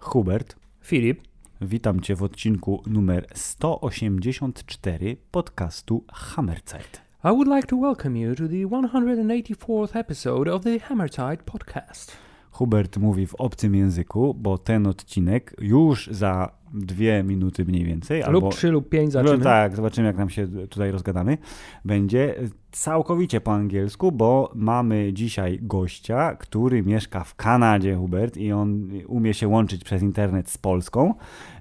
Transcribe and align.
Hubert, 0.00 0.56
Filip, 0.80 1.22
witam 1.60 2.00
Cię 2.00 2.16
w 2.16 2.22
odcinku 2.22 2.82
numer 2.86 3.26
184 3.34 5.16
podcastu 5.30 6.04
Hammerzeit. 6.12 7.02
I 7.24 7.28
would 7.28 7.48
like 7.48 7.66
to 7.66 7.76
welcome 7.76 8.20
you 8.20 8.34
to 8.34 8.48
the 8.48 8.66
184th 8.66 9.96
episode 9.96 10.52
of 10.52 10.62
the 10.62 10.78
Hammerzeit 10.78 11.42
podcast. 11.42 12.16
Hubert 12.50 12.98
mówi 12.98 13.26
w 13.26 13.34
obcym 13.34 13.74
języku, 13.74 14.34
bo 14.34 14.58
ten 14.58 14.86
odcinek 14.86 15.54
już 15.58 16.06
za 16.06 16.61
dwie 16.72 17.22
minuty 17.22 17.64
mniej 17.64 17.84
więcej. 17.84 18.18
lub 18.20 18.28
albo, 18.28 18.48
trzy 18.48 18.70
lub 18.70 18.88
pięć 18.88 19.14
No 19.14 19.22
zaczymy. 19.22 19.44
tak, 19.44 19.76
zobaczymy 19.76 20.06
jak 20.06 20.16
nam 20.16 20.30
się 20.30 20.48
tutaj 20.68 20.90
rozgadamy. 20.90 21.38
Będzie 21.84 22.34
całkowicie 22.72 23.40
po 23.40 23.52
angielsku, 23.52 24.12
bo 24.12 24.52
mamy 24.54 25.12
dzisiaj 25.12 25.58
gościa, 25.62 26.36
który 26.36 26.82
mieszka 26.82 27.24
w 27.24 27.34
Kanadzie, 27.34 27.96
Hubert, 27.96 28.36
i 28.36 28.52
on 28.52 28.88
umie 29.06 29.34
się 29.34 29.48
łączyć 29.48 29.84
przez 29.84 30.02
internet 30.02 30.50
z 30.50 30.58
Polską. 30.58 31.14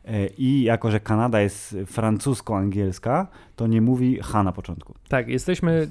E, 0.05 0.27
I 0.27 0.63
jako, 0.63 0.91
że 0.91 0.99
Kanada 0.99 1.41
jest 1.41 1.75
francusko-angielska, 1.85 3.27
to 3.55 3.67
nie 3.67 3.81
mówi 3.81 4.19
H 4.23 4.43
na 4.43 4.51
początku. 4.51 4.93
Tak, 5.09 5.27
jesteśmy 5.27 5.71
y, 5.71 5.87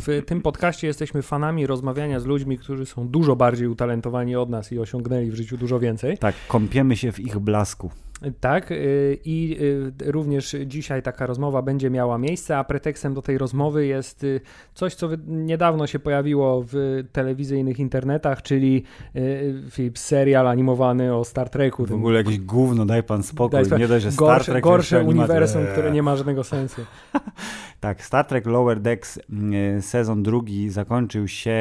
w 0.00 0.22
tym 0.26 0.40
podcaście 0.42 0.86
jesteśmy 0.86 1.22
fanami 1.22 1.66
rozmawiania 1.66 2.20
z 2.20 2.26
ludźmi, 2.26 2.58
którzy 2.58 2.86
są 2.86 3.08
dużo 3.08 3.36
bardziej 3.36 3.68
utalentowani 3.68 4.36
od 4.36 4.50
nas 4.50 4.72
i 4.72 4.78
osiągnęli 4.78 5.30
w 5.30 5.34
życiu 5.34 5.56
dużo 5.56 5.80
więcej. 5.80 6.18
Tak, 6.18 6.34
kąpiemy 6.48 6.96
się 6.96 7.12
w 7.12 7.20
ich 7.20 7.38
blasku. 7.38 7.90
Tak, 8.40 8.70
y, 8.70 9.18
i 9.24 9.56
y, 10.02 10.12
również 10.12 10.56
dzisiaj 10.66 11.02
taka 11.02 11.26
rozmowa 11.26 11.62
będzie 11.62 11.90
miała 11.90 12.18
miejsce, 12.18 12.58
a 12.58 12.64
pretekstem 12.64 13.14
do 13.14 13.22
tej 13.22 13.38
rozmowy 13.38 13.86
jest 13.86 14.24
y, 14.24 14.40
coś, 14.74 14.94
co 14.94 15.08
niedawno 15.26 15.86
się 15.86 15.98
pojawiło 15.98 16.64
w 16.66 17.04
telewizyjnych 17.12 17.78
internetach, 17.78 18.42
czyli 18.42 18.84
Filip, 19.70 19.98
serial 19.98 20.48
animowany 20.48 21.14
o 21.16 21.24
Star 21.24 21.50
Treku. 21.50 21.86
W 21.86 21.92
ogóle 21.92 22.18
jakieś 22.18 22.40
gówno, 22.40 22.86
daj 22.86 23.02
pan 23.02 23.22
spokój. 23.22 23.68
Daj 23.68 23.78
nie 23.78 23.88
dość, 23.88 24.04
że 24.04 24.12
Star 24.12 24.26
gorsze, 24.28 24.52
Trek... 24.52 24.64
gorsze 24.64 25.04
uniwersum, 25.04 25.62
Eee. 25.62 25.72
które 25.72 25.90
nie 25.90 26.02
ma 26.02 26.16
żadnego 26.16 26.44
sensu. 26.44 26.82
Tak, 27.80 28.04
Star 28.04 28.24
Trek 28.24 28.46
Lower 28.46 28.80
Decks 28.80 29.20
mm, 29.30 29.82
sezon 29.82 30.22
drugi 30.22 30.70
zakończył 30.70 31.28
się 31.28 31.56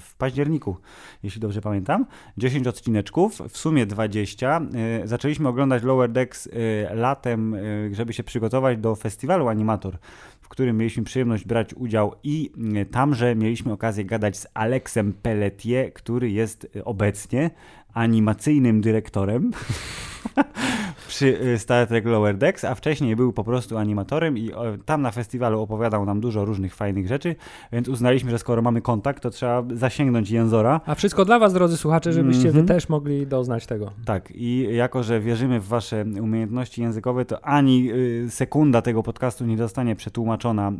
w 0.00 0.14
październiku, 0.18 0.76
jeśli 1.22 1.40
dobrze 1.40 1.60
pamiętam. 1.60 2.06
10 2.38 2.66
odcineczków, 2.66 3.42
w 3.48 3.58
sumie 3.58 3.86
20. 3.86 4.60
Y, 5.04 5.08
Zaczęliśmy 5.08 5.48
oglądać 5.48 5.82
Lower 5.82 6.12
Decks 6.12 6.46
y, 6.46 6.50
latem, 6.94 7.54
y, 7.54 7.90
żeby 7.92 8.12
się 8.12 8.22
przygotować 8.24 8.78
do 8.78 8.94
festiwalu 8.96 9.48
Animator, 9.48 9.98
w 10.40 10.48
którym 10.48 10.78
mieliśmy 10.78 11.04
przyjemność 11.04 11.44
brać 11.44 11.74
udział 11.74 12.14
i 12.22 12.52
tamże 12.90 13.34
mieliśmy 13.34 13.72
okazję 13.72 14.04
gadać 14.04 14.36
z 14.36 14.46
Alexem 14.54 15.12
Pelletier, 15.12 15.92
który 15.92 16.30
jest 16.30 16.66
obecnie 16.84 17.50
animacyjnym 17.94 18.80
dyrektorem 18.80 19.50
przy 21.08 21.40
y, 21.42 21.58
Star 21.58 21.86
Trek 21.86 22.04
Lower 22.06 22.36
Decks, 22.38 22.64
a 22.64 22.74
wcześniej 22.74 23.16
był 23.16 23.32
po 23.32 23.44
prostu 23.44 23.78
animatorem 23.78 24.38
i 24.38 24.50
tam 24.84 25.02
na 25.02 25.10
festiwalu 25.10 25.60
opowiadał 25.60 26.04
nam 26.04 26.20
dużo 26.20 26.44
różnych 26.44 26.74
fajnych 26.74 27.08
rzeczy, 27.08 27.36
więc 27.72 27.88
uznaliśmy, 27.88 28.30
że 28.30 28.38
skoro 28.38 28.62
mamy 28.62 28.80
kontakt, 28.80 29.22
to 29.22 29.30
trzeba 29.30 29.62
zasięgnąć 29.74 30.30
Jęzora. 30.30 30.80
A 30.86 30.94
wszystko 30.94 31.24
dla 31.24 31.38
Was, 31.38 31.52
drodzy 31.52 31.76
słuchacze, 31.76 32.12
żebyście 32.12 32.48
Mhm. 32.48 32.66
Wy 32.66 32.74
też 32.74 32.88
mogli 32.88 33.26
doznać 33.26 33.66
tego. 33.66 33.90
Tak, 34.04 34.30
i 34.34 34.68
jako, 34.72 35.02
że 35.02 35.20
wierzymy 35.20 35.60
w 35.60 35.68
wasze 35.68 36.04
umiejętności 36.20 36.82
językowe, 36.82 37.24
to 37.24 37.44
ani 37.44 37.92
y, 37.92 38.26
sekunda 38.30 38.82
tego 38.82 39.02
podcastu 39.02 39.46
nie 39.46 39.56
zostanie 39.58 39.96
przetłumaczona 39.96 40.72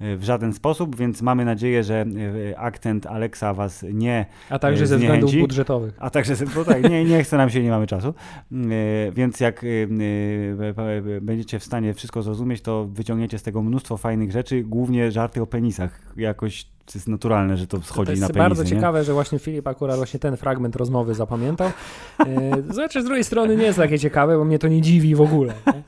y, 0.00 0.16
w 0.16 0.24
żaden 0.24 0.52
sposób, 0.52 0.96
więc 0.96 1.22
mamy 1.22 1.44
nadzieję, 1.44 1.84
że 1.84 2.04
akcent 2.56 3.06
Alexa 3.06 3.54
was 3.54 3.84
nie 3.92 4.26
A 4.50 4.58
także 4.58 4.84
Y, 4.84 4.86
ze 4.86 4.96
względów 4.98 5.30
zniechęci. 5.30 5.48
budżetowych. 5.48 5.94
A 5.98 6.10
także, 6.10 6.34
tak, 6.66 6.90
nie, 6.90 7.04
nie 7.04 7.24
chce 7.24 7.36
nam 7.36 7.50
się, 7.50 7.62
nie 7.62 7.70
mamy 7.70 7.86
czasu. 7.86 8.14
E, 8.52 9.12
Więc 9.12 9.40
jak 9.40 9.64
e, 9.64 9.66
e, 9.66 11.20
będziecie 11.20 11.58
w 11.58 11.64
stanie 11.64 11.94
wszystko 11.94 12.22
zrozumieć, 12.22 12.62
to 12.62 12.84
wyciągniecie 12.84 13.38
z 13.38 13.42
tego 13.42 13.62
mnóstwo 13.62 13.96
fajnych 13.96 14.32
rzeczy, 14.32 14.62
głównie 14.62 15.10
żarty 15.10 15.42
o 15.42 15.46
penisach. 15.46 16.12
Jakoś 16.16 16.71
to 16.86 16.92
jest 16.94 17.08
naturalne, 17.08 17.56
że 17.56 17.66
to 17.66 17.80
schodzi 17.82 18.06
To 18.06 18.12
jest 18.12 18.22
na 18.22 18.28
bardzo 18.28 18.62
nie? 18.62 18.68
ciekawe, 18.68 19.04
że 19.04 19.12
właśnie 19.12 19.38
Filip 19.38 19.66
akurat 19.66 19.96
właśnie 19.96 20.20
ten 20.20 20.36
fragment 20.36 20.76
rozmowy 20.76 21.14
zapamiętał. 21.14 21.70
E, 22.20 22.72
Znaczy 22.72 23.02
z 23.02 23.04
drugiej 23.04 23.24
strony 23.24 23.56
nie 23.56 23.64
jest 23.64 23.78
takie 23.78 23.98
ciekawe, 23.98 24.38
bo 24.38 24.44
mnie 24.44 24.58
to 24.58 24.68
nie 24.68 24.80
dziwi 24.80 25.14
w 25.14 25.20
ogóle. 25.20 25.54
Nie? 25.66 25.82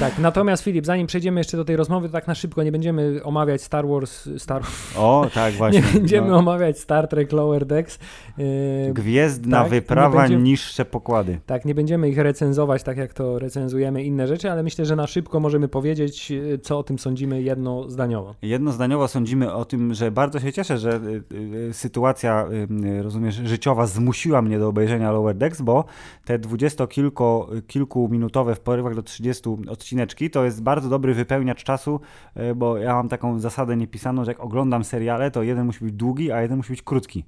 Tak, 0.00 0.18
natomiast 0.18 0.62
Filip, 0.64 0.86
zanim 0.86 1.06
przejdziemy 1.06 1.40
jeszcze 1.40 1.56
do 1.56 1.64
tej 1.64 1.76
rozmowy, 1.76 2.08
to 2.08 2.12
tak 2.12 2.26
na 2.26 2.34
szybko 2.34 2.62
nie 2.62 2.72
będziemy 2.72 3.20
omawiać 3.24 3.62
Star 3.62 3.88
Wars, 3.88 4.28
Star, 4.38 4.62
O, 4.96 5.26
tak, 5.34 5.54
właśnie. 5.54 5.80
nie 5.80 5.86
będziemy 6.00 6.28
No. 6.28 6.36
omawiać 6.38 6.78
Star 6.78 7.08
Trek 7.08 7.32
Lower 7.32 7.66
Decks. 7.66 7.98
E, 8.38 8.92
Gwiezdna 8.92 9.60
tak, 9.60 9.70
wyprawa, 9.70 10.26
niższe 10.28 10.84
pokłady. 10.84 11.38
Tak, 11.46 11.64
nie 11.64 11.74
będziemy 11.74 12.08
ich 12.08 12.18
recenzować 12.18 12.82
tak, 12.82 12.96
jak 12.96 13.14
to 13.14 13.38
recenzujemy 13.38 14.04
inne 14.04 14.26
rzeczy, 14.26 14.50
ale 14.50 14.62
myślę, 14.62 14.84
że 14.86 14.96
na 14.96 15.06
szybko 15.06 15.40
możemy 15.40 15.68
powiedzieć, 15.68 16.32
e, 16.32 16.58
co 16.58 16.78
o 16.78 16.82
tym 16.82 16.98
sądzimy 16.98 17.42
jednozdaniowo. 17.42 18.34
Jednozdaniowo 18.42 19.08
sądzimy 19.08 19.52
o 19.54 19.64
tym, 19.64 19.94
że 19.94 20.10
bardzo 20.20 20.40
się 20.40 20.52
cieszę, 20.52 20.78
że 20.78 20.90
y, 20.90 21.22
y, 21.68 21.74
sytuacja, 21.74 22.46
y, 22.52 22.68
y, 22.86 23.02
rozumiesz, 23.02 23.34
życiowa 23.34 23.86
zmusiła 23.86 24.42
mnie 24.42 24.58
do 24.58 24.68
obejrzenia 24.68 25.12
Lower 25.12 25.36
Decks, 25.36 25.62
bo 25.62 25.84
te 26.24 26.38
dwudziestokilkuminutowe 26.38 28.54
w 28.54 28.60
porywach 28.60 28.94
do 28.94 29.02
30 29.02 29.42
odcineczki 29.68 30.30
to 30.30 30.44
jest 30.44 30.62
bardzo 30.62 30.88
dobry 30.88 31.14
wypełniacz 31.14 31.64
czasu, 31.64 32.00
bo 32.56 32.78
ja 32.78 32.94
mam 32.94 33.08
taką 33.08 33.38
zasadę 33.38 33.76
niepisaną, 33.76 34.24
że 34.24 34.30
jak 34.30 34.40
oglądam 34.40 34.84
seriale, 34.84 35.30
to 35.30 35.42
jeden 35.42 35.66
musi 35.66 35.84
być 35.84 35.94
długi, 35.94 36.32
a 36.32 36.42
jeden 36.42 36.56
musi 36.56 36.72
być 36.72 36.82
krótki. 36.82 37.24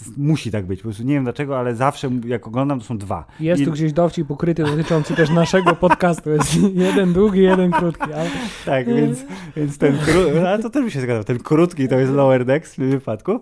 Jest- 0.00 0.18
Musi 0.18 0.50
tak 0.50 0.66
być, 0.66 0.78
po 0.80 0.82
prostu 0.82 1.02
nie 1.02 1.14
wiem 1.14 1.24
dlaczego, 1.24 1.58
ale 1.58 1.76
zawsze 1.76 2.10
jak 2.26 2.46
oglądam 2.46 2.78
to 2.80 2.84
są 2.84 2.98
dwa. 2.98 3.24
Jest 3.40 3.62
I- 3.62 3.64
tu 3.64 3.72
gdzieś 3.72 3.92
dowcip 3.92 4.30
ukryty 4.30 4.64
dotyczący 4.64 5.14
też 5.14 5.30
naszego 5.30 5.76
podcastu. 5.86 6.30
Jest 6.30 6.54
jeden 6.74 7.12
długi, 7.12 7.42
jeden 7.42 7.70
krótki. 7.70 8.12
Ale... 8.12 8.30
Tak, 8.66 8.86
więc, 8.86 9.24
więc 9.56 9.78
ten 9.78 9.98
krótki, 9.98 10.38
ale 10.38 10.58
to 10.62 10.70
też 10.70 10.84
mi 10.84 10.90
się 10.90 11.00
zgadza, 11.00 11.24
ten 11.24 11.38
krótki 11.38 11.88
to 11.88 11.98
jest 11.98 12.12
Lower 12.12 12.44
Decks 12.44 12.72
w 12.72 12.76
tym 12.76 12.90
wypadku. 12.90 13.40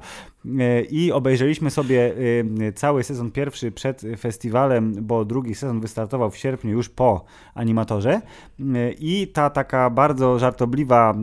E, 0.61 0.83
I 0.83 1.13
obejrzeliśmy 1.13 1.71
sobie 1.71 2.15
e, 2.61 2.73
cały 2.73 3.05
sezon 3.05 3.31
pierwszy 3.31 3.73
przed 3.73 4.03
festiwalem, 4.19 4.95
bo 5.01 5.25
drugi 5.25 5.55
sezon 5.55 5.81
wystartował 5.81 6.31
w 6.31 6.37
sierpniu 6.37 6.71
już 6.71 6.89
po 6.89 7.25
animatorze. 7.55 8.21
E, 8.61 8.93
I 8.93 9.29
ta 9.29 9.51
taka 9.51 9.91
bardzo 9.91 10.39
żartobliwa 10.39 11.15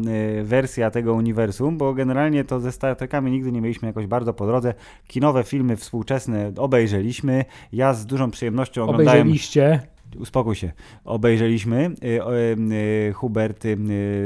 wersja 0.43 0.91
tego 0.91 1.13
uniwersum, 1.13 1.77
bo 1.77 1.93
generalnie 1.93 2.43
to 2.43 2.59
ze 2.59 2.71
Star 2.71 2.95
Trekami 2.95 3.31
nigdy 3.31 3.51
nie 3.51 3.61
mieliśmy 3.61 3.87
jakoś 3.87 4.07
bardzo 4.07 4.33
po 4.33 4.45
drodze. 4.45 4.73
Kinowe 5.07 5.43
filmy 5.43 5.77
współczesne 5.77 6.51
obejrzeliśmy. 6.57 7.45
Ja 7.73 7.93
z 7.93 8.05
dużą 8.05 8.31
przyjemnością 8.31 8.83
oglądałem 8.83 9.21
Obejrzeliście. 9.21 9.79
Uspokój 10.19 10.55
się, 10.55 10.71
obejrzeliśmy 11.05 11.91
y, 12.03 12.07
y, 12.07 13.09
y, 13.09 13.13
Hubert 13.13 13.63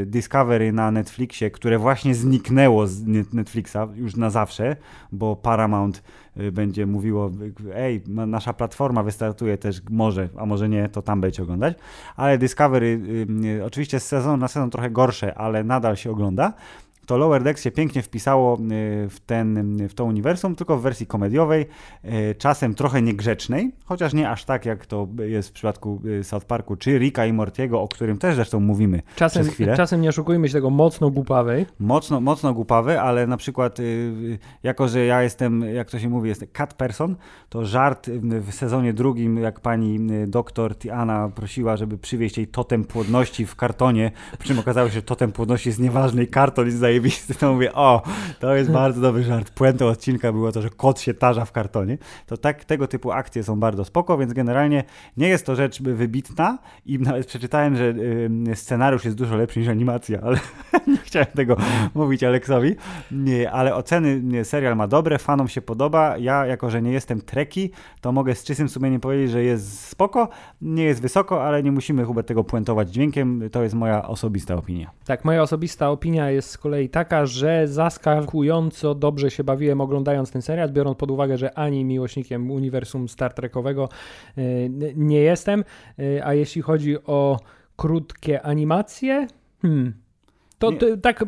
Discovery 0.05 0.71
na 0.71 0.91
Netflixie, 0.91 1.51
które 1.51 1.77
właśnie 1.79 2.15
zniknęło 2.15 2.87
z 2.87 3.03
Net- 3.03 3.33
Netflixa 3.33 3.77
już 3.95 4.15
na 4.15 4.29
zawsze, 4.29 4.75
bo 5.11 5.35
Paramount 5.35 6.03
będzie 6.51 6.85
mówiło, 6.85 7.31
ej, 7.75 8.03
nasza 8.07 8.53
platforma 8.53 9.03
wystartuje 9.03 9.57
też, 9.57 9.81
może, 9.89 10.29
a 10.37 10.45
może 10.45 10.69
nie, 10.69 10.89
to 10.89 11.01
tam 11.01 11.21
będzie 11.21 11.43
oglądać, 11.43 11.77
ale 12.15 12.37
Discovery 12.37 12.99
oczywiście 13.65 13.99
z 13.99 14.07
sezonu 14.07 14.37
na 14.37 14.47
sezon 14.47 14.69
trochę 14.69 14.89
gorsze, 14.89 15.37
ale 15.37 15.63
nadal 15.63 15.95
się 15.95 16.11
ogląda. 16.11 16.53
To 17.05 17.17
Lower 17.17 17.43
Decks 17.43 17.63
się 17.63 17.71
pięknie 17.71 18.01
wpisało 18.01 18.57
y, 18.57 18.59
w, 19.09 19.19
ten, 19.25 19.77
w 19.87 19.93
to 19.93 20.05
uniwersum, 20.05 20.55
tylko 20.55 20.77
w 20.77 20.81
wersji 20.81 21.07
komediowej, 21.07 21.65
y, 22.05 22.35
czasem 22.37 22.75
trochę 22.75 23.01
niegrzecznej, 23.01 23.71
chociaż 23.85 24.13
nie 24.13 24.29
aż 24.29 24.45
tak, 24.45 24.65
jak 24.65 24.85
to 24.85 25.07
jest 25.19 25.49
w 25.49 25.51
przypadku 25.51 26.01
y, 26.05 26.23
South 26.23 26.45
Parku, 26.45 26.75
czy 26.75 26.99
Ricka 26.99 27.25
i 27.25 27.33
Mortiego, 27.33 27.81
o 27.81 27.87
którym 27.87 28.17
też 28.17 28.35
zresztą 28.35 28.59
mówimy 28.59 29.01
Czasem, 29.15 29.43
przez 29.43 29.53
chwilę. 29.53 29.77
czasem 29.77 30.01
nie 30.01 30.09
oszukujmy 30.09 30.47
się 30.47 30.53
tego 30.53 30.69
mocno 30.69 31.09
głupawej. 31.09 31.65
Mocno, 31.79 32.21
mocno 32.21 32.53
głupawy, 32.53 33.01
ale 33.01 33.27
na 33.27 33.37
przykład, 33.37 33.77
jako 34.63 34.87
że 34.87 35.05
ja 35.05 35.23
jestem, 35.23 35.61
jak 35.61 35.89
to 35.89 35.99
się 35.99 36.09
mówi, 36.09 36.29
jestem 36.29 36.47
cat 36.53 36.73
person, 36.73 37.15
to 37.49 37.65
żart 37.65 38.09
w 38.41 38.53
sezonie 38.53 38.93
drugim, 38.93 39.37
jak 39.37 39.59
pani 39.59 39.99
doktor 40.27 40.75
Tiana 40.77 41.29
prosiła, 41.35 41.77
żeby 41.77 41.97
przywieźć 41.97 42.37
jej 42.37 42.47
totem 42.47 42.83
płodności 42.83 43.45
w 43.45 43.55
kartonie, 43.55 44.11
przy 44.39 44.47
czym 44.47 44.59
okazało 44.59 44.89
się, 44.89 44.93
że 44.95 45.01
totem 45.01 45.31
płodności 45.31 45.69
jest 45.69 45.79
nieważny 45.79 46.23
i 46.23 46.27
karton 46.27 46.65
jest 46.65 46.77
zajebisty, 46.95 47.35
to 47.35 47.53
mówię, 47.53 47.73
o, 47.73 48.01
to 48.39 48.55
jest 48.55 48.71
bardzo 48.71 49.01
dobry 49.01 49.23
żart. 49.23 49.49
Puentą 49.49 49.87
odcinka 49.87 50.31
było 50.31 50.51
to, 50.51 50.61
że 50.61 50.69
kot 50.69 50.99
się 50.99 51.13
tarza 51.13 51.45
w 51.45 51.51
kartonie. 51.51 51.97
To 52.25 52.37
tak, 52.37 52.65
tego 52.65 52.87
typu 52.87 53.11
akcje 53.11 53.43
są 53.43 53.59
bardzo 53.59 53.85
spoko, 53.85 54.17
więc 54.17 54.33
generalnie 54.33 54.83
nie 55.17 55.27
jest 55.27 55.45
to 55.45 55.55
rzecz 55.55 55.81
wybitna 55.81 56.57
i 56.85 56.99
nawet 56.99 57.27
przeczytałem, 57.27 57.75
że 57.75 57.83
y, 58.51 58.55
scenariusz 58.55 59.05
jest 59.05 59.17
dużo 59.17 59.35
lepszy 59.35 59.59
niż 59.59 59.69
animacja, 59.69 60.19
ale 60.21 60.39
nie 60.87 60.97
chciałem 60.97 61.27
tego 61.35 61.57
mówić 61.95 62.23
Aleksowi, 62.23 62.75
nie, 63.11 63.51
ale 63.51 63.75
oceny 63.75 64.21
nie, 64.23 64.45
serial 64.45 64.75
ma 64.75 64.87
dobre, 64.87 65.19
fanom 65.19 65.47
się 65.47 65.61
podoba. 65.61 66.17
Ja, 66.17 66.45
jako 66.45 66.69
że 66.69 66.81
nie 66.81 66.91
jestem 66.91 67.21
treki, 67.21 67.71
to 68.01 68.11
mogę 68.11 68.35
z 68.35 68.43
czystym 68.43 68.69
sumieniem 68.69 69.01
powiedzieć, 69.01 69.31
że 69.31 69.43
jest 69.43 69.79
spoko, 69.79 70.29
nie 70.61 70.83
jest 70.83 71.01
wysoko, 71.01 71.43
ale 71.43 71.63
nie 71.63 71.71
musimy 71.71 72.05
chyba 72.05 72.23
tego 72.23 72.43
puentować 72.43 72.89
dźwiękiem. 72.89 73.49
To 73.51 73.63
jest 73.63 73.75
moja 73.75 74.07
osobista 74.07 74.55
opinia. 74.55 74.91
Tak, 75.05 75.25
moja 75.25 75.41
osobista 75.41 75.89
opinia 75.89 76.29
jest 76.29 76.49
z 76.49 76.57
kolei 76.57 76.84
taka, 76.89 77.25
że 77.25 77.67
zaskakująco 77.67 78.95
dobrze 78.95 79.31
się 79.31 79.43
bawiłem 79.43 79.81
oglądając 79.81 80.31
ten 80.31 80.41
serial, 80.41 80.71
biorąc 80.71 80.97
pod 80.97 81.11
uwagę, 81.11 81.37
że 81.37 81.57
ani 81.57 81.85
miłośnikiem 81.85 82.51
uniwersum 82.51 83.09
Star 83.09 83.33
Trekowego 83.33 83.89
e, 84.37 84.41
nie 84.95 85.19
jestem, 85.19 85.63
e, 85.99 86.25
a 86.25 86.33
jeśli 86.33 86.61
chodzi 86.61 87.03
o 87.03 87.39
krótkie 87.75 88.41
animacje, 88.41 89.27
hmm, 89.61 90.04
to, 90.59 90.71
to, 90.71 90.85
tak, 91.01 91.25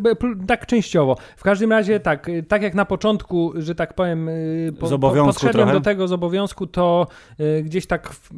tak 0.47 0.65
częściowo. 0.65 1.17
W 1.37 1.43
każdym 1.43 1.71
razie 1.71 1.99
tak, 1.99 2.31
tak 2.47 2.61
jak 2.61 2.73
na 2.73 2.85
początku, 2.85 3.53
że 3.55 3.75
tak 3.75 3.93
powiem, 3.93 4.29
y, 4.29 4.73
po, 4.79 4.99
po, 4.99 5.11
podszedłem 5.11 5.53
trochę. 5.53 5.73
do 5.73 5.81
tego 5.81 6.07
z 6.07 6.11
obowiązku, 6.11 6.67
to 6.67 7.07
y, 7.39 7.63
gdzieś 7.63 7.87
tak 7.87 8.09
w, 8.09 8.29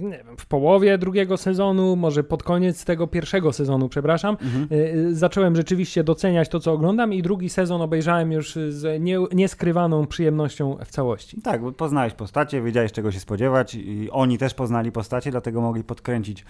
wiem, 0.00 0.36
w, 0.38 0.46
połowie 0.46 0.98
drugiego 0.98 1.36
sezonu, 1.36 1.96
może 1.96 2.24
pod 2.24 2.42
koniec 2.42 2.84
tego 2.84 3.06
pierwszego 3.06 3.52
sezonu, 3.52 3.88
przepraszam, 3.88 4.36
mhm. 4.42 4.68
Y, 4.72 5.14
zacząłem 5.14 5.56
rzeczywiście 5.56 6.04
doceniać 6.04 6.48
to, 6.48 6.60
co 6.60 6.72
oglądam 6.72 7.12
i 7.12 7.22
drugi 7.22 7.48
sezon 7.48 7.82
obejrzałem 7.82 8.32
już 8.32 8.58
z 8.68 9.02
nie, 9.02 9.18
nieskrywaną 9.32 10.06
przyjemnością 10.06 10.76
w 10.84 10.90
całości. 10.90 11.40
Tak, 11.42 11.62
bo 11.62 11.72
poznałeś 11.72 12.14
postacie, 12.14 12.62
wiedziałeś 12.62 12.92
czego 12.92 13.12
się 13.12 13.20
spodziewać 13.20 13.74
i 13.74 14.08
oni 14.10 14.38
też 14.38 14.54
poznali 14.54 14.92
postacie, 14.92 15.30
dlatego 15.30 15.60
mogli 15.60 15.84
podkręcić 15.84 16.44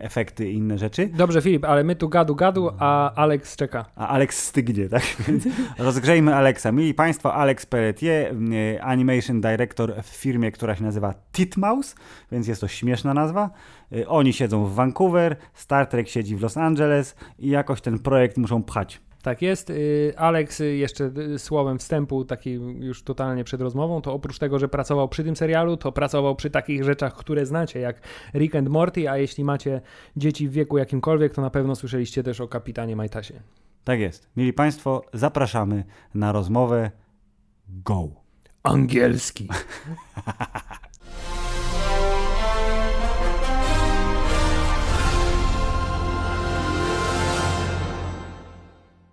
efekty 0.00 0.50
i 0.50 0.54
inne 0.54 0.78
rzeczy. 0.78 1.10
Dobrze 1.16 1.42
Filip, 1.42 1.64
ale 1.64 1.84
my 1.84 1.96
tu 1.96 2.08
gadu 2.08 2.34
gadu, 2.34 2.70
a 2.78 3.11
Alex 3.14 3.56
czeka. 3.56 3.84
A 3.96 4.08
Alex 4.08 4.46
stygnie, 4.46 4.88
tak? 4.88 5.02
rozgrzejmy 5.78 6.34
Alexa. 6.34 6.72
Mili 6.72 6.94
Państwo, 6.94 7.34
Alex 7.34 7.66
Pelletier, 7.66 8.34
y, 8.52 8.82
Animation 8.82 9.40
Director 9.40 10.02
w 10.02 10.06
firmie, 10.06 10.52
która 10.52 10.76
się 10.76 10.82
nazywa 10.82 11.14
Titmouse, 11.32 11.94
więc 12.32 12.46
jest 12.46 12.60
to 12.60 12.68
śmieszna 12.68 13.14
nazwa. 13.14 13.50
Y, 13.92 14.08
oni 14.08 14.32
siedzą 14.32 14.64
w 14.64 14.74
Vancouver, 14.74 15.36
Star 15.54 15.86
Trek 15.86 16.08
siedzi 16.08 16.36
w 16.36 16.42
Los 16.42 16.56
Angeles 16.56 17.16
i 17.38 17.48
jakoś 17.48 17.80
ten 17.80 17.98
projekt 17.98 18.36
muszą 18.36 18.62
pchać. 18.62 19.00
Tak 19.22 19.42
jest. 19.42 19.70
Y, 19.70 20.12
Alex, 20.16 20.62
jeszcze 20.72 21.10
słowem 21.38 21.78
wstępu, 21.78 22.24
taki 22.24 22.52
już 22.80 23.02
totalnie 23.02 23.44
przed 23.44 23.60
rozmową, 23.60 24.02
to 24.02 24.12
oprócz 24.12 24.38
tego, 24.38 24.58
że 24.58 24.68
pracował 24.68 25.08
przy 25.08 25.24
tym 25.24 25.36
serialu, 25.36 25.76
to 25.76 25.92
pracował 25.92 26.36
przy 26.36 26.50
takich 26.50 26.84
rzeczach, 26.84 27.14
które 27.14 27.46
znacie, 27.46 27.80
jak 27.80 28.00
Rick 28.34 28.54
and 28.54 28.68
Morty, 28.68 29.10
a 29.10 29.16
jeśli 29.16 29.44
macie 29.44 29.80
dzieci 30.16 30.48
w 30.48 30.52
wieku 30.52 30.78
jakimkolwiek, 30.78 31.34
to 31.34 31.42
na 31.42 31.50
pewno 31.50 31.74
słyszeliście 31.74 32.22
też 32.22 32.40
o 32.40 32.48
kapitanie 32.48 32.96
Majtasie. 32.96 33.34
Tak 33.84 34.00
jest. 34.00 34.30
Mili 34.36 34.52
Państwo, 34.52 35.04
zapraszamy 35.12 35.84
na 36.14 36.32
rozmowę 36.32 36.90
Go. 37.68 38.08
Angielski. 38.62 39.48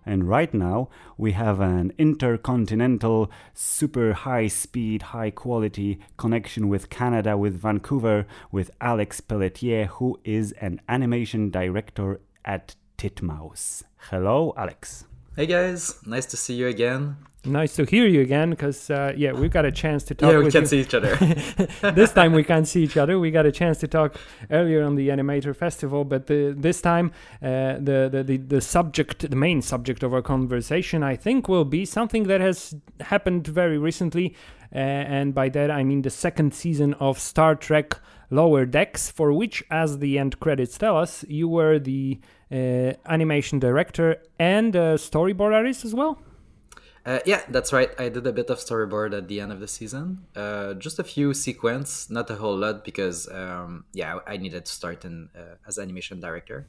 And 0.10 0.28
right 0.28 0.52
now, 0.52 0.90
we 1.20 1.34
have 1.34 1.60
an 1.62 1.94
intercontinental, 2.00 3.30
super 3.54 4.14
high 4.14 4.48
speed, 4.48 5.04
high 5.14 5.30
quality 5.30 6.00
connection 6.18 6.68
with 6.68 6.90
Canada, 6.90 7.38
with 7.38 7.62
Vancouver, 7.62 8.26
with 8.52 8.72
Alex 8.82 9.22
Pelletier, 9.22 9.86
who 9.86 10.20
is 10.24 10.52
an 10.54 10.82
animation 10.90 11.52
director 11.52 12.22
at 12.44 12.74
Titmouse. 12.98 13.84
Hello, 14.10 14.52
Alex. 14.58 15.06
Hey 15.40 15.46
guys, 15.46 16.06
nice 16.06 16.26
to 16.26 16.36
see 16.36 16.56
you 16.56 16.68
again. 16.68 17.16
Nice 17.46 17.74
to 17.78 17.86
hear 17.86 18.06
you 18.06 18.20
again, 18.20 18.50
because 18.50 18.90
uh, 18.90 19.14
yeah, 19.16 19.32
we've 19.32 19.50
got 19.50 19.64
a 19.64 19.72
chance 19.72 20.04
to 20.04 20.14
talk. 20.14 20.34
Yeah, 20.34 20.40
we 20.40 20.52
can 20.52 20.64
you. 20.64 20.68
see 20.68 20.82
each 20.82 20.94
other. 20.94 21.16
this 21.94 22.12
time 22.12 22.34
we 22.34 22.44
can't 22.44 22.68
see 22.68 22.84
each 22.84 22.98
other. 22.98 23.18
We 23.18 23.32
got 23.32 23.46
a 23.46 23.52
chance 23.54 23.78
to 23.78 23.88
talk 23.88 24.18
earlier 24.52 24.84
on 24.84 24.96
the 24.96 25.08
Animator 25.08 25.56
Festival, 25.56 26.04
but 26.04 26.28
the, 26.28 26.54
this 26.58 26.82
time 26.82 27.14
uh, 27.42 27.76
the, 27.80 28.10
the, 28.12 28.24
the 28.26 28.36
the 28.36 28.60
subject, 28.60 29.30
the 29.30 29.38
main 29.38 29.62
subject 29.62 30.04
of 30.04 30.14
our 30.14 30.22
conversation, 30.22 31.04
I 31.04 31.16
think, 31.16 31.48
will 31.48 31.64
be 31.64 31.86
something 31.86 32.24
that 32.24 32.42
has 32.42 32.76
happened 33.00 33.48
very 33.48 33.78
recently, 33.78 34.36
uh, 34.76 34.80
and 34.80 35.34
by 35.34 35.48
that 35.48 35.72
I 35.72 35.86
mean 35.86 36.02
the 36.02 36.10
second 36.10 36.54
season 36.54 36.96
of 36.96 37.18
Star 37.18 37.56
Trek 37.56 37.98
Lower 38.30 38.66
Decks, 38.66 39.10
for 39.10 39.32
which, 39.32 39.64
as 39.72 40.00
the 40.00 40.20
end 40.20 40.42
credits 40.42 40.78
tell 40.78 40.98
us, 40.98 41.24
you 41.30 41.48
were 41.48 41.80
the 41.80 42.20
animation 42.52 43.60
director 43.60 44.18
and 44.40 44.74
storyboard 44.74 45.54
artist 45.54 45.86
as 45.86 45.94
well. 45.94 46.20
Uh, 47.06 47.20
yeah, 47.26 47.42
that's 47.50 47.72
right. 47.72 47.90
I 48.00 48.10
did 48.10 48.28
a 48.28 48.34
bit 48.34 48.50
of 48.50 48.60
storyboard 48.60 49.18
at 49.18 49.28
the 49.28 49.40
end 49.40 49.52
of 49.52 49.60
the 49.60 49.68
season. 49.68 50.26
Uh, 50.36 50.74
just 50.76 51.00
a 51.00 51.04
few 51.04 51.34
sequence, 51.34 52.10
not 52.10 52.30
a 52.30 52.36
whole 52.36 52.56
lot, 52.56 52.84
because 52.84 53.28
um, 53.32 53.86
yeah, 53.94 54.20
I 54.28 54.38
needed 54.38 54.66
to 54.66 54.72
start 54.72 55.06
in 55.06 55.30
uh, 55.36 55.56
as 55.68 55.80
animation 55.80 56.20
director. 56.20 56.68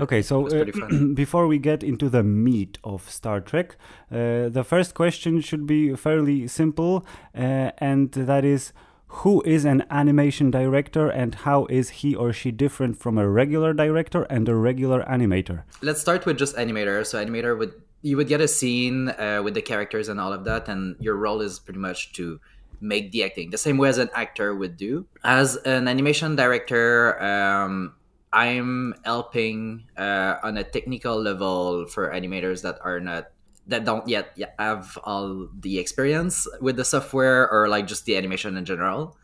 Okay, 0.00 0.22
so 0.22 0.46
uh, 0.48 0.64
before 1.14 1.46
we 1.46 1.58
get 1.58 1.82
into 1.82 2.08
the 2.08 2.22
meat 2.22 2.78
of 2.82 3.08
Star 3.10 3.40
Trek, 3.40 3.76
uh, 4.10 4.48
the 4.48 4.64
first 4.66 4.94
question 4.94 5.40
should 5.40 5.66
be 5.66 5.94
fairly 5.94 6.48
simple, 6.48 7.04
uh, 7.34 7.70
and 7.78 8.10
that 8.12 8.44
is 8.44 8.72
who 9.06 9.42
is 9.42 9.64
an 9.64 9.84
animation 9.90 10.50
director 10.50 11.08
and 11.08 11.34
how 11.34 11.66
is 11.66 11.88
he 12.00 12.14
or 12.14 12.32
she 12.32 12.50
different 12.50 12.98
from 12.98 13.16
a 13.16 13.28
regular 13.28 13.72
director 13.72 14.22
and 14.24 14.48
a 14.48 14.54
regular 14.54 15.04
animator? 15.04 15.62
Let's 15.82 16.00
start 16.00 16.26
with 16.26 16.38
just 16.38 16.56
animator. 16.56 17.06
So 17.06 17.24
animator 17.24 17.58
would 17.58 17.72
you 18.02 18.18
would 18.18 18.28
get 18.28 18.42
a 18.42 18.48
scene 18.48 19.08
uh, 19.08 19.40
with 19.42 19.54
the 19.54 19.62
characters 19.62 20.10
and 20.10 20.20
all 20.20 20.32
of 20.32 20.44
that, 20.44 20.68
and 20.68 20.94
your 21.00 21.16
role 21.16 21.40
is 21.40 21.58
pretty 21.58 21.80
much 21.80 22.12
to 22.12 22.38
make 22.80 23.12
the 23.12 23.24
acting 23.24 23.48
the 23.48 23.56
same 23.56 23.78
way 23.78 23.88
as 23.88 23.96
an 23.96 24.10
actor 24.14 24.54
would 24.54 24.76
do. 24.76 25.06
As 25.24 25.56
an 25.64 25.88
animation 25.88 26.36
director, 26.36 27.16
um, 27.22 27.94
I'm 28.30 28.94
helping 29.04 29.84
uh, 29.96 30.36
on 30.42 30.58
a 30.58 30.64
technical 30.64 31.16
level 31.16 31.86
for 31.86 32.10
animators 32.10 32.60
that 32.62 32.78
are 32.82 33.00
not 33.00 33.30
that 33.66 33.84
don't 33.84 34.06
yet 34.08 34.36
have 34.58 34.98
all 35.04 35.48
the 35.58 35.78
experience 35.78 36.46
with 36.60 36.76
the 36.76 36.84
software 36.84 37.50
or 37.50 37.68
like 37.68 37.86
just 37.86 38.04
the 38.04 38.16
animation 38.16 38.56
in 38.56 38.64
general. 38.64 39.16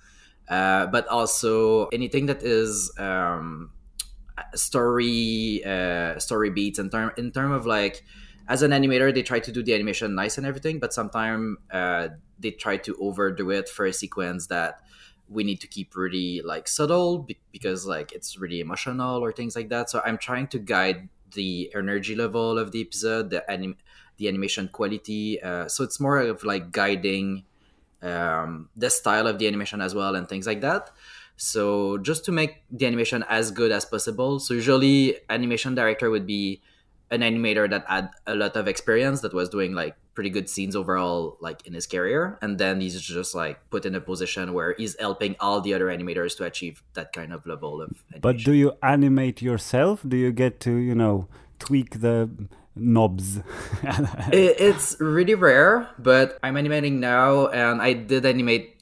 Uh, 0.48 0.86
but 0.86 1.06
also 1.08 1.86
anything 1.88 2.26
that 2.26 2.42
is 2.42 2.92
um, 2.98 3.70
story 4.54 5.62
uh, 5.64 6.18
story 6.18 6.50
beats 6.50 6.78
in 6.78 6.90
term 6.90 7.12
in 7.16 7.30
term 7.30 7.52
of 7.52 7.66
like 7.66 8.04
as 8.48 8.62
an 8.62 8.72
animator 8.72 9.14
they 9.14 9.22
try 9.22 9.38
to 9.38 9.52
do 9.52 9.62
the 9.62 9.74
animation 9.74 10.14
nice 10.14 10.38
and 10.38 10.46
everything 10.46 10.80
but 10.80 10.92
sometimes 10.92 11.56
uh, 11.70 12.08
they 12.38 12.50
try 12.50 12.76
to 12.76 12.96
overdo 13.00 13.50
it 13.50 13.68
for 13.68 13.86
a 13.86 13.92
sequence 13.92 14.48
that 14.48 14.80
we 15.28 15.44
need 15.44 15.60
to 15.60 15.68
keep 15.68 15.94
really 15.94 16.42
like 16.44 16.66
subtle 16.66 17.28
because 17.52 17.86
like 17.86 18.10
it's 18.12 18.36
really 18.36 18.58
emotional 18.58 19.22
or 19.22 19.30
things 19.30 19.54
like 19.54 19.68
that 19.68 19.88
so 19.88 20.02
i'm 20.04 20.18
trying 20.18 20.48
to 20.48 20.58
guide 20.58 21.08
the 21.34 21.70
energy 21.76 22.16
level 22.16 22.58
of 22.58 22.72
the 22.72 22.80
episode 22.80 23.30
the 23.30 23.48
anim- 23.48 23.76
the 24.20 24.28
animation 24.28 24.68
quality. 24.68 25.42
Uh, 25.42 25.66
so 25.66 25.82
it's 25.82 25.98
more 25.98 26.18
of 26.20 26.44
like 26.44 26.70
guiding 26.70 27.44
um, 28.02 28.68
the 28.76 28.90
style 28.90 29.26
of 29.26 29.38
the 29.38 29.48
animation 29.48 29.80
as 29.80 29.94
well 29.94 30.14
and 30.14 30.28
things 30.28 30.46
like 30.46 30.60
that. 30.60 30.90
So 31.36 31.96
just 31.98 32.24
to 32.26 32.32
make 32.32 32.62
the 32.70 32.86
animation 32.86 33.24
as 33.28 33.50
good 33.50 33.72
as 33.72 33.86
possible. 33.86 34.38
So 34.38 34.54
usually 34.54 35.16
animation 35.30 35.74
director 35.74 36.10
would 36.10 36.26
be 36.26 36.60
an 37.10 37.22
animator 37.22 37.68
that 37.70 37.84
had 37.88 38.10
a 38.26 38.34
lot 38.34 38.56
of 38.56 38.68
experience 38.68 39.22
that 39.22 39.32
was 39.32 39.48
doing 39.48 39.72
like 39.72 39.96
pretty 40.14 40.30
good 40.30 40.48
scenes 40.50 40.76
overall 40.76 41.38
like 41.40 41.66
in 41.66 41.72
his 41.72 41.86
career 41.86 42.38
and 42.42 42.58
then 42.58 42.80
he's 42.80 43.00
just 43.00 43.34
like 43.34 43.58
put 43.70 43.86
in 43.86 43.94
a 43.94 44.00
position 44.00 44.52
where 44.52 44.74
he's 44.76 44.94
helping 45.00 45.34
all 45.40 45.60
the 45.60 45.72
other 45.72 45.86
animators 45.86 46.36
to 46.36 46.44
achieve 46.44 46.82
that 46.92 47.12
kind 47.12 47.32
of 47.32 47.46
level 47.46 47.80
of 47.80 47.90
animation. 48.12 48.20
but 48.20 48.36
do 48.38 48.52
you 48.52 48.72
animate 48.82 49.40
yourself 49.40 50.02
do 50.06 50.16
you 50.16 50.30
get 50.30 50.60
to 50.60 50.76
you 50.76 50.94
know 50.94 51.26
tweak 51.58 52.00
the 52.00 52.28
knobs. 52.80 53.38
it, 54.32 54.56
it's 54.58 54.96
really 54.98 55.34
rare, 55.34 55.88
but 55.98 56.38
I'm 56.42 56.56
animating 56.56 57.00
now, 57.00 57.48
and 57.48 57.80
I 57.80 57.92
did 57.92 58.26
animate. 58.26 58.76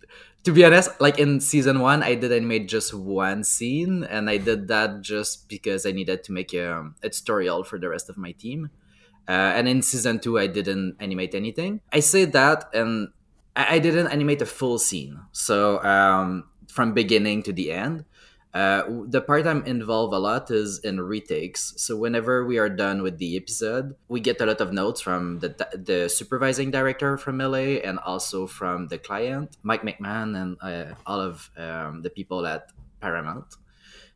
To 0.44 0.52
be 0.52 0.64
honest, 0.64 0.98
like 1.00 1.18
in 1.18 1.40
season 1.40 1.80
one, 1.80 2.02
I 2.02 2.14
did 2.14 2.32
animate 2.32 2.68
just 2.68 2.94
one 2.94 3.44
scene, 3.44 4.04
and 4.04 4.30
I 4.30 4.38
did 4.38 4.68
that 4.68 5.02
just 5.02 5.48
because 5.48 5.84
I 5.84 5.92
needed 5.92 6.24
to 6.24 6.32
make 6.32 6.54
a, 6.54 6.90
a 7.02 7.10
tutorial 7.10 7.64
for 7.64 7.78
the 7.78 7.88
rest 7.88 8.08
of 8.08 8.16
my 8.16 8.32
team. 8.32 8.70
Uh, 9.28 9.52
and 9.54 9.68
in 9.68 9.82
season 9.82 10.20
two, 10.20 10.38
I 10.38 10.46
didn't 10.46 10.96
animate 11.00 11.34
anything. 11.34 11.80
I 11.92 12.00
say 12.00 12.24
that, 12.24 12.70
and 12.72 13.08
I, 13.54 13.74
I 13.74 13.78
didn't 13.78 14.08
animate 14.08 14.40
a 14.40 14.46
full 14.46 14.78
scene. 14.78 15.20
So 15.32 15.82
um, 15.84 16.44
from 16.68 16.94
beginning 16.94 17.42
to 17.42 17.52
the 17.52 17.72
end, 17.72 18.04
uh, 18.54 18.82
the 19.06 19.20
part 19.20 19.46
I'm 19.46 19.62
involved 19.66 20.14
a 20.14 20.18
lot 20.18 20.50
is 20.50 20.78
in 20.78 21.00
retakes. 21.00 21.74
So 21.76 21.96
whenever 21.96 22.46
we 22.46 22.58
are 22.58 22.70
done 22.70 23.02
with 23.02 23.18
the 23.18 23.36
episode, 23.36 23.94
we 24.08 24.20
get 24.20 24.40
a 24.40 24.46
lot 24.46 24.60
of 24.60 24.72
notes 24.72 25.00
from 25.00 25.40
the 25.40 25.54
the 25.74 26.08
supervising 26.08 26.70
director 26.70 27.18
from 27.18 27.38
LA 27.38 27.80
and 27.84 27.98
also 27.98 28.46
from 28.46 28.88
the 28.88 28.96
client, 28.96 29.56
Mike 29.62 29.82
McMahan, 29.82 30.34
and 30.40 30.56
uh, 30.62 30.94
all 31.04 31.20
of 31.20 31.50
um, 31.58 32.02
the 32.02 32.10
people 32.10 32.46
at 32.46 32.72
Paramount. 33.00 33.54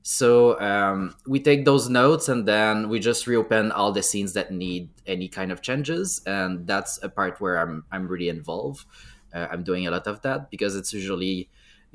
So 0.03 0.59
um, 0.61 1.15
we 1.27 1.39
take 1.39 1.65
those 1.65 1.89
notes 1.89 2.29
and 2.29 2.49
then 2.49 2.89
we 2.89 2.99
just 2.99 3.27
reopen 3.29 3.71
all 3.71 3.93
the 3.93 4.03
scenes 4.03 4.33
that 4.33 4.51
need 4.51 4.89
any 5.07 5.29
kind 5.29 5.53
of 5.53 5.61
changes, 5.61 6.23
and 6.27 6.67
that's 6.67 6.99
a 7.03 7.11
part 7.11 7.39
where 7.39 7.59
I'm 7.59 7.85
I'm 7.93 8.09
really 8.09 8.31
involved. 8.31 8.87
Uh, 9.33 9.47
I'm 9.51 9.63
doing 9.63 9.87
a 9.87 9.91
lot 9.91 10.07
of 10.07 10.23
that 10.23 10.51
because 10.51 10.75
it's 10.75 10.93
usually 10.93 11.51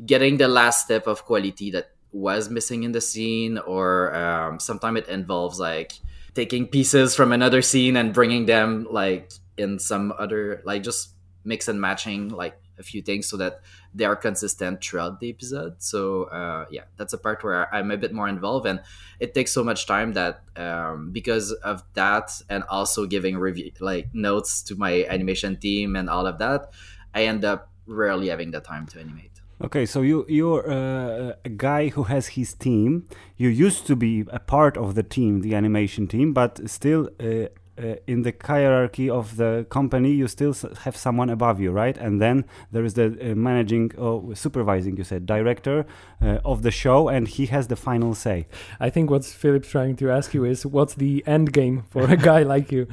getting 0.05 0.37
the 0.37 0.47
last 0.47 0.85
step 0.85 1.07
of 1.07 1.25
quality 1.25 1.71
that 1.71 1.96
was 2.17 2.49
missing 2.49 2.83
in 2.83 2.91
the 2.91 3.01
scene, 3.01 3.57
or 3.59 4.15
um, 4.15 4.59
sometimes 4.59 4.99
it 4.99 5.07
involves 5.07 5.59
like 5.59 5.93
taking 6.33 6.67
pieces 6.67 7.15
from 7.15 7.31
another 7.31 7.61
scene 7.61 7.95
and 7.95 8.13
bringing 8.13 8.45
them 8.45 8.87
like 8.89 9.31
in 9.57 9.79
some 9.79 10.13
other 10.17 10.61
like 10.65 10.83
just 10.83 11.13
mix 11.43 11.67
and 11.67 11.79
matching 11.79 12.29
like 12.29 12.59
a 12.79 12.83
few 12.83 13.01
things 13.01 13.27
so 13.27 13.37
that 13.37 13.61
they 13.93 14.05
are 14.05 14.15
consistent 14.15 14.83
throughout 14.83 15.19
the 15.19 15.29
episode. 15.29 15.81
So 15.81 16.25
uh, 16.25 16.65
yeah, 16.69 16.83
that's 16.97 17.13
a 17.13 17.17
part 17.17 17.43
where 17.43 17.73
I'm 17.73 17.89
a 17.91 17.97
bit 17.97 18.13
more 18.13 18.27
involved, 18.27 18.65
and 18.65 18.81
it 19.19 19.33
takes 19.33 19.51
so 19.51 19.63
much 19.63 19.85
time 19.85 20.13
that 20.13 20.41
um, 20.55 21.11
because 21.11 21.51
of 21.51 21.83
that, 21.93 22.41
and 22.49 22.63
also 22.69 23.05
giving 23.05 23.37
review 23.37 23.71
like 23.79 24.13
notes 24.13 24.61
to 24.63 24.75
my 24.75 25.05
animation 25.09 25.57
team 25.57 25.95
and 25.95 26.09
all 26.09 26.25
of 26.27 26.37
that, 26.39 26.73
I 27.13 27.23
end 27.23 27.45
up 27.45 27.69
rarely 27.85 28.29
having 28.29 28.51
the 28.51 28.59
time 28.59 28.85
to 28.87 28.99
animate. 28.99 29.36
Okay, 29.59 29.87
so 29.87 30.01
you 30.01 30.23
you're 30.29 30.69
uh, 30.69 31.33
a 31.43 31.49
guy 31.49 31.89
who 31.89 32.03
has 32.03 32.27
his 32.27 32.53
team. 32.53 33.07
You 33.37 33.49
used 33.49 33.87
to 33.87 33.95
be 33.95 34.23
a 34.29 34.39
part 34.39 34.77
of 34.77 34.93
the 34.93 35.01
team, 35.01 35.41
the 35.41 35.55
animation 35.55 36.07
team, 36.07 36.33
but 36.33 36.69
still. 36.69 37.09
Uh, 37.19 37.47
uh, 37.79 37.95
in 38.07 38.23
the 38.23 38.33
hierarchy 38.43 39.07
of 39.07 39.37
the 39.37 39.63
company, 39.69 40.11
you 40.11 40.27
still 40.27 40.51
have 40.79 40.97
someone 40.97 41.29
above 41.29 41.59
you, 41.59 41.71
right? 41.71 41.95
And 41.95 42.19
then 42.19 42.45
there 42.71 42.83
is 42.83 42.95
the 42.95 43.05
uh, 43.05 43.35
managing 43.35 43.91
or 43.99 44.35
supervising, 44.35 44.97
you 44.97 45.03
said, 45.03 45.27
director 45.27 45.85
uh, 46.19 46.39
of 46.43 46.63
the 46.63 46.71
show, 46.71 47.07
and 47.07 47.27
he 47.27 47.45
has 47.47 47.67
the 47.67 47.75
final 47.75 48.15
say. 48.15 48.47
I 48.79 48.89
think 48.89 49.11
what 49.11 49.25
Filip's 49.25 49.69
trying 49.69 49.95
to 49.97 50.09
ask 50.09 50.33
you 50.33 50.43
is 50.43 50.65
what's 50.65 50.95
the 50.95 51.23
end 51.27 51.53
game 51.53 51.83
for 51.91 52.09
a 52.09 52.17
guy 52.17 52.41
like 52.55 52.71
you? 52.71 52.87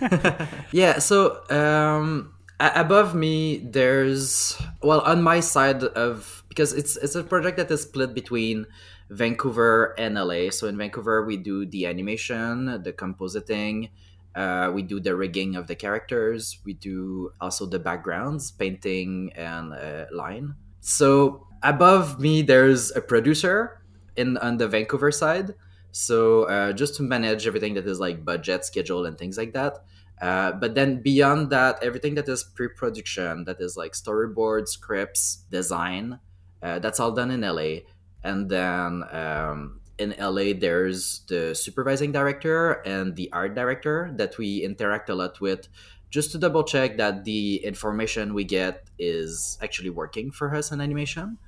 yeah, 0.70 0.98
so 0.98 1.40
um, 1.48 2.34
above 2.60 3.14
me, 3.14 3.58
there's, 3.58 4.60
well, 4.82 5.00
on 5.00 5.22
my 5.22 5.40
side 5.40 5.82
of, 5.82 6.44
because 6.48 6.72
it's, 6.72 6.96
it's 6.96 7.14
a 7.14 7.24
project 7.24 7.56
that 7.56 7.70
is 7.70 7.82
split 7.82 8.14
between 8.14 8.66
Vancouver 9.08 9.94
and 9.98 10.16
LA. 10.16 10.50
So 10.50 10.66
in 10.68 10.76
Vancouver, 10.76 11.24
we 11.24 11.36
do 11.36 11.66
the 11.66 11.86
animation, 11.86 12.66
the 12.82 12.92
compositing, 12.92 13.90
uh, 14.34 14.70
we 14.72 14.82
do 14.82 15.00
the 15.00 15.16
rigging 15.16 15.56
of 15.56 15.66
the 15.66 15.74
characters. 15.74 16.58
We 16.64 16.74
do 16.74 17.32
also 17.40 17.66
the 17.66 17.78
backgrounds, 17.80 18.50
painting, 18.52 19.32
and 19.34 19.72
uh, 19.74 20.06
line. 20.12 20.54
So 20.80 21.46
above 21.62 22.20
me, 22.20 22.42
there's 22.42 22.94
a 22.94 23.00
producer 23.00 23.82
in 24.16 24.36
on 24.38 24.58
the 24.58 24.68
Vancouver 24.68 25.10
side. 25.10 25.54
So 25.90 26.44
uh, 26.44 26.72
just 26.72 26.94
to 26.96 27.02
manage 27.02 27.46
everything 27.46 27.74
that 27.74 27.86
is 27.86 27.98
like 27.98 28.24
budget, 28.24 28.64
schedule, 28.64 29.04
and 29.06 29.18
things 29.18 29.36
like 29.36 29.52
that. 29.54 29.78
Uh, 30.20 30.52
but 30.52 30.74
then 30.74 31.00
beyond 31.00 31.50
that, 31.50 31.82
everything 31.82 32.14
that 32.14 32.28
is 32.28 32.44
pre-production, 32.44 33.44
that 33.44 33.60
is 33.60 33.76
like 33.76 33.92
storyboard, 33.92 34.68
scripts, 34.68 35.44
design, 35.50 36.20
uh, 36.62 36.78
that's 36.78 37.00
all 37.00 37.12
done 37.12 37.30
in 37.30 37.40
LA. 37.40 37.80
And 38.22 38.50
then 38.50 39.04
um, 39.12 39.80
in 39.98 40.14
LA, 40.18 40.52
there's 40.52 41.20
the 41.28 41.54
supervising 41.54 42.12
director 42.12 42.72
and 42.84 43.16
the 43.16 43.32
art 43.32 43.54
director 43.54 44.12
that 44.16 44.36
we 44.36 44.62
interact 44.62 45.08
a 45.08 45.14
lot 45.14 45.40
with 45.40 45.68
just 46.10 46.32
to 46.32 46.38
double 46.38 46.64
check 46.64 46.96
that 46.98 47.24
the 47.24 47.56
information 47.64 48.34
we 48.34 48.44
get 48.44 48.88
is 48.98 49.58
actually 49.62 49.90
working 49.90 50.30
for 50.30 50.54
us 50.54 50.72
in 50.72 50.80
animation. 50.80 51.38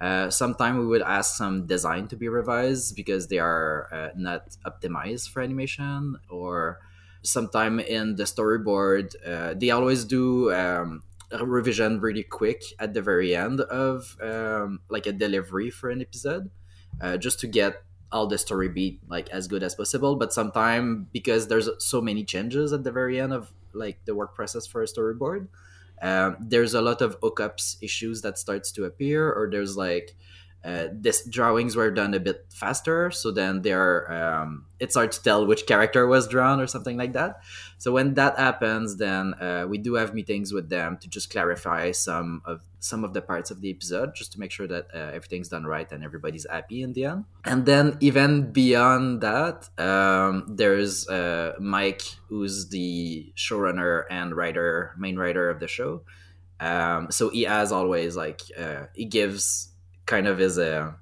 Uh, 0.00 0.28
Sometimes 0.30 0.78
we 0.78 0.86
would 0.86 1.02
ask 1.02 1.36
some 1.36 1.66
design 1.66 2.08
to 2.08 2.16
be 2.16 2.28
revised 2.28 2.94
because 2.94 3.28
they 3.28 3.38
are 3.38 3.88
uh, 3.92 4.08
not 4.16 4.56
optimized 4.66 5.30
for 5.30 5.40
animation, 5.42 6.16
or 6.28 6.80
sometime 7.22 7.80
in 7.80 8.16
the 8.16 8.24
storyboard, 8.24 9.14
uh, 9.26 9.54
they 9.54 9.70
always 9.70 10.04
do 10.04 10.52
um, 10.52 11.02
a 11.30 11.44
revision 11.44 12.00
really 12.00 12.22
quick 12.22 12.62
at 12.78 12.94
the 12.94 13.02
very 13.02 13.34
end 13.34 13.60
of 13.60 14.16
um, 14.22 14.80
like 14.88 15.06
a 15.06 15.12
delivery 15.12 15.70
for 15.70 15.90
an 15.90 16.00
episode, 16.00 16.50
uh, 17.00 17.16
just 17.16 17.40
to 17.40 17.46
get 17.46 17.82
all 18.10 18.26
the 18.26 18.36
story 18.36 18.68
beat 18.68 19.00
like 19.08 19.30
as 19.30 19.48
good 19.48 19.62
as 19.62 19.74
possible. 19.74 20.16
But 20.16 20.32
sometimes 20.32 21.06
because 21.12 21.48
there's 21.48 21.68
so 21.78 22.00
many 22.00 22.24
changes 22.24 22.72
at 22.72 22.84
the 22.84 22.92
very 22.92 23.20
end 23.20 23.32
of 23.32 23.52
like 23.72 24.04
the 24.04 24.14
work 24.14 24.34
process 24.34 24.66
for 24.66 24.82
a 24.82 24.86
storyboard 24.86 25.48
um, 26.02 26.36
there's 26.40 26.74
a 26.74 26.82
lot 26.82 27.00
of 27.00 27.18
hookups 27.20 27.76
issues 27.80 28.22
that 28.22 28.36
starts 28.36 28.72
to 28.72 28.84
appear 28.84 29.32
or 29.32 29.48
there's 29.50 29.76
like 29.76 30.16
uh, 30.64 30.86
this 30.92 31.26
drawings 31.26 31.74
were 31.74 31.90
done 31.90 32.14
a 32.14 32.20
bit 32.20 32.46
faster 32.50 33.10
so 33.10 33.32
then 33.32 33.62
they're 33.62 34.10
um, 34.12 34.66
it's 34.78 34.94
hard 34.94 35.10
to 35.12 35.22
tell 35.22 35.44
which 35.44 35.66
character 35.66 36.06
was 36.06 36.28
drawn 36.28 36.60
or 36.60 36.66
something 36.66 36.96
like 36.96 37.12
that. 37.12 37.40
So 37.78 37.90
when 37.92 38.14
that 38.14 38.38
happens 38.38 38.96
then 38.96 39.34
uh, 39.34 39.66
we 39.68 39.78
do 39.78 39.94
have 39.94 40.14
meetings 40.14 40.52
with 40.52 40.68
them 40.68 40.98
to 40.98 41.08
just 41.08 41.30
clarify 41.30 41.90
some 41.90 42.42
of 42.44 42.62
some 42.78 43.02
of 43.02 43.12
the 43.12 43.22
parts 43.22 43.50
of 43.50 43.60
the 43.60 43.70
episode 43.70 44.14
just 44.14 44.32
to 44.32 44.40
make 44.40 44.52
sure 44.52 44.68
that 44.68 44.86
uh, 44.94 44.98
everything's 44.98 45.48
done 45.48 45.64
right 45.64 45.90
and 45.90 46.04
everybody's 46.04 46.46
happy 46.48 46.82
in 46.82 46.92
the 46.92 47.06
end. 47.06 47.24
And 47.44 47.66
then 47.66 47.96
even 48.00 48.52
beyond 48.52 49.20
that 49.22 49.68
um, 49.78 50.46
there's 50.48 51.08
uh, 51.08 51.54
mike 51.58 52.02
who's 52.28 52.68
the 52.68 53.32
showrunner 53.36 54.04
and 54.10 54.36
writer 54.36 54.94
main 54.96 55.16
writer 55.16 55.50
of 55.50 55.58
the 55.58 55.66
show. 55.66 56.02
Um, 56.60 57.08
so 57.10 57.30
he 57.30 57.48
as 57.48 57.72
always 57.72 58.14
like 58.14 58.42
uh, 58.56 58.86
he 58.94 59.06
gives 59.06 59.71
kind 60.06 60.26
of 60.26 60.40
is 60.40 60.58
a 60.58 60.94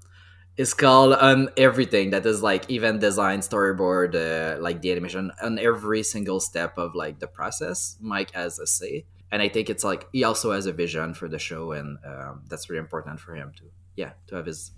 is 0.57 0.75
called 0.75 1.15
on 1.15 1.49
everything 1.57 2.11
that 2.11 2.27
is 2.27 2.43
like 2.43 2.69
even 2.69 2.99
design 2.99 3.41
storyboard 3.41 4.15
uh, 4.15 4.61
like 4.61 4.83
the 4.83 4.93
animation 4.93 5.31
on 5.43 5.59
every 5.59 6.03
single 6.03 6.41
step 6.41 6.77
of 6.77 6.95
like 6.95 7.19
the 7.19 7.27
process 7.27 7.97
mike 8.01 8.31
has 8.33 8.59
a 8.59 8.67
say 8.67 9.07
and 9.31 9.41
i 9.41 9.49
think 9.49 9.71
it's 9.71 9.85
like 9.85 10.07
he 10.13 10.25
also 10.25 10.53
has 10.53 10.67
a 10.67 10.73
vision 10.73 11.15
for 11.15 11.29
the 11.29 11.39
show 11.39 11.73
and 11.73 11.99
um, 12.05 12.43
that's 12.49 12.69
really 12.69 12.81
important 12.81 13.19
for 13.19 13.35
him 13.35 13.53
to 13.57 13.65
yeah 13.97 14.13
to 14.27 14.37
have 14.37 14.47
his 14.47 14.73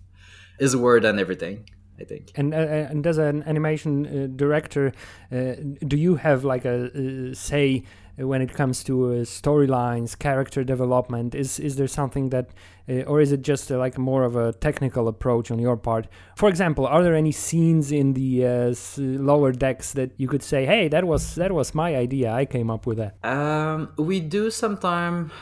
his 0.59 0.76
word 0.76 1.05
on 1.05 1.19
everything 1.19 1.64
I 2.00 2.05
think. 2.05 2.33
And 2.35 2.55
uh, 2.55 2.57
and 2.57 3.07
as 3.07 3.19
an 3.19 3.43
animation 3.45 4.07
uh, 4.07 4.26
director, 4.35 4.93
uh, 5.31 5.55
do 5.87 5.97
you 5.97 6.17
have 6.17 6.43
like 6.43 6.64
a 6.64 7.31
uh, 7.31 7.35
say 7.35 7.85
when 8.23 8.43
it 8.43 8.52
comes 8.52 8.85
to 8.85 9.07
uh, 9.07 9.14
storylines, 9.25 10.19
character 10.19 10.64
development? 10.64 11.35
Is 11.35 11.59
is 11.59 11.76
there 11.76 11.88
something 11.88 12.31
that, 12.31 12.50
uh, 12.88 13.02
or 13.02 13.21
is 13.21 13.33
it 13.33 13.43
just 13.43 13.71
uh, 13.71 13.79
like 13.79 13.99
more 13.99 14.25
of 14.25 14.37
a 14.37 14.52
technical 14.52 15.09
approach 15.09 15.50
on 15.50 15.59
your 15.59 15.76
part? 15.76 16.07
For 16.37 16.49
example, 16.49 16.87
are 16.87 17.02
there 17.02 17.14
any 17.14 17.33
scenes 17.33 17.93
in 17.93 18.14
the 18.14 18.75
lower 18.99 19.52
decks 19.52 19.93
that 19.93 20.11
you 20.17 20.29
could 20.29 20.43
say, 20.43 20.67
"Hey, 20.67 20.88
that 20.88 21.05
was 21.05 21.35
that 21.35 21.52
was 21.52 21.75
my 21.75 21.97
idea. 21.97 22.33
I 22.33 22.45
came 22.45 22.71
up 22.71 22.87
with 22.87 22.99
that." 22.99 23.17
Um, 23.25 23.93
we 23.97 24.21
do 24.21 24.50
sometimes 24.50 25.33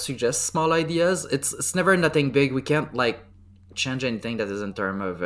suggest 0.00 0.46
small 0.46 0.72
ideas. 0.72 1.26
It's 1.30 1.52
it's 1.52 1.74
never 1.74 1.96
nothing 1.96 2.30
big. 2.30 2.52
We 2.52 2.62
can't 2.62 2.94
like 2.94 3.18
change 3.74 4.04
anything 4.04 4.36
that 4.36 4.48
is 4.48 4.62
in 4.62 4.72
term 4.72 5.00
of 5.00 5.22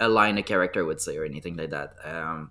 a 0.00 0.08
line 0.08 0.38
a 0.38 0.42
character 0.42 0.84
would 0.84 1.00
say 1.00 1.16
or 1.16 1.24
anything 1.24 1.56
like 1.56 1.70
that. 1.70 1.94
Um, 2.02 2.50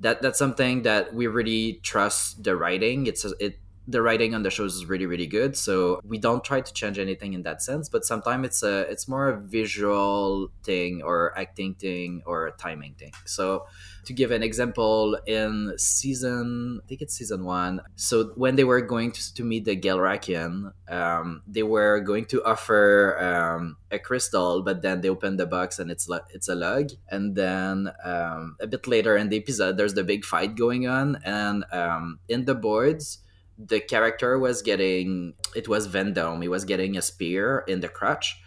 that 0.00 0.22
that's 0.22 0.38
something 0.38 0.82
that 0.82 1.14
we 1.14 1.26
really 1.26 1.80
trust 1.82 2.44
the 2.44 2.56
writing. 2.56 3.06
It's 3.06 3.24
it 3.24 3.58
the 3.88 4.02
writing 4.02 4.34
on 4.34 4.42
the 4.42 4.50
shows 4.50 4.74
is 4.74 4.84
really 4.84 5.06
really 5.06 5.26
good 5.26 5.56
so 5.56 5.98
we 6.04 6.18
don't 6.18 6.44
try 6.44 6.60
to 6.60 6.72
change 6.74 6.98
anything 6.98 7.32
in 7.32 7.42
that 7.42 7.62
sense 7.62 7.88
but 7.88 8.04
sometimes 8.04 8.44
it's 8.46 8.62
a 8.62 8.80
it's 8.80 9.08
more 9.08 9.30
a 9.30 9.40
visual 9.40 10.50
thing 10.62 11.00
or 11.02 11.36
acting 11.38 11.74
thing 11.74 12.22
or 12.26 12.46
a 12.46 12.52
timing 12.52 12.92
thing 12.94 13.12
so 13.24 13.64
to 14.08 14.14
give 14.14 14.30
an 14.30 14.42
example 14.42 15.18
in 15.26 15.74
season 15.76 16.80
i 16.82 16.86
think 16.88 17.02
it's 17.02 17.14
season 17.14 17.44
one 17.44 17.80
so 17.94 18.32
when 18.36 18.56
they 18.56 18.64
were 18.64 18.80
going 18.80 19.12
to, 19.12 19.34
to 19.34 19.44
meet 19.44 19.66
the 19.66 19.76
Gelrakian, 19.76 20.72
um, 20.88 21.42
they 21.46 21.62
were 21.62 22.00
going 22.00 22.24
to 22.24 22.42
offer 22.42 23.18
um, 23.20 23.76
a 23.90 23.98
crystal 23.98 24.62
but 24.62 24.80
then 24.80 25.02
they 25.02 25.10
open 25.10 25.36
the 25.36 25.46
box 25.46 25.78
and 25.78 25.90
it's 25.90 26.08
it's 26.30 26.48
a 26.48 26.54
lug 26.54 26.88
and 27.10 27.36
then 27.36 27.92
um, 28.02 28.56
a 28.60 28.66
bit 28.66 28.86
later 28.86 29.14
in 29.16 29.28
the 29.28 29.36
episode 29.36 29.76
there's 29.76 29.94
the 29.94 30.04
big 30.04 30.24
fight 30.24 30.56
going 30.56 30.88
on 30.88 31.18
and 31.24 31.64
um, 31.70 32.18
in 32.28 32.46
the 32.46 32.54
boards 32.54 33.18
the 33.58 33.80
character 33.80 34.38
was 34.38 34.62
getting 34.62 35.34
it 35.54 35.68
was 35.68 35.88
Vendome. 35.88 36.40
He 36.42 36.48
was 36.48 36.64
getting 36.64 36.96
a 36.96 37.02
spear 37.02 37.64
in 37.66 37.80
the 37.80 37.88
crotch. 37.88 38.40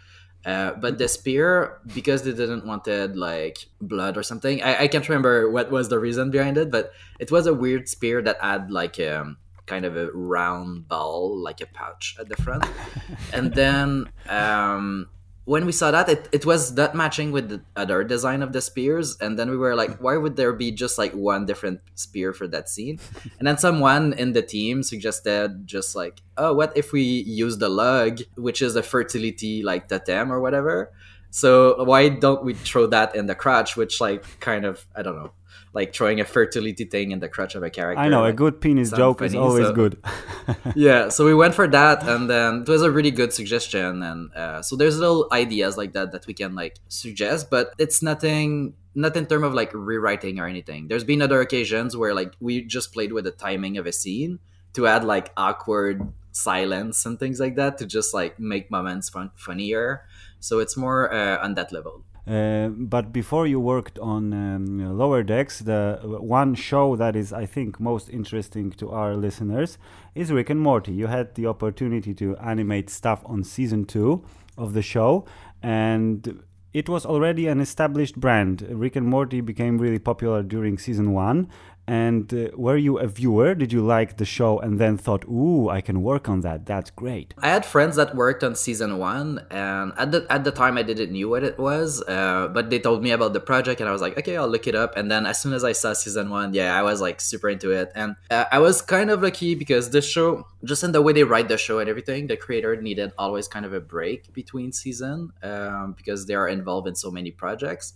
Uh, 0.44 0.72
but 0.72 0.98
the 0.98 1.08
spear, 1.08 1.78
because 1.94 2.22
they 2.22 2.32
didn't 2.32 2.66
wanted 2.66 3.16
like 3.16 3.66
blood 3.80 4.16
or 4.16 4.22
something, 4.22 4.62
I, 4.62 4.82
I 4.82 4.88
can't 4.88 5.08
remember 5.08 5.50
what 5.50 5.70
was 5.70 5.88
the 5.88 5.98
reason 5.98 6.30
behind 6.30 6.58
it, 6.58 6.70
but 6.70 6.92
it 7.20 7.30
was 7.30 7.46
a 7.46 7.54
weird 7.54 7.88
spear 7.88 8.20
that 8.22 8.40
had 8.40 8.70
like 8.70 8.98
a 8.98 9.36
kind 9.66 9.84
of 9.84 9.96
a 9.96 10.10
round 10.12 10.88
ball, 10.88 11.36
like 11.38 11.60
a 11.60 11.66
pouch 11.66 12.16
at 12.18 12.28
the 12.28 12.36
front. 12.36 12.64
and 13.32 13.54
then 13.54 14.10
um, 14.28 15.08
when 15.44 15.66
we 15.66 15.72
saw 15.72 15.90
that 15.90 16.08
it, 16.08 16.28
it 16.32 16.46
was 16.46 16.76
that 16.76 16.94
matching 16.94 17.32
with 17.32 17.48
the 17.48 17.62
other 17.74 18.04
design 18.04 18.42
of 18.42 18.52
the 18.52 18.60
spears 18.60 19.16
and 19.20 19.38
then 19.38 19.50
we 19.50 19.56
were 19.56 19.74
like 19.74 19.98
why 19.98 20.16
would 20.16 20.36
there 20.36 20.52
be 20.52 20.70
just 20.70 20.98
like 20.98 21.12
one 21.12 21.46
different 21.46 21.80
spear 21.94 22.32
for 22.32 22.46
that 22.48 22.68
scene? 22.68 22.98
And 23.38 23.48
then 23.48 23.58
someone 23.58 24.12
in 24.12 24.32
the 24.32 24.42
team 24.42 24.82
suggested 24.82 25.66
just 25.66 25.96
like 25.96 26.22
oh 26.36 26.54
what 26.54 26.76
if 26.76 26.92
we 26.92 27.02
use 27.02 27.58
the 27.58 27.68
lug 27.68 28.20
which 28.36 28.62
is 28.62 28.76
a 28.76 28.82
fertility 28.82 29.62
like 29.62 29.88
totem 29.88 30.32
or 30.32 30.40
whatever? 30.40 30.92
So 31.30 31.82
why 31.84 32.10
don't 32.10 32.44
we 32.44 32.52
throw 32.52 32.86
that 32.88 33.16
in 33.16 33.24
the 33.24 33.34
crotch, 33.34 33.74
which 33.74 34.00
like 34.00 34.22
kind 34.40 34.66
of 34.66 34.86
I 34.94 35.02
don't 35.02 35.16
know, 35.16 35.32
like 35.74 35.94
throwing 35.94 36.20
a 36.20 36.24
fertility 36.24 36.84
thing 36.84 37.12
in 37.12 37.20
the 37.20 37.28
crotch 37.28 37.54
of 37.54 37.62
a 37.62 37.70
character. 37.70 38.00
I 38.00 38.08
know 38.08 38.22
like, 38.22 38.34
a 38.34 38.36
good 38.36 38.60
penis 38.60 38.90
joke 38.90 39.20
funny, 39.20 39.28
is 39.28 39.34
always 39.34 39.66
so, 39.66 39.72
good. 39.72 40.02
yeah, 40.74 41.08
so 41.08 41.24
we 41.24 41.34
went 41.34 41.54
for 41.54 41.66
that, 41.68 42.06
and 42.06 42.28
then 42.28 42.62
it 42.62 42.68
was 42.68 42.82
a 42.82 42.90
really 42.90 43.10
good 43.10 43.32
suggestion, 43.32 44.02
and 44.02 44.34
uh, 44.34 44.62
so 44.62 44.76
there's 44.76 44.98
little 44.98 45.28
ideas 45.32 45.76
like 45.76 45.92
that 45.94 46.12
that 46.12 46.26
we 46.26 46.34
can 46.34 46.54
like 46.54 46.76
suggest, 46.88 47.50
but 47.50 47.72
it's 47.78 48.02
nothing 48.02 48.74
not 48.94 49.16
in 49.16 49.26
terms 49.26 49.44
of 49.44 49.54
like 49.54 49.70
rewriting 49.72 50.38
or 50.38 50.46
anything. 50.46 50.88
There's 50.88 51.04
been 51.04 51.22
other 51.22 51.40
occasions 51.40 51.96
where 51.96 52.14
like 52.14 52.34
we 52.40 52.62
just 52.62 52.92
played 52.92 53.12
with 53.12 53.24
the 53.24 53.30
timing 53.30 53.78
of 53.78 53.86
a 53.86 53.92
scene 53.92 54.38
to 54.74 54.86
add 54.86 55.04
like 55.04 55.32
awkward 55.36 56.12
silence 56.32 57.06
and 57.06 57.18
things 57.18 57.40
like 57.40 57.56
that 57.56 57.78
to 57.78 57.86
just 57.86 58.12
like 58.12 58.38
make 58.38 58.70
moments 58.70 59.08
fun- 59.08 59.30
funnier. 59.36 60.04
So 60.40 60.58
it's 60.58 60.76
more 60.76 61.12
uh, 61.12 61.42
on 61.42 61.54
that 61.54 61.72
level. 61.72 62.04
Uh, 62.26 62.68
but 62.68 63.12
before 63.12 63.48
you 63.48 63.58
worked 63.58 63.98
on 63.98 64.32
um, 64.32 64.96
Lower 64.96 65.24
Decks, 65.24 65.58
the 65.58 65.98
one 66.04 66.54
show 66.54 66.94
that 66.94 67.16
is, 67.16 67.32
I 67.32 67.46
think, 67.46 67.80
most 67.80 68.08
interesting 68.08 68.70
to 68.72 68.90
our 68.90 69.16
listeners 69.16 69.76
is 70.14 70.30
Rick 70.30 70.50
and 70.50 70.60
Morty. 70.60 70.92
You 70.92 71.08
had 71.08 71.34
the 71.34 71.46
opportunity 71.46 72.14
to 72.14 72.36
animate 72.36 72.90
stuff 72.90 73.22
on 73.24 73.42
season 73.42 73.86
two 73.86 74.24
of 74.56 74.72
the 74.72 74.82
show, 74.82 75.24
and 75.62 76.44
it 76.72 76.88
was 76.88 77.04
already 77.04 77.48
an 77.48 77.60
established 77.60 78.20
brand. 78.20 78.62
Rick 78.70 78.94
and 78.94 79.06
Morty 79.06 79.40
became 79.40 79.78
really 79.78 79.98
popular 79.98 80.44
during 80.44 80.78
season 80.78 81.12
one, 81.12 81.48
and 81.86 82.32
uh, 82.32 82.48
were 82.54 82.76
you 82.76 82.98
a 82.98 83.06
viewer? 83.06 83.54
Did 83.54 83.72
you 83.72 83.82
like 83.82 84.16
the 84.16 84.24
show 84.24 84.58
and 84.58 84.78
then 84.78 84.96
thought, 84.96 85.24
"Ooh, 85.24 85.68
I 85.68 85.80
can 85.80 86.02
work 86.02 86.28
on 86.28 86.40
that. 86.42 86.64
That's 86.66 86.90
great." 86.90 87.34
I 87.38 87.48
had 87.48 87.66
friends 87.66 87.96
that 87.96 88.14
worked 88.14 88.44
on 88.44 88.54
season 88.54 88.98
one, 88.98 89.44
and 89.50 89.92
at 89.98 90.12
the 90.12 90.26
at 90.30 90.44
the 90.44 90.52
time, 90.52 90.78
I 90.78 90.82
didn't 90.82 91.10
knew 91.10 91.28
what 91.28 91.42
it 91.42 91.58
was, 91.58 92.02
uh, 92.06 92.48
but 92.48 92.70
they 92.70 92.78
told 92.78 93.02
me 93.02 93.10
about 93.10 93.32
the 93.32 93.40
project, 93.40 93.80
and 93.80 93.88
I 93.88 93.92
was 93.92 94.00
like, 94.00 94.16
"Okay, 94.18 94.36
I'll 94.36 94.48
look 94.48 94.66
it 94.66 94.74
up." 94.74 94.96
And 94.96 95.10
then 95.10 95.26
as 95.26 95.40
soon 95.40 95.52
as 95.52 95.64
I 95.64 95.72
saw 95.72 95.92
season 95.92 96.30
one, 96.30 96.54
yeah, 96.54 96.78
I 96.78 96.82
was 96.82 97.00
like 97.00 97.20
super 97.20 97.48
into 97.48 97.70
it, 97.72 97.90
and 97.94 98.14
uh, 98.30 98.44
I 98.52 98.58
was 98.60 98.80
kind 98.80 99.10
of 99.10 99.22
lucky 99.22 99.54
because 99.54 99.90
this 99.90 100.04
show, 100.08 100.46
just 100.64 100.84
in 100.84 100.92
the 100.92 101.02
way 101.02 101.12
they 101.12 101.24
write 101.24 101.48
the 101.48 101.58
show 101.58 101.80
and 101.80 101.88
everything, 101.88 102.28
the 102.28 102.36
creator 102.36 102.80
needed 102.80 103.12
always 103.18 103.48
kind 103.48 103.66
of 103.66 103.72
a 103.72 103.80
break 103.80 104.32
between 104.32 104.72
season 104.72 105.32
um, 105.42 105.94
because 105.96 106.26
they 106.26 106.34
are 106.34 106.48
involved 106.48 106.86
in 106.86 106.94
so 106.94 107.10
many 107.10 107.30
projects. 107.32 107.94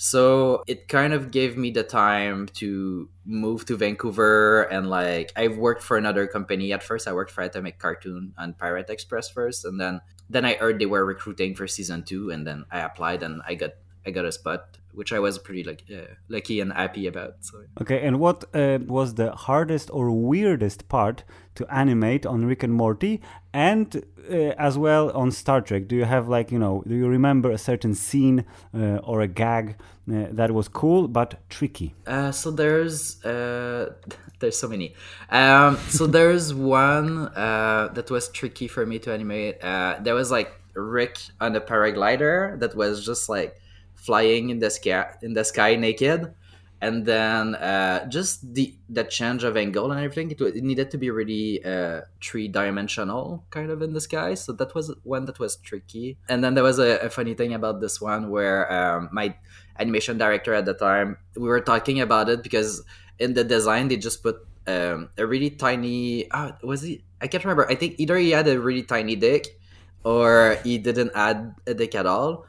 So 0.00 0.62
it 0.68 0.86
kind 0.86 1.12
of 1.12 1.32
gave 1.32 1.58
me 1.58 1.72
the 1.72 1.82
time 1.82 2.46
to 2.62 3.08
move 3.26 3.66
to 3.66 3.76
Vancouver 3.76 4.62
and 4.70 4.88
like 4.88 5.32
I've 5.34 5.58
worked 5.58 5.82
for 5.82 5.96
another 5.96 6.28
company 6.28 6.72
at 6.72 6.84
first. 6.84 7.08
I 7.08 7.12
worked 7.12 7.32
for 7.32 7.42
Atomic 7.42 7.80
Cartoon 7.80 8.32
and 8.38 8.56
Pirate 8.56 8.90
Express 8.90 9.28
first 9.28 9.64
and 9.64 9.80
then 9.80 10.00
then 10.30 10.44
I 10.44 10.54
heard 10.54 10.78
they 10.78 10.86
were 10.86 11.04
recruiting 11.04 11.56
for 11.56 11.66
season 11.66 12.04
2 12.04 12.30
and 12.30 12.46
then 12.46 12.64
I 12.70 12.78
applied 12.80 13.24
and 13.24 13.42
I 13.44 13.54
got 13.54 13.72
I 14.06 14.12
got 14.12 14.24
a 14.24 14.30
spot 14.30 14.77
which 14.98 15.12
I 15.12 15.20
was 15.20 15.38
pretty 15.38 15.62
like 15.62 15.84
uh, 15.94 16.12
lucky 16.28 16.58
and 16.58 16.72
happy 16.72 17.06
about. 17.06 17.34
So 17.40 17.62
Okay, 17.80 18.04
and 18.04 18.18
what 18.18 18.44
uh, 18.52 18.78
was 18.84 19.14
the 19.14 19.30
hardest 19.30 19.90
or 19.92 20.10
weirdest 20.10 20.88
part 20.88 21.22
to 21.54 21.64
animate 21.72 22.26
on 22.26 22.44
Rick 22.44 22.64
and 22.64 22.74
Morty 22.74 23.22
and 23.52 23.86
uh, 24.28 24.34
as 24.68 24.76
well 24.76 25.12
on 25.12 25.30
Star 25.30 25.60
Trek? 25.60 25.86
Do 25.86 25.94
you 25.94 26.04
have 26.04 26.28
like, 26.28 26.50
you 26.50 26.58
know, 26.58 26.82
do 26.84 26.96
you 26.96 27.06
remember 27.06 27.52
a 27.52 27.58
certain 27.58 27.94
scene 27.94 28.44
uh, 28.74 28.96
or 29.10 29.20
a 29.20 29.28
gag 29.28 29.76
uh, 30.12 30.26
that 30.32 30.50
was 30.50 30.66
cool 30.66 31.06
but 31.06 31.36
tricky? 31.48 31.94
Uh, 32.04 32.32
so 32.32 32.50
there's 32.50 33.24
uh, 33.24 33.92
there's 34.40 34.58
so 34.58 34.66
many. 34.66 34.94
Um, 35.30 35.76
so 35.88 36.08
there's 36.08 36.52
one 36.80 37.28
uh, 37.36 37.90
that 37.94 38.10
was 38.10 38.28
tricky 38.30 38.66
for 38.66 38.84
me 38.84 38.98
to 38.98 39.12
animate. 39.14 39.60
there 39.60 40.16
was 40.16 40.32
like 40.32 40.50
Rick 40.74 41.18
on 41.40 41.54
a 41.54 41.60
paraglider 41.60 42.58
that 42.58 42.74
was 42.74 43.04
just 43.06 43.28
like 43.28 43.60
flying 44.08 44.44
in 44.52 44.58
the 44.64 44.70
sky 44.78 45.04
in 45.26 45.32
the 45.38 45.44
sky 45.52 45.70
naked 45.86 46.20
and 46.80 47.04
then 47.06 47.54
uh, 47.56 48.06
just 48.08 48.54
the 48.54 48.74
the 48.88 49.04
change 49.04 49.42
of 49.42 49.56
angle 49.56 49.90
and 49.90 50.00
everything 50.00 50.30
it, 50.30 50.40
it 50.40 50.62
needed 50.62 50.90
to 50.90 50.98
be 50.98 51.10
really 51.10 51.64
uh, 51.64 52.02
three 52.22 52.46
dimensional 52.46 53.44
kind 53.50 53.70
of 53.70 53.82
in 53.82 53.92
the 53.92 54.00
sky 54.00 54.34
so 54.34 54.52
that 54.52 54.74
was 54.74 54.94
one 55.02 55.24
that 55.24 55.38
was 55.38 55.56
tricky. 55.56 56.16
And 56.28 56.42
then 56.42 56.54
there 56.54 56.64
was 56.64 56.78
a, 56.78 56.98
a 56.98 57.10
funny 57.10 57.34
thing 57.34 57.52
about 57.52 57.80
this 57.80 58.00
one 58.00 58.30
where 58.30 58.70
um, 58.72 59.08
my 59.12 59.34
animation 59.78 60.18
director 60.18 60.54
at 60.54 60.66
the 60.66 60.74
time 60.74 61.18
we 61.34 61.48
were 61.48 61.60
talking 61.60 62.00
about 62.00 62.28
it 62.28 62.42
because 62.42 62.82
in 63.18 63.34
the 63.34 63.44
design 63.44 63.88
they 63.88 63.96
just 63.96 64.22
put 64.22 64.46
um, 64.66 65.10
a 65.18 65.26
really 65.26 65.50
tiny 65.50 66.30
oh, 66.32 66.52
was 66.62 66.82
he 66.82 67.02
i 67.20 67.26
can't 67.26 67.42
remember 67.44 67.66
i 67.70 67.74
think 67.74 67.94
either 67.98 68.16
he 68.18 68.30
had 68.30 68.46
a 68.46 68.60
really 68.60 68.82
tiny 68.82 69.16
dick 69.16 69.58
or 70.04 70.58
he 70.62 70.78
didn't 70.78 71.10
add 71.14 71.54
a 71.66 71.74
dick 71.74 71.94
at 71.94 72.06
all 72.06 72.44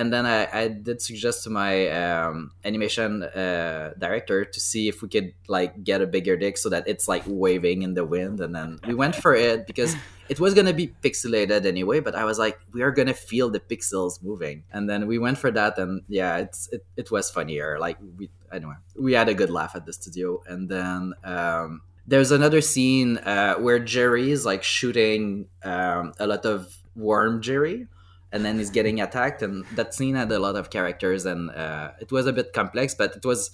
and 0.00 0.10
then 0.10 0.24
I, 0.24 0.48
I 0.62 0.68
did 0.68 1.02
suggest 1.02 1.44
to 1.44 1.50
my 1.50 1.88
um, 1.88 2.52
animation 2.64 3.22
uh, 3.22 3.92
director 3.98 4.46
to 4.46 4.60
see 4.60 4.88
if 4.88 5.02
we 5.02 5.10
could 5.10 5.34
like 5.46 5.84
get 5.84 6.00
a 6.00 6.06
bigger 6.06 6.38
dick 6.38 6.56
so 6.56 6.70
that 6.70 6.88
it's 6.88 7.06
like 7.06 7.22
waving 7.26 7.82
in 7.82 7.92
the 7.92 8.06
wind. 8.06 8.40
And 8.40 8.54
then 8.54 8.80
we 8.86 8.94
went 8.94 9.14
for 9.14 9.34
it 9.34 9.66
because 9.66 9.94
it 10.30 10.40
was 10.40 10.54
gonna 10.54 10.72
be 10.72 10.94
pixelated 11.02 11.66
anyway 11.66 11.98
but 11.98 12.14
i 12.14 12.24
was 12.24 12.38
like 12.38 12.60
we 12.72 12.82
are 12.82 12.92
gonna 12.92 13.12
feel 13.12 13.50
the 13.50 13.60
pixels 13.60 14.22
moving. 14.22 14.64
And 14.72 14.88
then 14.88 15.06
we 15.06 15.18
went 15.18 15.36
for 15.36 15.50
that 15.50 15.76
and 15.76 16.00
yeah 16.08 16.38
it's 16.38 16.68
it, 16.72 16.82
it 16.96 17.10
was 17.10 17.30
funnier. 17.30 17.78
Like 17.78 17.98
we 18.16 18.30
anyway 18.50 18.76
we 18.98 19.12
had 19.12 19.28
a 19.28 19.34
good 19.34 19.50
laugh 19.50 19.76
at 19.76 19.84
the 19.84 19.92
studio. 19.92 20.42
And 20.46 20.68
then 20.70 21.12
um, 21.24 21.82
there's 22.06 22.30
another 22.30 22.62
scene 22.62 23.18
uh, 23.18 23.56
where 23.56 23.78
jerry 23.78 24.30
is 24.30 24.46
like 24.46 24.62
shooting 24.62 25.46
um, 25.62 26.14
a 26.18 26.26
lot 26.26 26.46
of 26.46 26.74
worm 26.96 27.42
jerry 27.42 27.86
and 28.32 28.44
then 28.44 28.58
he's 28.58 28.70
getting 28.70 29.00
attacked 29.00 29.42
and 29.42 29.64
that 29.74 29.94
scene 29.94 30.14
had 30.14 30.30
a 30.30 30.38
lot 30.38 30.56
of 30.56 30.70
characters 30.70 31.26
and 31.26 31.50
uh, 31.50 31.90
it 32.00 32.10
was 32.12 32.26
a 32.26 32.32
bit 32.32 32.52
complex 32.52 32.94
but 32.94 33.16
it 33.16 33.24
was 33.24 33.50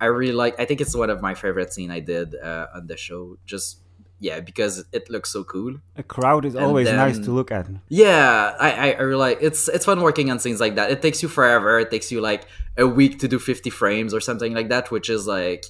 i 0.00 0.06
really 0.06 0.32
like 0.32 0.58
i 0.60 0.64
think 0.64 0.80
it's 0.80 0.94
one 0.94 1.10
of 1.10 1.20
my 1.20 1.34
favorite 1.34 1.72
scene 1.72 1.90
i 1.90 2.00
did 2.00 2.34
uh, 2.36 2.66
on 2.74 2.86
the 2.86 2.96
show 2.96 3.36
just 3.44 3.82
yeah 4.22 4.38
because 4.40 4.84
it 4.92 5.10
looks 5.10 5.30
so 5.30 5.42
cool. 5.42 5.74
A 5.96 6.02
crowd 6.02 6.44
is 6.44 6.54
and 6.54 6.64
always 6.64 6.86
then, 6.86 6.96
nice 6.96 7.18
to 7.18 7.32
look 7.32 7.50
at. 7.50 7.66
Yeah 7.88 8.54
I, 8.58 8.70
I, 8.70 8.90
I 8.92 9.00
really 9.00 9.18
like 9.18 9.38
it's 9.40 9.68
it's 9.68 9.84
fun 9.84 10.00
working 10.00 10.30
on 10.30 10.38
scenes 10.38 10.60
like 10.60 10.76
that. 10.76 10.92
It 10.92 11.02
takes 11.02 11.22
you 11.22 11.28
forever. 11.28 11.80
It 11.80 11.90
takes 11.90 12.12
you 12.12 12.20
like 12.20 12.46
a 12.78 12.86
week 12.86 13.18
to 13.18 13.28
do 13.28 13.38
50 13.38 13.68
frames 13.70 14.14
or 14.14 14.20
something 14.20 14.54
like 14.54 14.68
that 14.68 14.90
which 14.92 15.10
is 15.10 15.26
like 15.26 15.66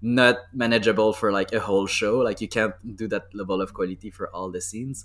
not 0.00 0.36
manageable 0.54 1.12
for 1.12 1.32
like 1.32 1.52
a 1.52 1.58
whole 1.58 1.88
show. 1.88 2.18
Like 2.18 2.40
you 2.40 2.46
can't 2.46 2.74
do 2.96 3.08
that 3.08 3.34
level 3.34 3.60
of 3.60 3.74
quality 3.74 4.10
for 4.10 4.28
all 4.28 4.48
the 4.52 4.60
scenes 4.60 5.04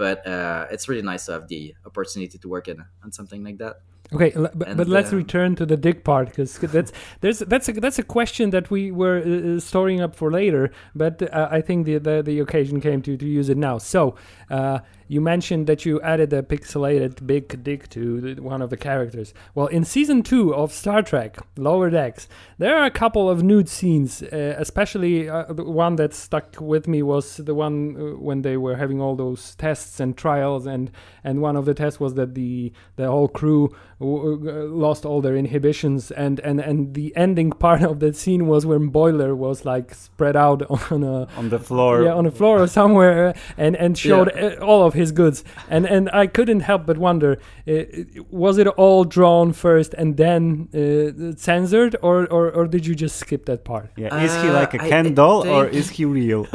but 0.00 0.26
uh, 0.26 0.66
it's 0.70 0.88
really 0.88 1.02
nice 1.02 1.26
to 1.26 1.32
have 1.32 1.46
the 1.48 1.74
opportunity 1.84 2.38
to 2.38 2.48
work 2.48 2.68
in 2.68 2.82
on 3.04 3.12
something 3.12 3.44
like 3.44 3.58
that. 3.58 3.82
Okay, 4.14 4.32
but, 4.34 4.66
and, 4.66 4.76
but 4.78 4.88
let's 4.88 5.12
uh, 5.12 5.16
return 5.16 5.54
to 5.56 5.66
the 5.66 5.76
dick 5.76 6.04
part 6.04 6.28
because 6.28 6.58
that's 6.58 6.90
there's 7.20 7.40
that's 7.40 7.68
a 7.68 7.72
that's 7.74 7.98
a 7.98 8.02
question 8.02 8.48
that 8.50 8.70
we 8.70 8.90
were 8.90 9.18
uh, 9.18 9.56
uh, 9.56 9.60
storing 9.60 10.00
up 10.00 10.16
for 10.16 10.32
later, 10.32 10.72
but 10.94 11.22
uh, 11.22 11.48
I 11.50 11.60
think 11.60 11.84
the, 11.84 11.98
the, 11.98 12.22
the 12.22 12.40
occasion 12.40 12.80
came 12.80 13.02
to 13.02 13.16
to 13.18 13.26
use 13.26 13.50
it 13.50 13.58
now. 13.58 13.76
So 13.76 14.16
uh, 14.50 14.78
you 15.10 15.20
mentioned 15.20 15.66
that 15.66 15.84
you 15.84 16.00
added 16.02 16.32
a 16.32 16.40
pixelated 16.40 17.26
big 17.26 17.64
dick 17.64 17.88
to 17.88 18.36
one 18.36 18.62
of 18.62 18.70
the 18.70 18.76
characters. 18.76 19.34
Well, 19.56 19.66
in 19.66 19.84
season 19.84 20.22
two 20.22 20.54
of 20.54 20.72
Star 20.72 21.02
Trek 21.02 21.36
Lower 21.56 21.90
Decks, 21.90 22.28
there 22.58 22.76
are 22.76 22.84
a 22.84 22.92
couple 22.92 23.28
of 23.28 23.42
nude 23.42 23.68
scenes. 23.68 24.22
Uh, 24.22 24.54
especially 24.56 25.28
uh, 25.28 25.52
the 25.52 25.64
one 25.64 25.96
that 25.96 26.14
stuck 26.14 26.60
with 26.60 26.86
me 26.86 27.02
was 27.02 27.38
the 27.38 27.56
one 27.56 27.96
uh, 27.96 28.16
when 28.20 28.42
they 28.42 28.56
were 28.56 28.76
having 28.76 29.00
all 29.00 29.16
those 29.16 29.56
tests 29.56 29.98
and 29.98 30.16
trials, 30.16 30.64
and 30.64 30.92
and 31.24 31.42
one 31.42 31.56
of 31.56 31.64
the 31.64 31.74
tests 31.74 31.98
was 31.98 32.14
that 32.14 32.36
the 32.36 32.72
the 32.94 33.08
whole 33.08 33.26
crew 33.26 33.74
lost 33.98 35.04
all 35.04 35.20
their 35.20 35.36
inhibitions, 35.36 36.10
and 36.12 36.38
and 36.40 36.60
and 36.60 36.94
the 36.94 37.14
ending 37.16 37.50
part 37.50 37.82
of 37.82 37.98
that 38.00 38.16
scene 38.16 38.46
was 38.46 38.64
when 38.64 38.90
Boimler 38.90 39.36
was 39.36 39.64
like 39.64 39.92
spread 39.92 40.36
out 40.36 40.62
on 40.92 41.02
a 41.02 41.26
on 41.36 41.48
the 41.48 41.58
floor, 41.58 42.04
yeah, 42.04 42.14
on 42.14 42.24
the 42.24 42.30
floor 42.30 42.62
or 42.62 42.66
somewhere, 42.66 43.34
and 43.58 43.76
and 43.76 43.98
showed 43.98 44.30
yeah. 44.34 44.54
all 44.54 44.86
of 44.86 44.94
his 45.00 45.12
goods. 45.12 45.44
And 45.68 45.86
and 45.86 46.10
I 46.22 46.26
couldn't 46.26 46.60
help 46.60 46.86
but 46.86 46.98
wonder, 46.98 47.38
uh, 47.66 47.72
was 48.30 48.58
it 48.58 48.66
all 48.66 49.04
drawn 49.04 49.52
first 49.52 49.94
and 49.94 50.16
then 50.16 50.68
uh, 50.72 51.36
censored, 51.36 51.96
or, 52.02 52.26
or 52.36 52.50
or 52.52 52.66
did 52.66 52.86
you 52.86 52.94
just 52.94 53.16
skip 53.16 53.46
that 53.46 53.64
part? 53.64 53.90
Yeah, 53.96 54.24
is 54.26 54.34
he 54.42 54.50
like 54.50 54.74
a 54.74 54.78
Ken 54.78 55.14
doll 55.14 55.48
or 55.48 55.66
is 55.66 55.90
he 55.90 56.04
real? 56.04 56.46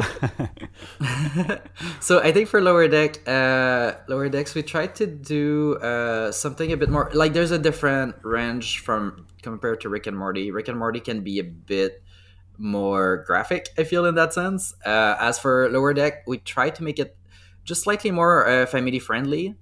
so 2.00 2.20
I 2.20 2.32
think 2.32 2.48
for 2.48 2.60
lower 2.60 2.88
deck, 2.88 3.26
uh, 3.28 3.94
lower 4.08 4.28
decks, 4.28 4.54
we 4.54 4.62
tried 4.62 4.94
to 4.96 5.06
do 5.06 5.76
uh, 5.76 6.32
something 6.32 6.72
a 6.72 6.76
bit 6.76 6.90
more 6.90 7.10
like 7.12 7.32
there's 7.32 7.50
a 7.50 7.58
different 7.58 8.16
range 8.22 8.80
from 8.80 9.26
compared 9.42 9.80
to 9.82 9.88
Rick 9.88 10.06
and 10.06 10.16
Morty. 10.16 10.50
Rick 10.50 10.68
and 10.68 10.78
Morty 10.78 11.00
can 11.00 11.20
be 11.20 11.38
a 11.38 11.44
bit 11.44 12.02
more 12.58 13.24
graphic, 13.26 13.68
I 13.78 13.84
feel, 13.84 14.06
in 14.06 14.14
that 14.14 14.32
sense. 14.32 14.74
Uh, 14.84 15.16
as 15.20 15.38
for 15.38 15.68
Lower 15.70 15.94
Deck, 15.94 16.26
we 16.26 16.38
try 16.38 16.70
to 16.70 16.82
make 16.82 16.98
it 16.98 17.16
just 17.66 17.82
slightly 17.82 18.10
more 18.10 18.48
uh, 18.48 18.66
family 18.66 18.98
friendly. 18.98 19.54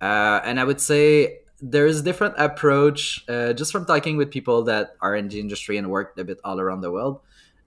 Uh, 0.00 0.40
and 0.44 0.60
I 0.60 0.64
would 0.64 0.80
say 0.80 1.40
there's 1.60 2.02
different 2.02 2.34
approach 2.38 3.24
uh, 3.28 3.52
just 3.54 3.72
from 3.72 3.86
talking 3.86 4.16
with 4.16 4.30
people 4.30 4.62
that 4.64 4.94
are 5.00 5.16
in 5.16 5.28
the 5.28 5.40
industry 5.40 5.78
and 5.78 5.90
work 5.90 6.14
a 6.18 6.24
bit 6.24 6.38
all 6.44 6.60
around 6.60 6.82
the 6.82 6.92
world. 6.92 7.20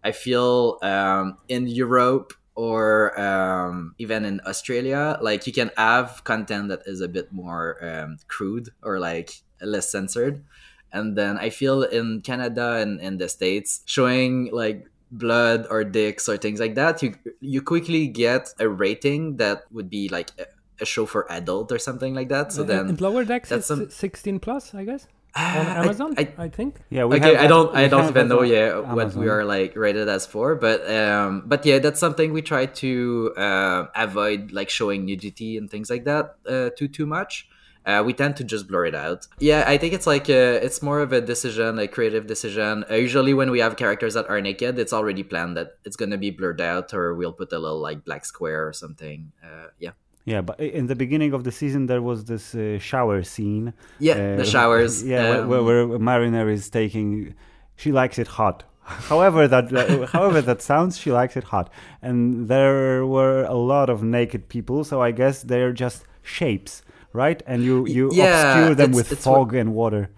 I 0.03 0.11
feel 0.11 0.77
um, 0.81 1.37
in 1.49 1.67
Europe 1.67 2.33
or 2.55 3.19
um, 3.19 3.95
even 3.97 4.25
in 4.25 4.41
Australia, 4.45 5.17
like 5.21 5.47
you 5.47 5.53
can 5.53 5.71
have 5.75 6.23
content 6.23 6.69
that 6.69 6.81
is 6.85 7.01
a 7.01 7.07
bit 7.07 7.31
more 7.33 7.77
um, 7.83 8.17
crude 8.27 8.69
or 8.83 8.99
like 8.99 9.41
less 9.61 9.89
censored. 9.89 10.43
And 10.91 11.17
then 11.17 11.37
I 11.37 11.49
feel 11.49 11.83
in 11.83 12.21
Canada 12.21 12.75
and 12.75 12.99
in 12.99 13.17
the 13.17 13.29
States, 13.29 13.81
showing 13.85 14.49
like 14.51 14.89
blood 15.11 15.67
or 15.69 15.83
dicks 15.83 16.27
or 16.29 16.37
things 16.37 16.59
like 16.59 16.75
that, 16.75 17.01
you 17.03 17.15
you 17.39 17.61
quickly 17.61 18.07
get 18.07 18.53
a 18.59 18.67
rating 18.67 19.37
that 19.37 19.63
would 19.71 19.89
be 19.89 20.09
like 20.09 20.31
a, 20.39 20.45
a 20.81 20.85
show 20.85 21.05
for 21.05 21.25
adult 21.31 21.71
or 21.71 21.79
something 21.79 22.13
like 22.13 22.29
that. 22.29 22.51
So 22.53 22.63
then 22.63 22.89
and 22.89 23.01
lower 23.01 23.23
decks 23.25 23.49
that's 23.49 23.69
is 23.69 23.77
some- 23.77 23.89
16 23.89 24.39
plus, 24.39 24.73
I 24.75 24.83
guess. 24.85 25.07
On 25.35 25.65
Amazon, 25.67 26.15
I, 26.17 26.27
I- 26.39 26.49
think. 26.49 26.77
Yeah, 26.89 27.05
we 27.05 27.17
okay, 27.17 27.35
have 27.35 27.43
I 27.43 27.47
don't, 27.47 27.71
we 27.71 27.79
I 27.81 27.87
don't 27.87 28.09
even 28.09 28.27
know 28.29 28.39
on 28.41 28.47
yet 28.47 28.87
what 28.87 29.13
we 29.13 29.29
are 29.29 29.45
like 29.45 29.75
rated 29.75 30.09
as 30.09 30.25
for, 30.25 30.55
but 30.55 30.89
um, 30.89 31.43
but 31.45 31.63
yeah, 31.67 31.77
that's 31.77 31.99
something 31.99 32.33
we 32.33 32.41
try 32.41 32.65
to 32.65 33.33
uh, 33.37 33.85
avoid, 33.95 34.51
like 34.51 34.69
showing 34.71 35.05
nudity 35.05 35.57
and 35.57 35.69
things 35.69 35.87
like 35.89 36.05
that 36.05 36.35
uh, 36.47 36.71
too 36.75 36.87
too 36.87 37.05
much. 37.05 37.47
Uh, 37.85 38.03
we 38.05 38.13
tend 38.13 38.35
to 38.37 38.43
just 38.43 38.67
blur 38.67 38.85
it 38.85 38.95
out. 38.95 39.25
Yeah, 39.39 39.63
I 39.67 39.77
think 39.77 39.93
it's 39.93 40.05
like 40.05 40.29
a, 40.29 40.63
it's 40.63 40.81
more 40.81 40.99
of 40.99 41.11
a 41.13 41.21
decision, 41.21 41.79
a 41.79 41.87
creative 41.87 42.27
decision. 42.27 42.85
Uh, 42.89 42.95
usually, 42.95 43.33
when 43.33 43.49
we 43.51 43.59
have 43.59 43.77
characters 43.77 44.13
that 44.13 44.29
are 44.29 44.39
naked, 44.41 44.77
it's 44.77 44.93
already 44.93 45.23
planned 45.23 45.57
that 45.57 45.77
it's 45.85 45.95
gonna 45.95 46.17
be 46.17 46.29
blurred 46.31 46.61
out, 46.61 46.93
or 46.93 47.15
we'll 47.15 47.33
put 47.33 47.51
a 47.53 47.59
little 47.59 47.79
like 47.79 48.03
black 48.05 48.25
square 48.25 48.67
or 48.67 48.73
something. 48.73 49.31
Uh, 49.43 49.67
yeah, 49.79 49.91
Yeah, 50.25 50.41
but 50.41 50.59
in 50.59 50.85
the 50.87 50.95
beginning 50.95 51.33
of 51.33 51.43
the 51.45 51.51
season, 51.51 51.87
there 51.87 52.01
was 52.01 52.25
this 52.25 52.53
uh, 52.53 52.77
shower 52.79 53.23
scene. 53.23 53.73
yeah, 53.99 54.35
the 54.35 54.43
Uh, 54.43 54.45
showers. 54.45 54.93
Yeah, 55.13 55.23
where- 55.29 55.41
um, 55.59 55.65
where, 55.65 55.87
where 55.87 55.99
Mariner 55.99 56.47
is 56.49 56.69
taking. 56.69 57.33
She 57.75 57.91
likes 57.91 58.19
it 58.19 58.27
hot. 58.39 58.57
however 59.11 59.47
that 59.47 59.65
uh, 59.71 60.05
however 60.07 60.41
that 60.41 60.61
sounds, 60.61 60.97
she 61.01 61.11
likes 61.11 61.35
it 61.37 61.45
hot. 61.53 61.67
And 62.01 62.47
there 62.53 63.05
were 63.15 63.43
a 63.43 63.53
lot 63.73 63.87
of 63.89 63.97
naked 64.03 64.49
people, 64.49 64.83
so 64.83 64.95
I 65.01 65.11
guess 65.11 65.35
they're 65.43 65.71
just 65.85 65.99
shapes, 66.23 66.81
right? 67.13 67.41
And 67.47 67.63
you 67.63 67.85
you 67.87 68.09
Yeah, 68.13 68.25
obscure 68.27 68.75
them 68.75 68.91
it's- 68.91 68.95
with 68.95 69.11
it's 69.11 69.25
what- 69.25 69.35
fog 69.49 69.53
and 69.55 69.73
water. 69.73 70.09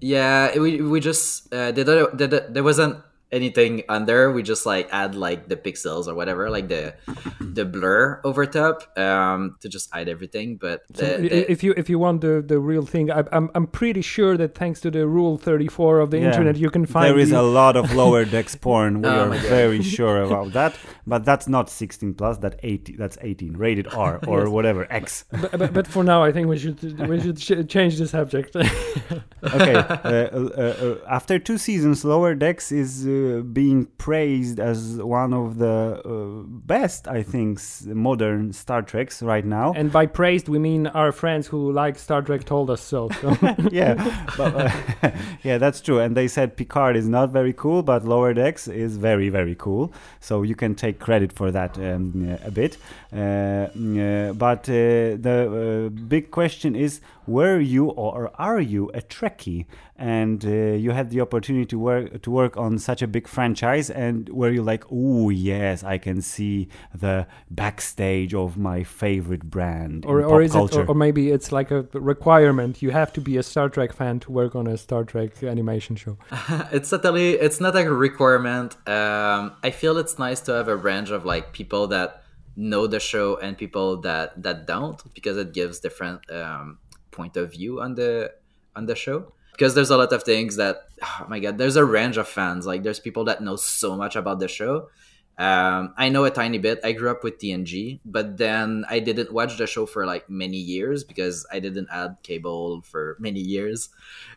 Yeah, 0.00 0.54
we 0.58 0.80
we 0.82 1.00
just 1.00 1.52
uh, 1.52 1.70
there, 1.72 1.84
did 2.14 2.30
there- 2.30 2.46
there 2.50 2.62
wasn't 2.62 2.96
anything 3.30 3.82
under. 3.88 4.32
We 4.32 4.42
just 4.42 4.64
like 4.66 4.88
add 4.92 5.14
like 5.14 5.48
the 5.48 5.56
pixels 5.56 6.06
or 6.08 6.14
whatever, 6.14 6.48
like 6.50 6.68
the 6.68 6.94
the 7.40 7.64
blur 7.64 8.20
over 8.24 8.46
top 8.46 8.96
um, 8.98 9.56
to 9.60 9.68
just 9.68 9.90
hide 9.92 10.08
everything. 10.08 10.56
But 10.56 10.82
the, 10.90 11.14
i- 11.16 11.20
the- 11.20 11.50
if 11.50 11.62
you 11.62 11.74
if 11.76 11.88
you 11.90 11.98
want 11.98 12.20
the, 12.20 12.42
the 12.46 12.58
real 12.58 12.84
thing, 12.86 13.10
I, 13.10 13.24
I'm 13.32 13.50
I'm 13.54 13.66
pretty 13.66 14.02
sure 14.02 14.36
that 14.36 14.54
thanks 14.54 14.80
to 14.80 14.90
the 14.90 15.06
rule 15.06 15.36
34 15.38 16.00
of 16.00 16.10
the 16.10 16.18
Yeah. 16.18 16.26
internet, 16.28 16.56
you 16.56 16.70
can 16.70 16.86
find 16.86 17.06
There 17.08 17.18
is 17.18 17.30
the- 17.30 17.40
a 17.40 17.42
lot 17.42 17.76
of 17.76 17.92
lower 18.02 18.24
decks 18.24 18.54
porn. 18.54 19.02
We 19.02 19.08
Oh 19.08 19.30
are 19.30 19.34
very 19.38 19.82
sure 19.82 20.22
about 20.22 20.52
that. 20.52 20.74
But 21.06 21.24
that's 21.24 21.48
not 21.48 21.70
16 21.70 22.14
plus. 22.14 22.38
That 22.38 22.58
80. 22.62 22.96
That's 22.96 23.16
18. 23.22 23.56
Rated 23.56 23.88
R 23.94 24.20
or 24.26 24.40
Yes. 24.40 24.48
whatever 24.48 24.86
X. 24.90 25.24
but, 25.30 25.50
but, 25.58 25.72
but 25.72 25.86
for 25.86 26.04
now, 26.04 26.22
I 26.22 26.32
think 26.32 26.48
we 26.48 26.58
should 26.58 26.78
we 27.08 27.20
should 27.20 27.38
ch- 27.38 27.66
change 27.68 27.98
the 27.98 28.06
subject. 28.06 28.54
okay. 28.56 29.74
Uh, 29.74 30.08
uh, 30.10 30.50
uh, 30.58 30.96
after 31.08 31.38
two 31.38 31.58
seasons, 31.58 32.04
Lower 32.04 32.34
Decks 32.34 32.72
is 32.72 33.06
uh, 33.18 33.42
being 33.42 33.86
praised 33.98 34.58
as 34.60 34.96
one 34.96 35.32
of 35.32 35.58
the 35.58 36.00
uh, 36.04 36.42
best, 36.46 37.08
I 37.08 37.22
think, 37.22 37.60
modern 37.86 38.52
Star 38.52 38.82
Treks 38.82 39.22
right 39.22 39.44
now. 39.44 39.72
and 39.76 39.92
by 39.92 40.06
praised, 40.06 40.48
we 40.48 40.58
mean 40.58 40.86
our 40.88 41.12
friends 41.12 41.46
who 41.46 41.72
like 41.72 41.98
Star 41.98 42.22
Trek 42.22 42.44
told 42.44 42.70
us 42.70 42.80
so. 42.80 43.08
so. 43.20 43.36
yeah, 43.70 43.94
but, 44.36 44.54
uh, 44.54 45.10
yeah, 45.42 45.58
that's 45.58 45.80
true. 45.80 45.98
And 45.98 46.16
they 46.16 46.28
said 46.28 46.56
Picard 46.56 46.96
is 46.96 47.08
not 47.08 47.30
very 47.30 47.52
cool, 47.52 47.82
but 47.82 48.04
Lower 48.04 48.34
Decks 48.34 48.68
is 48.68 48.96
very, 48.96 49.28
very 49.28 49.54
cool. 49.54 49.92
So 50.20 50.42
you 50.42 50.54
can 50.54 50.74
take 50.74 50.98
credit 50.98 51.32
for 51.32 51.50
that 51.50 51.76
um, 51.78 52.30
uh, 52.30 52.46
a 52.46 52.50
bit. 52.50 52.76
Uh, 53.12 53.16
uh, 53.18 54.32
but 54.34 54.64
the 54.64 55.88
uh, 55.88 55.88
big 55.88 56.30
question 56.30 56.76
is: 56.76 57.00
Were 57.26 57.58
you 57.58 57.90
or 57.90 58.30
are 58.34 58.60
you 58.60 58.90
a 58.94 59.00
Trekkie? 59.00 59.66
And 59.98 60.44
uh, 60.44 60.48
you 60.84 60.92
had 60.92 61.10
the 61.10 61.20
opportunity 61.20 61.66
to 61.66 61.78
work 61.78 62.22
to 62.22 62.30
work 62.30 62.56
on 62.56 62.78
such 62.78 63.02
a 63.02 63.08
big 63.08 63.26
franchise, 63.26 63.90
and 63.90 64.28
were 64.28 64.50
you 64.50 64.62
like, 64.62 64.84
"Oh 64.92 65.30
yes, 65.30 65.82
I 65.82 65.98
can 65.98 66.22
see 66.22 66.68
the 66.94 67.26
backstage 67.50 68.32
of 68.32 68.56
my 68.56 68.84
favorite 68.84 69.44
brand 69.50 70.06
or 70.06 70.20
in 70.20 70.26
or 70.26 70.30
pop 70.30 70.42
is 70.42 70.52
culture." 70.52 70.80
it 70.82 70.84
or, 70.84 70.92
or 70.92 70.94
maybe 70.94 71.30
it's 71.30 71.50
like 71.50 71.70
a 71.72 71.82
requirement 71.92 72.80
you 72.80 72.90
have 72.90 73.12
to 73.14 73.20
be 73.20 73.36
a 73.36 73.42
Star 73.42 73.68
Trek 73.68 73.92
fan 73.92 74.20
to 74.20 74.32
work 74.32 74.54
on 74.54 74.66
a 74.66 74.76
Star 74.76 75.02
Trek 75.04 75.42
animation 75.42 75.96
show. 75.96 76.16
it's 76.72 76.90
totally 76.90 77.32
it's 77.32 77.60
not 77.60 77.76
a 77.76 77.92
requirement. 77.92 78.76
Um, 78.88 79.56
I 79.62 79.70
feel 79.70 79.98
it's 79.98 80.18
nice 80.18 80.40
to 80.42 80.52
have 80.52 80.68
a 80.68 80.76
range 80.76 81.10
of 81.10 81.24
like 81.24 81.52
people 81.52 81.88
that 81.88 82.22
know 82.56 82.86
the 82.86 83.00
show 83.00 83.36
and 83.36 83.56
people 83.56 84.00
that 84.02 84.42
that 84.42 84.66
don't 84.66 85.02
because 85.14 85.36
it 85.36 85.52
gives 85.52 85.78
different 85.78 86.28
um, 86.30 86.78
point 87.10 87.36
of 87.36 87.52
view 87.52 87.80
on 87.80 87.94
the 87.94 88.32
on 88.74 88.86
the 88.86 88.94
show. 88.94 89.32
Because 89.58 89.74
there's 89.74 89.90
a 89.90 89.96
lot 89.96 90.12
of 90.12 90.22
things 90.22 90.54
that 90.54 90.88
oh 91.02 91.26
my 91.28 91.40
god, 91.40 91.58
there's 91.58 91.74
a 91.74 91.84
range 91.84 92.16
of 92.16 92.28
fans. 92.28 92.64
Like 92.64 92.84
there's 92.84 93.00
people 93.00 93.24
that 93.24 93.42
know 93.42 93.56
so 93.56 93.96
much 93.96 94.14
about 94.14 94.38
the 94.38 94.46
show. 94.46 94.88
Um, 95.36 95.94
I 95.96 96.08
know 96.08 96.24
a 96.24 96.30
tiny 96.30 96.58
bit. 96.58 96.80
I 96.82 96.92
grew 96.92 97.10
up 97.10 97.22
with 97.22 97.38
TNG, 97.38 98.00
but 98.04 98.36
then 98.38 98.84
I 98.90 98.98
didn't 98.98 99.32
watch 99.32 99.56
the 99.56 99.68
show 99.68 99.86
for 99.86 100.04
like 100.06 100.28
many 100.28 100.56
years 100.56 101.04
because 101.04 101.46
I 101.52 101.60
didn't 101.60 101.88
add 101.92 102.18
cable 102.24 102.82
for 102.82 103.16
many 103.20 103.38
years. 103.40 103.88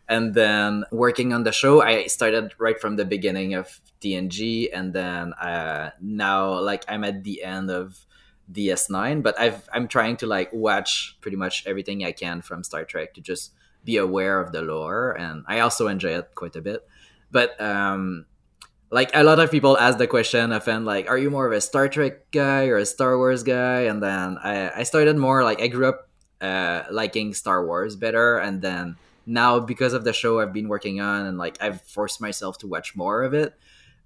And 0.08 0.34
then 0.34 0.86
working 0.92 1.34
on 1.34 1.44
the 1.44 1.52
show, 1.52 1.82
I 1.82 2.06
started 2.06 2.54
right 2.60 2.80
from 2.80 2.98
the 2.98 3.06
beginning 3.06 3.54
of 3.56 3.80
TNG, 4.00 4.70
and 4.74 4.94
then 4.94 5.34
uh, 5.34 5.92
now 6.00 6.60
like 6.60 6.84
I'm 6.88 7.04
at 7.04 7.24
the 7.24 7.44
end 7.44 7.70
of 7.70 8.06
DS9, 8.52 9.24
but 9.24 9.40
I've 9.40 9.68
I'm 9.72 9.88
trying 9.88 10.18
to 10.18 10.28
like 10.28 10.52
watch 10.52 11.18
pretty 11.22 11.38
much 11.38 11.64
everything 11.66 12.04
I 12.04 12.12
can 12.12 12.42
from 12.42 12.64
Star 12.64 12.86
Trek 12.86 13.16
to 13.16 13.22
just 13.22 13.54
be 13.84 13.98
aware 13.98 14.40
of 14.40 14.52
the 14.52 14.62
lore, 14.62 15.12
and 15.18 15.44
I 15.48 15.60
also 15.60 15.88
enjoy 15.88 16.18
it 16.18 16.36
quite 16.36 16.56
a 16.56 16.62
bit. 16.62 16.88
But 17.32 17.60
um, 17.62 18.26
like 18.92 19.10
a 19.14 19.24
lot 19.24 19.40
of 19.40 19.50
people 19.50 19.78
ask 19.78 19.98
the 19.98 20.08
question 20.08 20.52
often 20.52 20.84
like 20.84 21.10
are 21.10 21.18
you 21.18 21.30
more 21.32 21.48
of 21.48 21.54
a 21.54 21.62
star 21.62 21.88
trek 21.88 22.30
guy 22.32 22.68
or 22.68 22.76
a 22.76 22.86
star 22.86 23.18
wars 23.18 23.42
guy 23.42 23.88
and 23.88 24.04
then 24.04 24.38
i, 24.44 24.70
I 24.82 24.84
started 24.84 25.16
more 25.16 25.46
like 25.46 25.62
i 25.62 25.68
grew 25.68 25.88
up 25.88 26.10
uh, 26.42 26.84
liking 26.92 27.34
star 27.34 27.66
wars 27.66 27.96
better 27.96 28.38
and 28.38 28.62
then 28.62 28.98
now 29.26 29.62
because 29.62 29.94
of 29.94 30.04
the 30.04 30.12
show 30.12 30.42
i've 30.42 30.52
been 30.52 30.68
working 30.68 31.00
on 31.00 31.26
and 31.26 31.38
like 31.38 31.56
i've 31.64 31.80
forced 31.84 32.20
myself 32.20 32.58
to 32.58 32.68
watch 32.68 32.94
more 32.94 33.24
of 33.24 33.34
it 33.34 33.54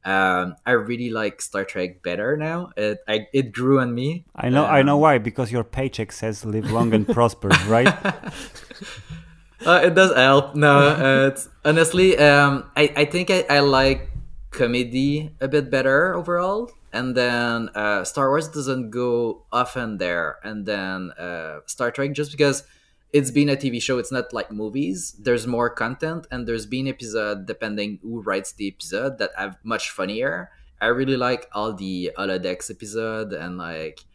um, 0.05 0.55
i 0.67 0.71
really 0.71 1.09
like 1.09 1.41
star 1.41 1.65
trek 1.65 2.03
better 2.03 2.37
now 2.37 2.69
it 2.77 2.99
I, 3.07 3.25
it 3.33 3.53
grew 3.53 3.79
on 3.79 3.95
me 3.95 4.25
I 4.35 4.49
know, 4.49 4.65
I 4.65 4.83
know 4.83 4.97
Um, 4.97 5.01
why. 5.01 5.17
Because 5.17 5.51
your 5.51 5.63
paycheck 5.63 6.11
says 6.11 6.45
"live 6.45 6.69
long 6.71 6.93
and 6.93 7.07
prosper," 7.07 7.49
right? 7.67 7.89
Uh, 9.65 9.81
it 9.83 9.95
does 9.95 10.13
help. 10.15 10.55
No, 10.55 10.77
uh, 10.77 11.29
it's, 11.31 11.49
honestly, 11.63 12.17
um, 12.17 12.69
I, 12.75 12.93
I 12.95 13.05
think 13.05 13.31
I, 13.31 13.45
I 13.49 13.59
like 13.59 14.09
comedy 14.51 15.31
a 15.41 15.47
bit 15.47 15.69
better 15.69 16.13
overall. 16.13 16.71
And 16.93 17.15
then 17.15 17.69
uh, 17.75 18.05
Star 18.05 18.29
Wars 18.29 18.47
doesn't 18.47 18.89
go 18.89 19.43
often 19.51 19.97
there. 19.97 20.37
And 20.43 20.65
then 20.65 21.11
uh, 21.11 21.59
Star 21.65 21.91
Trek, 21.91 22.13
just 22.13 22.31
because 22.31 22.63
it's 23.11 23.31
been 23.31 23.49
a 23.49 23.55
TV 23.55 23.81
show, 23.81 23.97
it's 23.97 24.11
not 24.11 24.31
like 24.31 24.51
movies. 24.51 25.15
There's 25.19 25.45
more 25.45 25.69
content, 25.69 26.27
and 26.31 26.47
there's 26.47 26.65
been 26.65 26.87
episode 26.87 27.45
depending 27.45 27.99
who 28.01 28.21
writes 28.21 28.53
the 28.53 28.67
episode 28.67 29.17
that 29.17 29.31
have 29.37 29.57
much 29.63 29.89
funnier. 29.89 30.51
I 30.79 30.87
really 30.87 31.17
like 31.17 31.49
all 31.53 31.73
the 31.73 32.11
holodecks 32.17 32.69
episode 32.69 33.33
and 33.33 33.57
like 33.57 34.05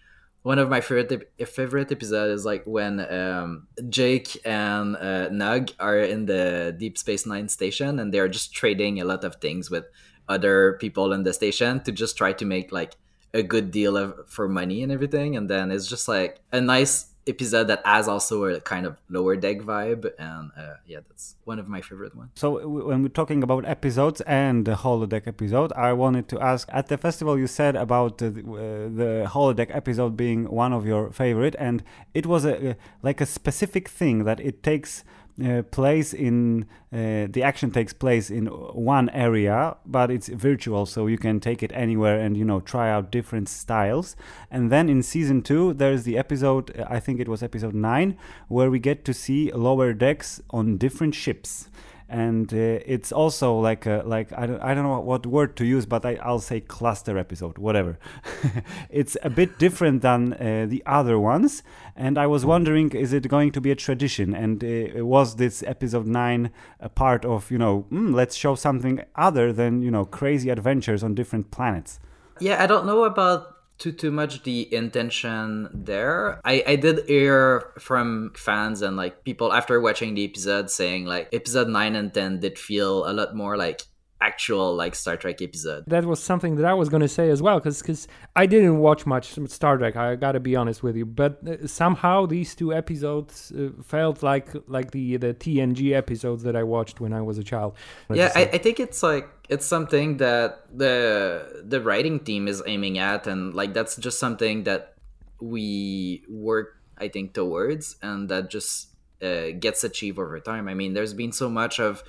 one 0.43 0.59
of 0.59 0.71
my 0.71 0.81
favorite 0.81 1.31
favorite 1.47 1.93
episode 1.93 2.31
is 2.31 2.45
like 2.45 2.65
when 2.65 3.01
um, 3.13 3.67
Jake 3.89 4.41
and 4.47 4.97
uh, 4.97 5.29
Nog 5.29 5.71
are 5.79 5.99
in 5.99 6.27
the 6.27 6.75
Deep 6.79 6.97
Space 6.97 7.27
Nine 7.27 7.49
station 7.49 7.99
and 7.99 8.13
they're 8.13 8.29
just 8.29 8.55
trading 8.55 9.01
a 9.01 9.05
lot 9.05 9.23
of 9.25 9.37
things 9.37 9.71
with 9.71 9.85
other 10.29 10.79
people 10.81 11.13
in 11.13 11.25
the 11.25 11.35
station 11.35 11.81
to 11.81 11.93
just 11.93 12.17
try 12.17 12.33
to 12.33 12.45
make 12.45 12.73
like 12.73 12.97
a 13.35 13.43
good 13.43 13.71
deal 13.71 13.97
of 13.97 14.15
for 14.29 14.49
money 14.49 14.83
and 14.83 14.91
everything. 14.91 15.37
And 15.37 15.49
then 15.51 15.71
it's 15.71 15.87
just 15.87 16.09
like 16.09 16.41
a 16.53 16.61
nice 16.61 17.10
episode 17.27 17.65
that 17.65 17.83
has 17.85 18.09
also 18.09 18.45
a 18.45 18.61
kind 18.61 18.87
of 18.87 18.97
lower 19.09 19.37
deck 19.37 19.59
vibe. 19.59 20.11
And 20.19 20.51
uh, 20.57 20.75
yeah, 20.87 21.01
that's 21.09 21.37
one 21.45 21.59
of 21.59 21.69
my 21.69 21.81
favorite 21.81 22.15
ones. 22.17 22.31
So 22.35 22.67
when 22.67 23.03
we're 23.03 23.09
talking 23.09 23.43
about 23.43 23.65
episodes 23.67 24.21
and 24.23 24.65
the 24.65 24.75
holodeck 24.75 25.27
episode, 25.27 25.73
I 25.73 25.93
wanted 25.93 26.29
to 26.29 26.41
ask: 26.41 26.69
at 26.73 26.89
the 26.89 26.99
festival, 26.99 27.39
you 27.39 27.47
said 27.47 27.77
about 27.77 28.23
uh, 28.23 28.31
the, 28.31 29.27
holodeck 29.29 29.75
episode 29.75 30.17
being 30.17 30.45
one 30.51 30.73
of 30.73 30.87
your 30.87 31.11
favorite, 31.11 31.57
and 31.59 31.83
it 32.15 32.27
was 32.27 32.45
a, 32.45 32.71
uh, 32.71 32.75
like 33.03 33.21
a 33.21 33.27
specific 33.27 33.89
thing 33.89 34.25
that 34.25 34.41
it 34.41 34.63
takes. 34.63 35.05
Uh, 35.43 35.63
place 35.63 36.13
in 36.13 36.67
uh, 36.93 37.27
the 37.31 37.43
action 37.43 37.71
takes 37.71 37.95
place 37.95 38.31
in 38.31 38.45
one 38.47 39.09
area 39.11 39.75
but 39.87 40.11
it's 40.11 40.29
virtual 40.29 40.85
so 40.85 41.07
you 41.07 41.17
can 41.17 41.41
take 41.41 41.63
it 41.63 41.73
anywhere 41.73 42.21
and 42.21 42.37
you 42.37 42.45
know 42.45 42.61
try 42.61 42.91
out 42.91 43.11
different 43.11 43.49
styles. 43.49 44.17
And 44.51 44.71
then 44.71 44.91
in 44.91 45.03
season 45.03 45.41
2 45.41 45.75
there's 45.75 46.03
the 46.03 46.19
episode 46.19 46.79
uh, 46.79 46.85
i 46.91 47.01
think 47.01 47.21
it 47.21 47.29
was 47.29 47.43
episode 47.43 47.75
9 47.75 48.19
where 48.49 48.71
we 48.71 48.79
get 48.79 49.05
to 49.07 49.15
see 49.15 49.51
lower 49.53 49.95
decks 49.95 50.43
on 50.51 50.77
different 50.77 51.15
ships 51.15 51.71
and 52.11 52.53
uh, 52.53 52.57
it's 52.57 53.13
also 53.13 53.57
like 53.59 53.87
a, 53.87 54.03
like 54.05 54.33
I 54.33 54.45
don't, 54.47 54.61
I 54.61 54.75
don't 54.75 54.83
know 54.83 54.99
what 55.01 55.27
word 55.27 55.57
to 55.59 55.65
use, 55.65 55.87
but 55.87 56.05
I, 56.05 56.17
I'll 56.17 56.41
say 56.41 56.61
cluster 56.61 57.17
episode, 57.17 57.57
whatever. 57.57 57.99
it's 58.91 59.17
a 59.23 59.31
bit 59.31 59.59
different 59.59 60.03
than 60.03 60.33
uh, 60.33 60.67
the 60.69 60.83
other 60.87 61.21
ones, 61.21 61.63
and 61.95 62.19
I 62.19 62.27
was 62.27 62.45
wondering, 62.45 62.91
is 62.91 63.13
it 63.13 63.29
going 63.29 63.53
to 63.53 63.61
be 63.61 63.71
a 63.71 63.77
tradition? 63.77 64.35
And 64.35 64.63
uh, 64.65 65.07
was 65.07 65.37
this 65.37 65.63
episode 65.63 66.07
nine 66.07 66.51
a 66.81 66.89
part 66.89 67.25
of 67.25 67.49
you 67.51 67.59
know, 67.59 67.87
mm, 67.93 68.13
let's 68.13 68.35
show 68.35 68.57
something 68.57 69.03
other 69.15 69.53
than 69.53 69.81
you 69.81 69.93
know 69.93 70.05
crazy 70.05 70.51
adventures 70.51 71.05
on 71.05 71.15
different 71.15 71.53
planets? 71.53 72.01
Yeah, 72.41 72.61
I 72.61 72.67
don't 72.67 72.87
know 72.87 73.05
about 73.05 73.60
too 73.81 73.91
too 73.93 74.13
much 74.13 74.45
the 74.45 74.73
intention 74.73 75.69
there. 75.73 76.39
I 76.45 76.63
I 76.67 76.77
did 76.77 77.09
hear 77.09 77.73
from 77.81 78.33
fans 78.37 78.83
and 78.83 78.97
like 78.97 79.25
people 79.25 79.53
after 79.53 79.81
watching 79.81 80.15
the 80.15 80.25
episode 80.25 80.71
saying 80.71 81.07
like 81.07 81.33
episode 81.33 81.69
9 81.69 81.97
and 81.97 82.13
10 82.13 82.41
did 82.41 82.59
feel 82.59 83.09
a 83.09 83.13
lot 83.13 83.35
more 83.35 83.57
like 83.57 83.83
actual 84.21 84.75
like 84.75 84.95
Star 84.95 85.17
Trek 85.17 85.41
episode. 85.41 85.85
That 85.87 86.05
was 86.05 86.23
something 86.23 86.57
that 86.57 86.67
I 86.67 86.75
was 86.75 86.89
going 86.89 87.01
to 87.01 87.09
say 87.09 87.31
as 87.31 87.41
well 87.41 87.59
because 87.59 87.81
because 87.81 88.07
I 88.37 88.47
didn't 88.47 88.79
watch 88.79 89.07
much 89.07 89.39
Star 89.49 89.79
Trek. 89.79 89.97
I 89.97 90.17
got 90.17 90.33
to 90.33 90.41
be 90.41 90.57
honest 90.57 90.83
with 90.83 90.97
you, 90.97 91.07
but 91.07 91.41
uh, 91.47 91.67
somehow 91.67 92.27
these 92.27 92.55
two 92.55 92.73
episodes 92.73 93.53
uh, 93.53 93.71
felt 93.83 94.23
like 94.23 94.49
like 94.67 94.91
the 94.91 95.17
the 95.17 95.35
TNG 95.35 95.93
episodes 95.93 96.43
that 96.43 96.57
I 96.57 96.63
watched 96.63 97.01
when 97.01 97.13
I 97.13 97.23
was 97.23 97.39
a 97.39 97.45
child. 97.45 97.77
Yeah, 98.13 98.33
I, 98.35 98.43
I 98.43 98.59
think 98.59 98.81
it's 98.81 99.03
like 99.03 99.29
it's 99.49 99.67
something 99.67 100.19
that 100.19 100.67
the 100.77 101.63
the 101.65 101.81
writing 101.81 102.21
team 102.21 102.49
is 102.49 102.63
aiming 102.67 102.99
at, 102.99 103.27
and 103.27 103.55
like 103.55 103.73
that's 103.75 103.97
just 103.97 104.19
something 104.19 104.65
that 104.65 104.95
we 105.41 106.25
work 106.29 106.77
I 106.99 107.09
think 107.09 107.33
towards, 107.33 107.97
and 108.03 108.29
that 108.29 108.51
just 108.51 108.89
uh, 109.23 109.53
gets 109.59 109.83
achieved 109.85 110.19
over 110.19 110.39
time. 110.41 110.69
I 110.69 110.75
mean, 110.75 110.93
there's 110.93 111.15
been 111.15 111.33
so 111.33 111.49
much 111.49 111.81
of 111.81 112.03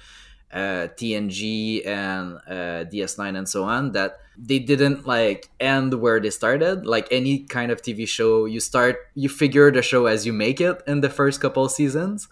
uh, 0.53 0.87
TNG 0.97 1.85
and 1.85 2.35
uh, 2.47 2.85
DS9 2.91 3.37
and 3.37 3.47
so 3.47 3.63
on 3.63 3.93
that 3.93 4.19
they 4.37 4.59
didn't 4.59 5.05
like 5.07 5.49
end 5.59 5.93
where 5.95 6.19
they 6.19 6.29
started. 6.29 6.85
Like 6.85 7.07
any 7.11 7.39
kind 7.39 7.71
of 7.71 7.81
TV 7.81 8.07
show, 8.07 8.45
you 8.45 8.59
start 8.59 8.97
you 9.15 9.29
figure 9.29 9.71
the 9.71 9.81
show 9.81 10.05
as 10.07 10.25
you 10.25 10.33
make 10.33 10.59
it 10.59 10.81
in 10.87 11.01
the 11.01 11.09
first 11.09 11.41
couple 11.41 11.67
seasons, 11.69 12.27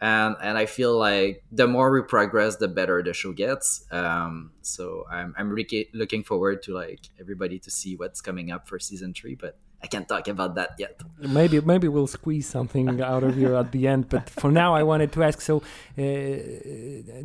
and 0.00 0.36
and 0.42 0.58
I 0.58 0.66
feel 0.66 0.96
like 0.96 1.42
the 1.50 1.66
more 1.66 1.90
we 1.90 2.02
progress, 2.02 2.56
the 2.56 2.68
better 2.68 3.02
the 3.02 3.14
show 3.14 3.32
gets. 3.32 3.86
Um, 3.90 4.52
so 4.62 5.04
I'm 5.10 5.34
I'm 5.38 5.50
really 5.50 5.88
looking 5.94 6.22
forward 6.22 6.62
to 6.64 6.74
like 6.74 7.08
everybody 7.20 7.58
to 7.60 7.70
see 7.70 7.96
what's 7.96 8.20
coming 8.20 8.50
up 8.50 8.68
for 8.68 8.78
season 8.78 9.14
three, 9.14 9.34
but 9.34 9.58
I 9.84 9.86
can't 9.86 10.08
talk 10.08 10.28
about 10.28 10.54
that 10.54 10.70
yet. 10.78 10.98
Maybe 11.18 11.60
maybe 11.60 11.88
we'll 11.88 12.06
squeeze 12.06 12.48
something 12.48 13.02
out 13.02 13.22
of 13.22 13.36
you 13.36 13.54
at 13.54 13.70
the 13.70 13.86
end. 13.86 14.08
But 14.08 14.30
for 14.30 14.50
now, 14.50 14.74
I 14.74 14.82
wanted 14.82 15.12
to 15.12 15.22
ask. 15.22 15.42
So, 15.42 15.56
uh, 15.98 16.02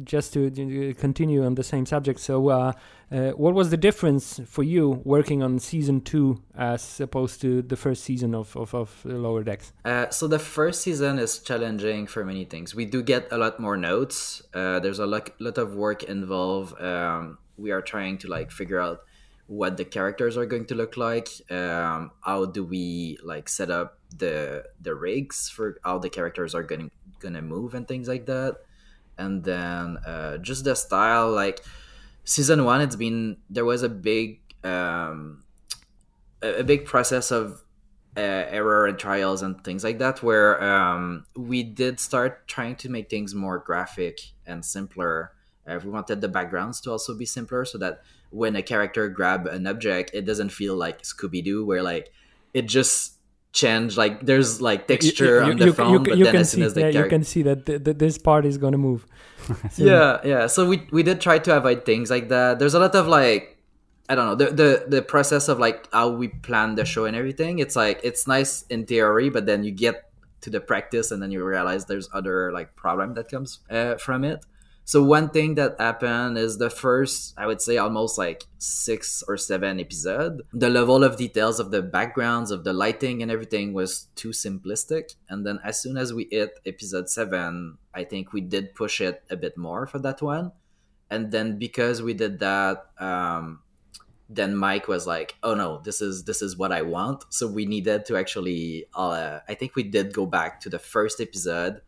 just 0.04 0.34
to 0.34 0.93
continue 1.06 1.45
on 1.45 1.56
the 1.56 1.63
same 1.63 1.86
subject. 1.86 2.19
So, 2.19 2.50
uh, 2.50 2.74
uh, 3.12 3.32
what 3.43 3.54
was 3.54 3.69
the 3.69 3.78
difference 3.78 4.41
for 4.45 4.63
you 4.63 5.02
working 5.06 5.41
on 5.41 5.58
season 5.60 6.02
two 6.02 6.41
as 6.54 7.00
opposed 7.00 7.39
to 7.43 7.62
the 7.62 7.78
first 7.78 8.04
season 8.04 8.36
of 8.36 8.48
of, 8.58 8.76
of 8.76 8.89
Lower 9.06 9.43
Decks? 9.43 9.72
Uh, 9.86 10.10
so 10.10 10.28
the 10.28 10.43
first 10.58 10.82
season 10.82 11.17
is 11.17 11.39
challenging 11.39 12.08
for 12.08 12.26
many 12.26 12.43
things. 12.43 12.76
We 12.76 12.86
do 12.86 13.02
get 13.02 13.32
a 13.32 13.38
lot 13.38 13.58
more 13.58 13.78
notes. 13.78 14.43
Uh, 14.54 14.80
there's 14.84 15.00
a 15.00 15.08
lot 15.08 15.30
lot 15.39 15.58
of 15.58 15.76
work 15.76 16.04
involved. 16.04 16.74
Um, 16.82 17.38
we 17.58 17.72
are 17.72 17.82
trying 17.82 18.17
to 18.17 18.28
like 18.28 18.52
figure 18.52 18.82
out 18.82 19.00
what 19.49 19.77
the 19.77 19.83
characters 19.85 20.38
are 20.38 20.45
going 20.45 20.65
to 20.65 20.75
look 20.75 20.95
like 20.95 21.27
um, 21.49 22.12
how 22.21 22.45
do 22.45 22.63
we 22.63 23.17
like 23.23 23.49
set 23.49 23.71
up 23.71 23.97
the 24.15 24.63
the 24.79 24.93
rigs 24.93 25.49
for 25.49 25.79
how 25.83 25.97
the 25.97 26.09
characters 26.09 26.53
are 26.53 26.62
going 26.62 26.91
gonna 27.19 27.41
move 27.41 27.73
and 27.73 27.88
things 27.88 28.07
like 28.07 28.27
that. 28.27 28.57
And 29.17 29.43
then 29.43 29.97
uh, 30.05 30.38
just 30.38 30.63
the 30.63 30.75
style 30.75 31.31
like 31.31 31.62
season 32.23 32.63
one 32.63 32.79
it's 32.79 32.95
been 32.95 33.38
there 33.49 33.65
was 33.65 33.81
a 33.81 33.89
big 33.89 34.39
um, 34.63 35.43
a, 36.43 36.59
a 36.59 36.63
big 36.63 36.85
process 36.85 37.31
of 37.31 37.63
uh, 38.15 38.21
error 38.21 38.85
and 38.85 38.99
trials 38.99 39.41
and 39.41 39.63
things 39.63 39.83
like 39.83 39.97
that 39.97 40.21
where 40.21 40.62
um, 40.63 41.25
we 41.35 41.63
did 41.63 41.99
start 41.99 42.47
trying 42.47 42.75
to 42.75 42.89
make 42.89 43.09
things 43.09 43.33
more 43.33 43.57
graphic 43.57 44.19
and 44.45 44.63
simpler 44.63 45.31
uh, 45.69 45.79
we 45.84 45.89
wanted 45.89 46.21
the 46.21 46.27
backgrounds 46.27 46.82
to 46.82 46.91
also 46.91 47.15
be 47.15 47.25
simpler 47.25 47.65
so 47.65 47.77
that 47.77 48.01
when 48.32 48.55
a 48.55 48.62
character 48.62 49.08
grab 49.10 49.47
an 49.47 49.67
object, 49.67 50.12
it 50.13 50.25
doesn't 50.25 50.49
feel 50.49 50.75
like 50.75 51.01
Scooby 51.03 51.43
Doo, 51.43 51.65
where 51.65 51.84
like 51.84 52.12
it 52.53 52.63
just 52.63 53.13
change 53.51 53.97
like 53.97 54.25
there's 54.25 54.62
like 54.62 54.88
texture 54.88 55.39
you, 55.39 55.45
you, 55.45 55.51
on 55.51 55.58
the 55.58 55.65
you, 55.65 55.73
phone, 55.73 56.03
but 56.03 56.19
then 56.19 56.36
as 56.36 56.51
soon 56.51 56.63
as 56.63 56.73
the 56.73 56.82
yeah, 56.82 57.03
you 57.03 57.10
can 57.10 57.23
see 57.23 57.41
that 57.43 57.65
this 57.65 58.17
part 58.17 58.45
is 58.45 58.58
going 58.58 58.73
to 58.73 58.77
move. 58.77 59.05
so. 59.71 59.84
Yeah, 59.84 60.19
yeah. 60.23 60.47
So 60.47 60.67
we 60.67 60.88
we 60.91 61.03
did 61.03 61.21
try 61.21 61.39
to 61.39 61.58
avoid 61.58 61.86
things 61.86 62.10
like 62.10 62.29
that. 62.29 62.60
There's 62.60 62.73
a 62.73 62.79
lot 62.79 62.95
of 62.95 63.08
like 63.08 63.58
I 64.08 64.15
don't 64.15 64.25
know 64.25 64.36
the 64.36 64.51
the 64.53 64.86
the 64.88 65.01
process 65.01 65.47
of 65.47 65.60
like 65.60 65.88
how 65.91 66.10
we 66.10 66.29
plan 66.29 66.75
the 66.75 66.86
show 66.86 67.05
and 67.05 67.15
everything. 67.15 67.60
It's 67.60 67.75
like 67.75 67.99
it's 68.03 68.27
nice 68.27 68.63
in 68.63 68.86
theory, 68.86 69.29
but 69.29 69.45
then 69.45 69.63
you 69.63 69.71
get 69.71 70.10
to 70.41 70.49
the 70.49 70.62
practice 70.62 71.12
and 71.12 71.21
then 71.21 71.32
you 71.32 71.43
realize 71.43 71.86
there's 71.86 72.10
other 72.13 72.51
like 72.51 72.75
problem 72.75 73.13
that 73.15 73.29
comes 73.29 73.60
uh, 73.69 73.95
from 73.95 74.23
it. 74.23 74.45
So 74.89 75.04
one 75.04 75.30
thing 75.30 75.54
that 75.54 75.80
happened 75.80 76.39
is 76.39 76.58
the 76.58 76.71
first, 76.71 77.36
I 77.38 77.45
would 77.45 77.62
say, 77.62 77.78
almost 77.78 78.17
like 78.17 78.47
six 78.58 79.23
or 79.28 79.38
seven 79.38 79.80
episode. 79.80 80.41
The 80.52 80.67
level 80.67 81.04
of 81.04 81.15
details 81.15 81.60
of 81.60 81.69
the 81.69 81.84
backgrounds, 81.84 82.49
of 82.49 82.63
the 82.63 82.73
lighting, 82.73 83.21
and 83.21 83.30
everything 83.30 83.73
was 83.73 84.08
too 84.15 84.30
simplistic. 84.30 85.13
And 85.30 85.45
then 85.45 85.60
as 85.63 85.80
soon 85.80 85.95
as 85.95 86.12
we 86.12 86.28
hit 86.32 86.60
episode 86.65 87.08
seven, 87.08 87.78
I 87.93 88.04
think 88.04 88.34
we 88.34 88.41
did 88.41 88.73
push 88.73 88.99
it 88.99 89.21
a 89.30 89.36
bit 89.36 89.56
more 89.60 89.86
for 89.86 89.99
that 89.99 90.23
one. 90.23 90.54
And 91.12 91.32
then 91.32 91.60
because 91.60 92.02
we 92.02 92.15
did 92.15 92.39
that, 92.39 92.88
um, 92.99 93.60
then 94.28 94.56
Mike 94.56 94.88
was 94.88 95.06
like, 95.06 95.36
"Oh 95.43 95.54
no, 95.54 95.82
this 95.84 96.02
is 96.02 96.23
this 96.23 96.41
is 96.41 96.58
what 96.58 96.71
I 96.71 96.82
want." 96.82 97.25
So 97.30 97.45
we 97.45 97.67
needed 97.67 98.06
to 98.06 98.17
actually. 98.17 98.86
Uh, 98.95 99.41
I 99.47 99.54
think 99.54 99.75
we 99.75 99.84
did 99.84 100.13
go 100.13 100.25
back 100.25 100.62
to 100.62 100.69
the 100.69 100.80
first 100.80 101.21
episode 101.21 101.82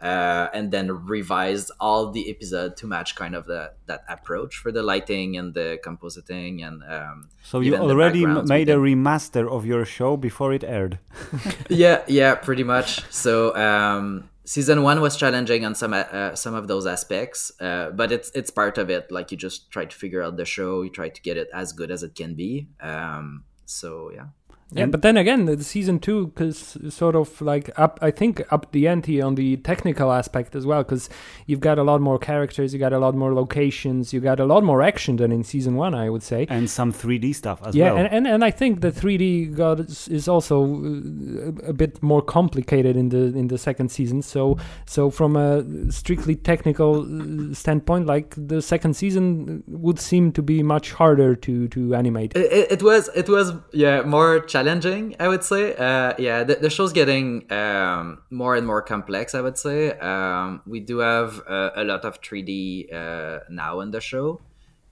uh, 0.00 0.48
and 0.52 0.70
then 0.70 1.06
revised 1.06 1.70
all 1.80 2.10
the 2.10 2.28
episode 2.30 2.76
to 2.76 2.86
match 2.86 3.14
kind 3.14 3.34
of 3.34 3.46
the, 3.46 3.72
that 3.86 4.04
approach 4.08 4.56
for 4.58 4.70
the 4.70 4.82
lighting 4.82 5.36
and 5.36 5.54
the 5.54 5.78
compositing 5.82 6.66
and 6.66 6.82
um, 6.84 7.28
so 7.42 7.60
you 7.60 7.74
already 7.76 8.26
made 8.26 8.68
a 8.68 8.76
remaster 8.76 9.50
of 9.50 9.64
your 9.64 9.84
show 9.84 10.16
before 10.16 10.52
it 10.52 10.64
aired. 10.64 10.98
Yeah 11.68 12.02
yeah 12.06 12.34
pretty 12.34 12.64
much. 12.64 13.10
So 13.10 13.56
um, 13.56 14.28
season 14.44 14.82
one 14.82 15.00
was 15.00 15.16
challenging 15.16 15.64
on 15.64 15.74
some 15.74 15.94
uh, 15.94 16.34
some 16.34 16.54
of 16.54 16.68
those 16.68 16.86
aspects 16.86 17.52
uh, 17.60 17.90
but 17.90 18.12
it's 18.12 18.30
it's 18.34 18.50
part 18.50 18.76
of 18.78 18.90
it. 18.90 19.10
Like 19.10 19.30
you 19.30 19.38
just 19.38 19.70
try 19.70 19.86
to 19.86 19.96
figure 19.96 20.22
out 20.22 20.36
the 20.36 20.44
show 20.44 20.82
you 20.82 20.90
try 20.90 21.08
to 21.08 21.22
get 21.22 21.36
it 21.36 21.48
as 21.54 21.72
good 21.72 21.90
as 21.90 22.02
it 22.02 22.14
can 22.14 22.34
be. 22.34 22.68
Um, 22.80 23.44
so 23.64 24.10
yeah 24.14 24.26
yeah, 24.72 24.82
and 24.82 24.92
but 24.92 25.02
then 25.02 25.16
again, 25.16 25.44
the 25.44 25.62
season 25.62 26.00
two 26.00 26.26
because 26.26 26.76
sort 26.88 27.14
of 27.14 27.40
like 27.40 27.70
up. 27.76 28.00
I 28.02 28.10
think 28.10 28.42
up 28.52 28.72
the 28.72 28.88
ante 28.88 29.22
on 29.22 29.36
the 29.36 29.58
technical 29.58 30.10
aspect 30.10 30.56
as 30.56 30.66
well, 30.66 30.82
because 30.82 31.08
you've 31.46 31.60
got 31.60 31.78
a 31.78 31.84
lot 31.84 32.00
more 32.00 32.18
characters, 32.18 32.74
you 32.74 32.80
got 32.80 32.92
a 32.92 32.98
lot 32.98 33.14
more 33.14 33.32
locations, 33.32 34.12
you 34.12 34.18
got 34.18 34.40
a 34.40 34.44
lot 34.44 34.64
more 34.64 34.82
action 34.82 35.16
than 35.16 35.30
in 35.30 35.44
season 35.44 35.76
one, 35.76 35.94
I 35.94 36.10
would 36.10 36.24
say, 36.24 36.48
and 36.50 36.68
some 36.68 36.92
3D 36.92 37.36
stuff 37.36 37.60
as 37.64 37.76
yeah, 37.76 37.92
well. 37.92 37.94
Yeah, 37.94 38.04
and, 38.06 38.14
and 38.14 38.26
and 38.26 38.44
I 38.44 38.50
think 38.50 38.80
the 38.80 38.90
3D 38.90 39.54
got 39.54 39.78
is 39.78 40.26
also 40.26 40.64
uh, 40.64 41.68
a 41.68 41.72
bit 41.72 42.02
more 42.02 42.20
complicated 42.20 42.96
in 42.96 43.10
the 43.10 43.38
in 43.38 43.46
the 43.46 43.58
second 43.58 43.90
season. 43.92 44.20
So 44.20 44.58
so 44.84 45.10
from 45.10 45.36
a 45.36 45.92
strictly 45.92 46.34
technical 46.34 47.02
uh, 47.02 47.54
standpoint, 47.54 48.06
like 48.06 48.34
the 48.36 48.60
second 48.60 48.94
season 48.94 49.62
would 49.68 50.00
seem 50.00 50.32
to 50.32 50.42
be 50.42 50.64
much 50.64 50.90
harder 50.90 51.36
to 51.36 51.68
to 51.68 51.94
animate. 51.94 52.34
It, 52.34 52.72
it 52.72 52.82
was 52.82 53.10
it 53.14 53.28
was 53.28 53.52
yeah 53.72 54.02
more 54.02 54.40
challenging, 54.56 55.14
I 55.20 55.28
would 55.28 55.44
say. 55.44 55.74
Uh, 55.76 56.14
yeah, 56.18 56.44
the, 56.44 56.54
the, 56.54 56.70
show's 56.70 56.92
getting 56.92 57.50
um, 57.52 58.22
more 58.30 58.56
and 58.56 58.66
more 58.66 58.82
complex, 58.82 59.34
I 59.34 59.42
would 59.42 59.58
say. 59.58 59.92
Um, 59.98 60.62
we 60.66 60.80
do 60.80 60.98
have 60.98 61.42
uh, 61.46 61.70
a 61.76 61.84
lot 61.84 62.04
of 62.04 62.20
3D 62.22 62.92
uh, 62.92 63.40
now 63.50 63.80
in 63.80 63.90
the 63.90 64.00
show, 64.00 64.40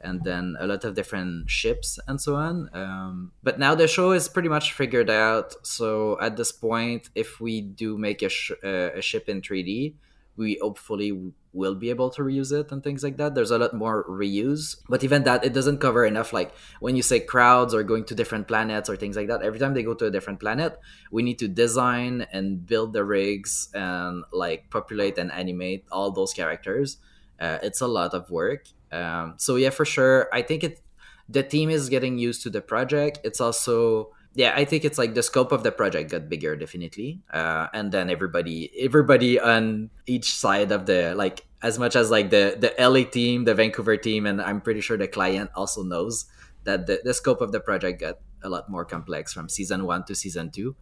and 0.01 0.23
then 0.23 0.57
a 0.61 0.67
lot 0.67 0.85
of 0.85 0.95
different 0.95 1.49
ships 1.49 1.99
and 2.07 2.21
so 2.21 2.35
on. 2.37 2.69
Um, 2.75 3.33
but 3.43 3.59
now 3.59 3.75
the 3.75 3.89
show 3.89 4.13
is 4.13 4.29
pretty 4.29 4.51
much 4.51 4.75
figured 4.75 5.09
out. 5.09 5.55
So 5.67 6.21
at 6.21 6.37
this 6.37 6.53
point, 6.53 7.09
if 7.15 7.41
we 7.41 7.63
do 7.63 7.97
make 7.97 8.21
a, 8.23 8.29
sh- 8.29 8.61
uh, 8.63 8.91
a 9.01 9.01
ship 9.01 9.31
in 9.31 9.41
3D, 9.41 9.95
we 10.37 10.59
hopefully 10.61 11.33
will 11.55 11.75
be 11.75 11.89
able 11.89 12.11
to 12.11 12.23
reuse 12.23 12.53
it 12.53 12.71
and 12.73 12.83
things 12.83 13.03
like 13.03 13.17
that. 13.17 13.35
There's 13.35 13.53
a 13.53 13.59
lot 13.59 13.73
more 13.73 14.05
reuse, 14.09 14.77
but 14.89 15.03
even 15.05 15.23
that, 15.23 15.45
it 15.45 15.55
doesn't 15.55 15.79
cover 15.79 16.05
enough. 16.05 16.33
Like 16.33 16.53
when 16.81 16.97
you 16.97 17.03
say 17.03 17.21
crowds 17.21 17.73
or 17.73 17.83
going 17.83 18.05
to 18.07 18.15
different 18.15 18.49
planets 18.49 18.91
or 18.91 18.97
things 18.97 19.17
like 19.17 19.29
that, 19.29 19.43
every 19.43 19.59
time 19.59 19.73
they 19.73 19.85
go 19.85 19.95
to 19.95 20.07
a 20.07 20.11
different 20.11 20.41
planet, 20.41 20.79
we 21.11 21.23
need 21.23 21.39
to 21.39 21.49
design 21.49 22.27
and 22.33 22.67
build 22.67 22.93
the 22.93 23.05
rigs 23.05 23.69
and 23.73 24.25
like 24.33 24.69
populate 24.69 25.17
and 25.17 25.33
animate 25.33 25.87
all 25.91 26.11
those 26.11 26.35
characters. 26.35 26.99
Uh, 27.41 27.59
it's 27.63 27.81
a 27.81 27.87
lot 27.87 28.13
of 28.13 28.31
work. 28.31 28.67
Um, 28.91 29.35
so 29.37 29.57
yeah, 29.57 29.71
for 29.71 29.85
sure, 29.85 30.29
I 30.33 30.43
think 30.43 30.65
it. 30.65 30.81
The 31.27 31.43
team 31.43 31.71
is 31.71 31.89
getting 31.89 32.19
used 32.19 32.43
to 32.43 32.51
the 32.51 32.61
project. 32.61 33.19
It's 33.25 33.41
also 33.41 34.11
yeah, 34.35 34.53
I 34.57 34.65
think 34.65 34.85
it's 34.85 34.99
like 34.99 35.15
the 35.15 35.23
scope 35.23 35.53
of 35.53 35.63
the 35.63 35.71
project 35.71 36.11
got 36.11 36.29
bigger, 36.29 36.57
definitely. 36.57 37.23
Uh, 37.33 37.69
and 37.73 37.93
then 37.93 38.11
everybody, 38.11 38.71
everybody 38.79 39.39
on 39.39 39.91
each 40.07 40.35
side 40.35 40.73
of 40.73 40.87
the 40.87 41.15
like 41.15 41.47
as 41.63 41.79
much 41.79 41.95
as 41.95 42.11
like 42.11 42.31
the 42.31 42.57
the 42.59 42.75
LA 42.79 43.05
team, 43.09 43.45
the 43.45 43.55
Vancouver 43.55 43.97
team, 43.97 44.27
and 44.27 44.43
I'm 44.43 44.61
pretty 44.61 44.81
sure 44.81 44.97
the 44.97 45.07
client 45.07 45.51
also 45.55 45.83
knows 45.83 46.27
that 46.65 46.87
the, 46.87 47.01
the 47.05 47.15
scope 47.15 47.41
of 47.41 47.53
the 47.53 47.61
project 47.61 48.01
got 48.01 48.19
a 48.43 48.49
lot 48.49 48.69
more 48.69 48.85
complex 48.85 49.33
from 49.33 49.49
season 49.49 49.87
one 49.87 50.05
to 50.05 50.15
season 50.15 50.51
two. 50.51 50.75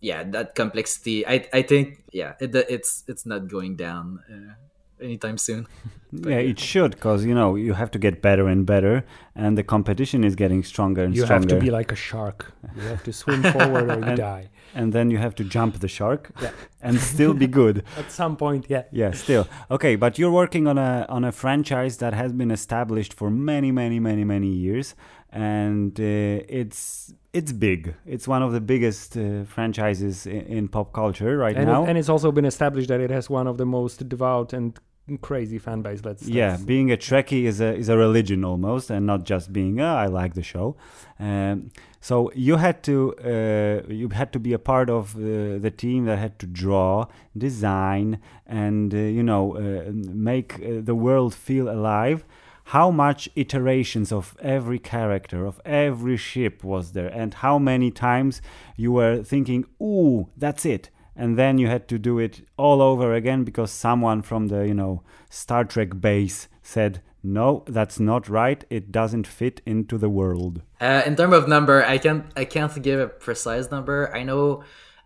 Yeah, 0.00 0.24
that 0.24 0.54
complexity. 0.54 1.26
I 1.26 1.46
I 1.52 1.62
think 1.62 2.02
yeah, 2.12 2.34
it, 2.40 2.54
it's 2.54 3.04
it's 3.06 3.24
not 3.24 3.46
going 3.46 3.76
down. 3.76 4.20
Uh, 4.28 4.54
anytime 5.00 5.38
soon. 5.38 5.66
yeah, 6.12 6.36
it 6.36 6.58
should 6.58 6.92
because 6.92 7.24
you 7.24 7.34
know 7.34 7.56
you 7.56 7.74
have 7.74 7.90
to 7.90 7.98
get 7.98 8.22
better 8.22 8.48
and 8.48 8.66
better, 8.66 9.04
and 9.34 9.58
the 9.58 9.62
competition 9.62 10.24
is 10.24 10.34
getting 10.34 10.62
stronger 10.62 11.02
and 11.04 11.14
you 11.16 11.24
stronger. 11.24 11.48
You 11.48 11.54
have 11.54 11.60
to 11.60 11.64
be 11.64 11.70
like 11.70 11.92
a 11.92 11.96
shark. 11.96 12.52
You 12.76 12.82
have 12.82 13.02
to 13.04 13.12
swim 13.12 13.42
forward 13.54 13.90
or 13.90 13.98
you 13.98 14.04
and, 14.04 14.16
die. 14.16 14.50
And 14.74 14.92
then 14.92 15.10
you 15.10 15.18
have 15.18 15.34
to 15.36 15.44
jump 15.44 15.80
the 15.80 15.88
shark 15.88 16.30
yeah. 16.42 16.50
and 16.82 17.00
still 17.00 17.32
be 17.32 17.46
good. 17.46 17.82
At 17.96 18.10
some 18.12 18.36
point, 18.36 18.66
yeah. 18.68 18.84
Yeah, 18.92 19.12
still 19.12 19.48
okay. 19.70 19.96
But 19.96 20.18
you're 20.18 20.32
working 20.32 20.66
on 20.66 20.78
a 20.78 21.06
on 21.08 21.24
a 21.24 21.32
franchise 21.32 21.98
that 21.98 22.14
has 22.14 22.32
been 22.32 22.50
established 22.50 23.14
for 23.14 23.30
many, 23.30 23.72
many, 23.72 24.00
many, 24.00 24.24
many 24.24 24.48
years, 24.48 24.94
and 25.30 25.98
uh, 25.98 26.44
it's 26.48 27.12
it's 27.32 27.52
big. 27.52 27.94
It's 28.06 28.26
one 28.26 28.42
of 28.42 28.52
the 28.52 28.60
biggest 28.60 29.16
uh, 29.16 29.44
franchises 29.44 30.26
in, 30.26 30.40
in, 30.46 30.68
pop 30.68 30.92
culture 30.92 31.36
right 31.36 31.56
and 31.56 31.66
now. 31.66 31.84
It, 31.84 31.90
and 31.90 31.98
it's 31.98 32.08
also 32.08 32.32
been 32.32 32.46
established 32.46 32.88
that 32.88 33.00
it 33.00 33.10
has 33.10 33.28
one 33.28 33.46
of 33.46 33.58
the 33.58 33.66
most 33.66 34.08
devout 34.08 34.52
and 34.52 34.78
crazy 35.20 35.58
fan 35.58 35.82
base. 35.82 36.04
Let's, 36.04 36.26
yeah, 36.26 36.52
let's... 36.52 36.62
being 36.62 36.90
a 36.90 36.96
Trekkie 36.96 37.44
is 37.44 37.60
a 37.60 37.74
is 37.74 37.88
a 37.88 37.96
religion 37.96 38.44
almost, 38.44 38.90
and 38.90 39.06
not 39.06 39.24
just 39.24 39.52
being 39.52 39.80
oh, 39.80 39.94
I 39.94 40.06
like 40.06 40.34
the 40.34 40.42
show. 40.42 40.76
Um, 41.18 41.70
so 42.00 42.30
you 42.34 42.56
had 42.56 42.82
to 42.84 43.14
uh, 43.18 43.92
you 43.92 44.08
had 44.08 44.32
to 44.32 44.38
be 44.38 44.52
a 44.52 44.58
part 44.58 44.90
of 44.90 45.14
uh, 45.16 45.58
the 45.58 45.72
team 45.76 46.04
that 46.06 46.18
had 46.18 46.38
to 46.40 46.46
draw, 46.46 47.06
design, 47.36 48.20
and 48.46 48.94
uh, 48.94 48.98
you 48.98 49.22
know 49.22 49.56
uh, 49.56 49.90
make 49.92 50.54
uh, 50.54 50.80
the 50.82 50.94
world 50.94 51.34
feel 51.34 51.68
alive 51.68 52.24
how 52.70 52.90
much 52.90 53.28
iterations 53.36 54.10
of 54.10 54.36
every 54.40 54.78
character 54.78 55.46
of 55.46 55.60
every 55.64 56.16
ship 56.16 56.64
was 56.64 56.92
there 56.92 57.08
and 57.08 57.34
how 57.34 57.58
many 57.58 57.90
times 57.90 58.42
you 58.76 58.90
were 58.90 59.22
thinking 59.22 59.64
ooh 59.80 60.28
that's 60.36 60.66
it 60.66 60.90
and 61.14 61.38
then 61.38 61.58
you 61.58 61.68
had 61.68 61.88
to 61.88 61.98
do 61.98 62.18
it 62.18 62.46
all 62.56 62.82
over 62.82 63.14
again 63.14 63.44
because 63.44 63.70
someone 63.70 64.20
from 64.20 64.48
the 64.48 64.66
you 64.66 64.74
know 64.74 65.02
star 65.30 65.64
trek 65.64 66.00
base 66.00 66.48
said 66.62 67.00
no 67.22 67.64
that's 67.66 67.98
not 67.98 68.28
right. 68.28 68.64
It 68.70 68.92
doesn't 68.92 69.26
fit 69.26 69.60
into 69.66 69.98
the 69.98 70.08
world. 70.08 70.62
Uh, 70.80 71.02
in 71.04 71.16
terms 71.16 71.34
of 71.34 71.48
number 71.48 71.84
i 71.84 71.98
can't 71.98 72.26
i 72.36 72.44
can't 72.44 72.80
give 72.82 73.00
a 73.00 73.08
precise 73.08 73.70
number. 73.70 74.14
I 74.14 74.22
know 74.22 74.62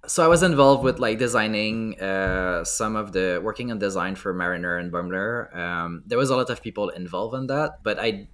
so 0.07 0.25
I 0.25 0.29
was 0.29 0.43
involved 0.43 0.83
with 0.83 0.99
like 0.99 1.19
designing 1.19 2.01
uh, 2.01 2.65
some 2.65 2.97
of 2.97 3.13
the 3.13 3.41
working 3.43 3.71
on 3.71 3.79
design 3.79 4.15
for 4.15 4.33
Mariner 4.33 4.77
and 4.77 4.91
Boimler. 4.91 5.55
Um, 5.55 6.03
there 6.07 6.19
was 6.19 6.31
a 6.31 6.37
lot 6.37 6.51
of 6.51 6.63
people 6.63 6.89
involved 6.89 7.35
in 7.35 7.47
that, 7.49 7.83
but 7.83 7.99
I 7.99 8.29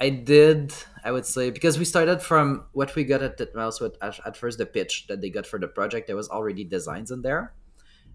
I 0.00 0.10
did 0.10 0.72
I 1.04 1.12
would 1.12 1.26
say 1.26 1.50
because 1.50 1.78
we 1.78 1.84
started 1.84 2.22
from 2.22 2.66
what 2.72 2.94
we 2.94 3.04
got 3.04 3.22
at 3.22 3.38
Titmouse 3.38 3.80
with 3.80 3.96
at, 4.02 4.18
at 4.26 4.36
first 4.36 4.58
the 4.58 4.66
pitch 4.66 5.06
that 5.08 5.20
they 5.20 5.30
got 5.30 5.46
for 5.46 5.58
the 5.58 5.68
project. 5.68 6.06
There 6.06 6.16
was 6.16 6.28
already 6.28 6.64
designs 6.64 7.10
in 7.10 7.22
there, 7.22 7.52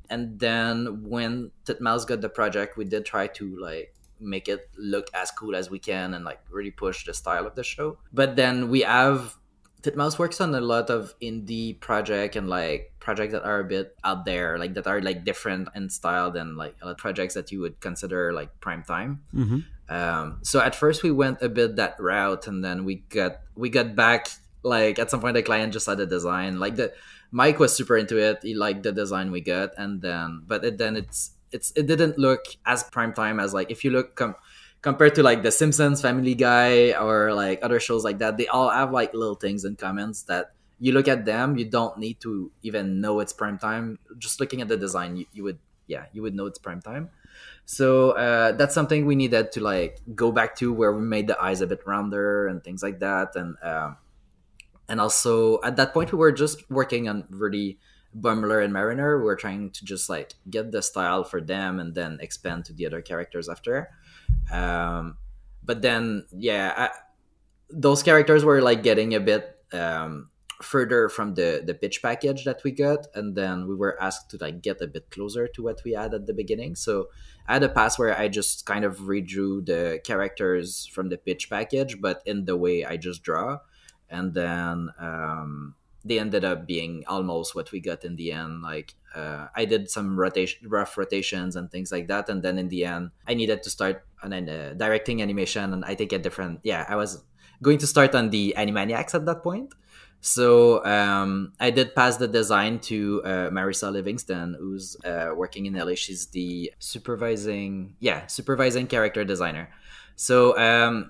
and 0.09 0.39
then 0.39 1.03
when 1.07 1.51
Titmouse 1.65 2.05
got 2.05 2.21
the 2.21 2.29
project, 2.29 2.77
we 2.77 2.85
did 2.85 3.05
try 3.05 3.27
to 3.27 3.59
like 3.59 3.93
make 4.19 4.47
it 4.47 4.69
look 4.77 5.07
as 5.13 5.31
cool 5.31 5.55
as 5.55 5.69
we 5.69 5.79
can 5.79 6.13
and 6.13 6.23
like 6.23 6.39
really 6.49 6.71
push 6.71 7.05
the 7.05 7.13
style 7.13 7.45
of 7.45 7.55
the 7.55 7.63
show. 7.63 7.97
But 8.13 8.35
then 8.35 8.69
we 8.69 8.81
have 8.81 9.35
Titmouse 9.81 10.19
works 10.19 10.39
on 10.39 10.53
a 10.53 10.61
lot 10.61 10.89
of 10.89 11.13
indie 11.19 11.79
project 11.79 12.35
and 12.35 12.47
like 12.47 12.93
projects 12.99 13.33
that 13.33 13.43
are 13.43 13.59
a 13.59 13.63
bit 13.63 13.95
out 14.03 14.25
there, 14.25 14.57
like 14.57 14.75
that 14.75 14.87
are 14.87 15.01
like 15.01 15.25
different 15.25 15.69
in 15.75 15.89
style 15.89 16.31
than 16.31 16.55
like 16.55 16.75
a 16.81 16.85
lot 16.85 16.91
of 16.91 16.97
projects 16.97 17.33
that 17.33 17.51
you 17.51 17.61
would 17.61 17.79
consider 17.79 18.31
like 18.31 18.59
prime 18.59 18.83
time. 18.83 19.21
Mm-hmm. 19.33 19.59
Um, 19.89 20.39
so 20.43 20.61
at 20.61 20.75
first 20.75 21.03
we 21.03 21.11
went 21.11 21.41
a 21.41 21.49
bit 21.49 21.75
that 21.77 21.99
route, 21.99 22.47
and 22.47 22.63
then 22.63 22.85
we 22.85 23.03
got 23.09 23.41
we 23.55 23.69
got 23.69 23.95
back 23.95 24.27
like 24.63 24.99
at 24.99 25.09
some 25.09 25.19
point 25.19 25.33
the 25.33 25.43
client 25.43 25.73
just 25.73 25.87
had 25.87 25.99
a 25.99 26.05
design 26.05 26.59
like 26.59 26.75
the 26.75 26.93
Mike 27.31 27.59
was 27.59 27.73
super 27.73 27.97
into 27.97 28.17
it. 28.17 28.39
He 28.43 28.53
liked 28.53 28.83
the 28.83 28.91
design 28.91 29.31
we 29.31 29.41
got, 29.41 29.71
and 29.77 30.01
then 30.01 30.43
but 30.45 30.63
it, 30.63 30.77
then 30.77 30.95
it's 30.95 31.31
it's 31.51 31.71
it 31.75 31.87
didn't 31.87 32.17
look 32.17 32.45
as 32.65 32.83
prime 32.83 33.13
time 33.13 33.39
as 33.39 33.53
like 33.53 33.71
if 33.71 33.83
you 33.83 33.91
look 33.91 34.15
come 34.15 34.35
compared 34.81 35.15
to 35.15 35.23
like 35.23 35.43
The 35.43 35.51
Simpsons, 35.51 36.01
Family 36.01 36.35
Guy, 36.35 36.93
or 36.93 37.33
like 37.33 37.59
other 37.63 37.79
shows 37.79 38.03
like 38.03 38.19
that, 38.19 38.37
they 38.37 38.47
all 38.47 38.69
have 38.69 38.91
like 38.91 39.13
little 39.13 39.35
things 39.35 39.65
in 39.65 39.75
comments 39.75 40.23
that 40.23 40.53
you 40.81 40.91
look 40.93 41.07
at 41.07 41.25
them, 41.25 41.57
you 41.57 41.65
don't 41.65 41.97
need 41.99 42.19
to 42.21 42.51
even 42.63 43.01
know 43.01 43.19
it's 43.19 43.31
prime 43.31 43.59
time. 43.59 43.99
Just 44.17 44.39
looking 44.39 44.61
at 44.61 44.67
the 44.67 44.77
design, 44.77 45.15
you, 45.15 45.25
you 45.31 45.43
would 45.43 45.59
yeah, 45.85 46.05
you 46.11 46.23
would 46.23 46.33
know 46.33 46.47
it's 46.47 46.57
prime 46.57 46.81
time. 46.81 47.11
So 47.65 48.11
uh, 48.11 48.53
that's 48.53 48.73
something 48.73 49.05
we 49.05 49.15
needed 49.15 49.51
to 49.53 49.61
like 49.61 49.99
go 50.15 50.31
back 50.31 50.55
to 50.57 50.73
where 50.73 50.91
we 50.91 51.03
made 51.03 51.27
the 51.27 51.39
eyes 51.39 51.61
a 51.61 51.67
bit 51.67 51.85
rounder 51.85 52.47
and 52.47 52.63
things 52.63 52.81
like 52.81 52.99
that, 52.99 53.35
and 53.35 53.55
um, 53.61 53.97
and 54.89 54.99
also 54.99 55.61
at 55.61 55.75
that 55.75 55.93
point 55.93 56.11
we 56.11 56.17
were 56.17 56.31
just 56.31 56.69
working 56.71 57.07
on 57.07 57.25
really 57.29 57.77
Boimler 58.19 58.63
and 58.63 58.73
Mariner. 58.73 59.19
We 59.19 59.25
were 59.25 59.35
trying 59.35 59.69
to 59.69 59.85
just 59.85 60.09
like 60.09 60.33
get 60.49 60.71
the 60.71 60.81
style 60.81 61.23
for 61.23 61.39
them 61.39 61.79
and 61.79 61.93
then 61.93 62.17
expand 62.21 62.65
to 62.65 62.73
the 62.73 62.87
other 62.87 63.01
characters 63.01 63.47
after. 63.47 63.91
Um, 64.51 65.17
but 65.63 65.81
then, 65.81 66.25
yeah, 66.31 66.73
I, 66.75 66.89
those 67.69 68.03
characters 68.03 68.43
were 68.43 68.61
like 68.61 68.83
getting 68.83 69.15
a 69.15 69.19
bit 69.19 69.57
um, 69.71 70.29
further 70.61 71.09
from 71.09 71.35
the 71.35 71.63
the 71.65 71.73
pitch 71.73 72.01
package 72.01 72.43
that 72.45 72.63
we 72.63 72.71
got, 72.71 73.07
and 73.15 73.35
then 73.35 73.67
we 73.67 73.75
were 73.75 74.01
asked 74.01 74.29
to 74.31 74.37
like 74.37 74.61
get 74.61 74.81
a 74.81 74.87
bit 74.87 75.09
closer 75.09 75.47
to 75.47 75.63
what 75.63 75.81
we 75.83 75.93
had 75.93 76.13
at 76.13 76.27
the 76.27 76.33
beginning. 76.33 76.75
So 76.75 77.09
I 77.47 77.53
had 77.53 77.63
a 77.63 77.69
pass 77.69 77.97
where 77.97 78.17
I 78.17 78.27
just 78.27 78.65
kind 78.65 78.85
of 78.85 78.97
redrew 78.99 79.65
the 79.65 80.01
characters 80.03 80.85
from 80.87 81.09
the 81.09 81.17
pitch 81.17 81.49
package, 81.49 82.01
but 82.01 82.21
in 82.25 82.45
the 82.45 82.57
way 82.57 82.85
I 82.85 82.97
just 82.97 83.23
draw, 83.23 83.59
and 84.09 84.33
then. 84.33 84.89
Um, 84.99 85.75
they 86.03 86.19
ended 86.19 86.43
up 86.43 86.65
being 86.65 87.03
almost 87.07 87.55
what 87.55 87.71
we 87.71 87.79
got 87.79 88.03
in 88.03 88.15
the 88.15 88.31
end. 88.31 88.61
Like 88.61 88.95
uh, 89.15 89.47
I 89.55 89.65
did 89.65 89.89
some 89.89 90.17
rotation, 90.17 90.67
rough 90.69 90.97
rotations 90.97 91.55
and 91.55 91.69
things 91.71 91.91
like 91.91 92.07
that, 92.07 92.29
and 92.29 92.41
then 92.43 92.57
in 92.57 92.69
the 92.69 92.85
end, 92.85 93.11
I 93.27 93.33
needed 93.33 93.63
to 93.63 93.69
start 93.69 94.05
on 94.23 94.33
uh, 94.33 94.73
directing 94.77 95.21
animation, 95.21 95.73
and 95.73 95.85
I 95.85 95.95
think 95.95 96.11
a 96.13 96.19
different. 96.19 96.59
Yeah, 96.63 96.85
I 96.87 96.95
was 96.95 97.23
going 97.61 97.77
to 97.79 97.87
start 97.87 98.15
on 98.15 98.29
the 98.29 98.53
Animaniacs 98.57 99.13
at 99.13 99.25
that 99.25 99.43
point. 99.43 99.73
So 100.21 100.85
um, 100.85 101.53
I 101.59 101.71
did 101.71 101.95
pass 101.95 102.17
the 102.17 102.27
design 102.27 102.79
to 102.81 103.23
uh, 103.25 103.29
Marissa 103.49 103.91
Livingston, 103.91 104.55
who's 104.59 104.95
uh, 105.03 105.31
working 105.35 105.65
in 105.65 105.73
LA. 105.73 105.95
She's 105.95 106.27
the 106.27 106.71
supervising, 106.77 107.95
yeah, 107.99 108.27
supervising 108.27 108.85
character 108.85 109.25
designer. 109.25 109.69
So 110.15 110.55
um, 110.59 111.09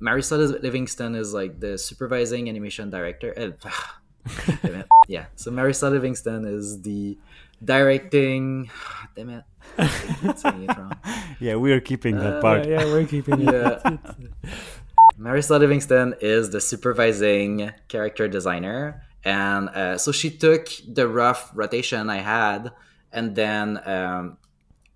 Marissa 0.00 0.60
Livingston 0.62 1.14
is 1.14 1.32
like 1.32 1.60
the 1.60 1.78
supervising 1.78 2.48
animation 2.48 2.90
director. 2.90 3.54
Uh, 3.62 3.68
yeah. 5.08 5.26
So 5.36 5.50
Marissa 5.50 5.90
Livingston 5.90 6.44
is 6.44 6.82
the 6.82 7.18
directing. 7.62 8.70
Damn 9.16 9.30
it. 9.30 9.44
yeah, 11.40 11.56
we 11.56 11.72
are 11.72 11.80
keeping 11.80 12.16
that 12.16 12.38
uh, 12.38 12.40
part. 12.40 12.66
Yeah, 12.66 12.84
we're 12.84 13.06
keeping 13.06 13.48
it. 13.48 13.80
Yeah. 13.84 13.96
Marissa 15.18 15.58
Livingston 15.58 16.14
is 16.20 16.48
the 16.48 16.60
supervising 16.62 17.72
character 17.88 18.26
designer. 18.26 19.02
And 19.22 19.68
uh, 19.68 19.98
so 19.98 20.12
she 20.12 20.30
took 20.30 20.68
the 20.88 21.06
rough 21.06 21.50
rotation 21.54 22.08
I 22.08 22.18
had 22.18 22.72
and 23.12 23.34
then 23.34 23.80
um, 23.86 24.38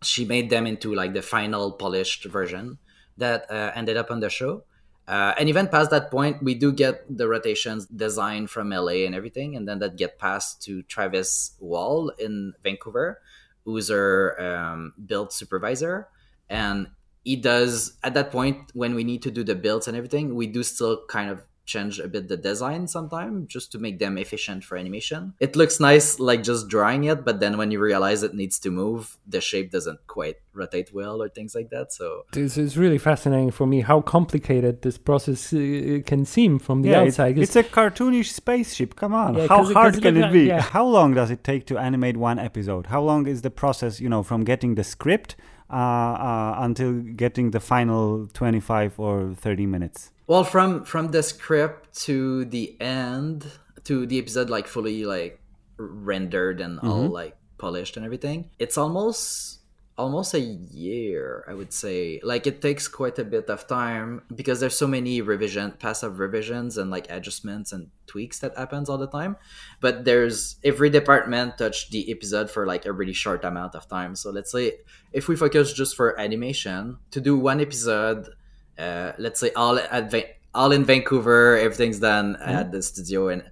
she 0.03 0.25
made 0.25 0.51
them 0.51 0.67
into 0.67 0.95
like 0.95 1.13
the 1.13 1.23
final 1.23 1.73
polished 1.73 2.25
version 2.25 2.79
that 3.19 3.51
uh, 3.51 3.73
ended 3.75 3.97
up 3.97 4.11
on 4.11 4.21
the 4.21 4.31
show. 4.31 4.65
Uh, 5.07 5.35
and 5.39 5.49
even 5.49 5.69
past 5.69 5.91
that 5.91 6.11
point, 6.11 6.43
we 6.43 6.55
do 6.55 6.73
get 6.73 7.05
the 7.15 7.29
rotations 7.29 7.87
designed 7.87 8.49
from 8.49 8.71
LA 8.71 9.05
and 9.05 9.15
everything, 9.15 9.55
and 9.55 9.69
then 9.69 9.79
that 9.79 9.97
get 9.97 10.19
passed 10.19 10.63
to 10.63 10.83
Travis 10.83 11.53
Wall 11.61 12.09
in 12.19 12.55
Vancouver, 12.63 13.21
who's 13.65 13.91
our 13.91 14.41
um, 14.41 14.95
build 15.05 15.33
supervisor. 15.33 16.09
And 16.49 16.89
he 17.23 17.37
does 17.37 17.99
at 18.03 18.15
that 18.15 18.31
point 18.31 18.71
when 18.75 18.95
we 18.95 19.05
need 19.05 19.23
to 19.23 19.31
do 19.31 19.45
the 19.45 19.55
builds 19.55 19.89
and 19.89 19.97
everything, 19.97 20.35
we 20.35 20.47
do 20.47 20.63
still 20.63 21.05
kind 21.07 21.31
of 21.31 21.43
change 21.65 21.99
a 21.99 22.09
bit 22.09 22.29
the 22.29 22.37
design 22.37 22.87
sometimes 22.87 23.47
just 23.49 23.73
to 23.73 23.79
make 23.79 23.99
them 23.99 24.19
efficient 24.19 24.65
for 24.65 24.77
animation. 24.77 25.33
It 25.41 25.57
looks 25.57 25.81
nice 25.81 26.19
like 26.19 26.43
just 26.43 26.69
drawing 26.69 27.05
it, 27.05 27.25
but 27.25 27.41
then 27.41 27.57
when 27.57 27.71
you 27.71 27.81
realize 27.81 28.23
it 28.23 28.35
needs 28.35 28.59
to 28.61 28.71
move, 28.71 29.17
the 29.27 29.41
shape 29.41 29.71
doesn't 29.71 30.07
quite 30.07 30.37
rotate 30.53 30.93
well 30.93 31.23
or 31.23 31.29
things 31.29 31.55
like 31.55 31.71
that. 31.71 31.93
So 31.93 32.27
this 32.33 32.57
is 32.57 32.77
really 32.77 32.99
fascinating 32.99 33.51
for 33.51 33.67
me 33.67 33.81
how 33.81 34.03
complicated 34.03 34.83
this 34.83 34.99
process 34.99 35.53
uh, 35.53 36.01
can 36.05 36.25
seem 36.25 36.59
from 36.59 36.83
the 36.83 36.91
yeah, 36.91 37.01
outside. 37.01 37.39
It, 37.39 37.43
it's 37.43 37.57
a 37.57 37.65
cartoonish 37.65 38.31
spaceship. 38.31 38.95
Come 38.95 39.15
on, 39.15 39.35
yeah, 39.35 39.47
how 39.49 39.65
hard 39.73 40.01
can 40.01 40.17
it 40.17 40.33
be? 40.33 40.45
Yeah. 40.45 40.61
How 40.61 40.87
long 40.87 41.15
does 41.15 41.31
it 41.31 41.43
take 41.45 41.67
to 41.67 41.79
animate 41.79 42.17
one 42.17 42.39
episode? 42.39 42.87
How 42.87 43.01
long 43.01 43.27
is 43.27 43.43
the 43.43 43.51
process? 43.51 44.01
You 44.01 44.09
know, 44.09 44.23
from 44.23 44.45
getting 44.45 44.75
the 44.75 44.85
script 44.85 45.35
uh, 45.71 45.75
uh, 45.77 46.55
until 46.59 47.01
getting 47.01 47.51
the 47.53 47.61
final 47.61 48.27
twenty-five 48.29 49.01
or 49.01 49.35
thirty 49.35 49.67
minutes. 49.67 50.11
Well, 50.27 50.45
from 50.45 50.85
from 50.85 51.11
the 51.11 51.23
script 51.23 51.95
to 52.05 52.45
the 52.47 52.81
end 52.81 53.47
to 53.85 54.07
the 54.07 54.19
episode, 54.19 54.49
like 54.49 54.67
fully 54.67 55.05
like 55.05 55.41
rendered 55.77 56.61
and 56.61 56.79
mm-hmm. 56.79 56.89
all 56.89 57.09
like 57.09 57.37
polished 57.59 57.97
and 57.97 58.05
everything, 58.07 58.51
it's 58.59 58.79
almost 58.79 59.61
almost 59.97 60.35
a 60.35 60.41
year 60.41 61.45
i 61.47 61.55
would 61.55 61.73
say. 61.73 62.21
Like 62.25 62.47
it 62.47 62.61
takes 62.61 62.89
quite 62.89 63.19
a 63.19 63.25
bit 63.25 63.49
of 63.49 63.69
time 63.69 64.23
because 64.35 64.59
there's 64.61 64.77
so 64.77 64.89
many 64.89 65.21
revision 65.21 65.73
passive 65.79 66.19
revisions 66.19 66.79
and 66.79 66.91
like 66.91 67.07
adjustments 67.11 67.73
and 67.73 67.91
tweaks 68.07 68.41
that 68.41 68.57
happens 68.57 68.89
all 68.89 68.99
the 68.99 69.07
time. 69.07 69.37
But 69.81 70.05
there's 70.05 70.57
every 70.65 70.91
department 70.91 71.59
touch 71.59 71.91
the 71.91 72.11
episode 72.11 72.51
for 72.51 72.67
like 72.67 72.87
a 72.87 72.93
really 72.93 73.13
short 73.13 73.45
amount 73.45 73.75
of 73.75 73.87
time. 73.89 74.17
So 74.17 74.31
let's 74.31 74.51
say 74.51 74.73
if 75.13 75.29
we 75.29 75.37
focus 75.37 75.73
just 75.73 75.95
for 75.95 76.19
animation 76.19 76.99
to 77.13 77.21
do 77.21 77.37
one 77.39 77.61
episode 77.61 78.31
uh, 78.79 79.13
let's 79.19 79.41
say 79.41 79.51
all 79.53 79.79
at 79.79 80.11
Va- 80.11 80.35
all 80.55 80.73
in 80.73 80.85
vancouver 80.85 81.57
everything's 81.59 81.99
done 81.99 82.35
mm-hmm. 82.35 82.51
at 82.51 82.73
the 82.73 82.83
studio 82.83 83.29
and 83.29 83.43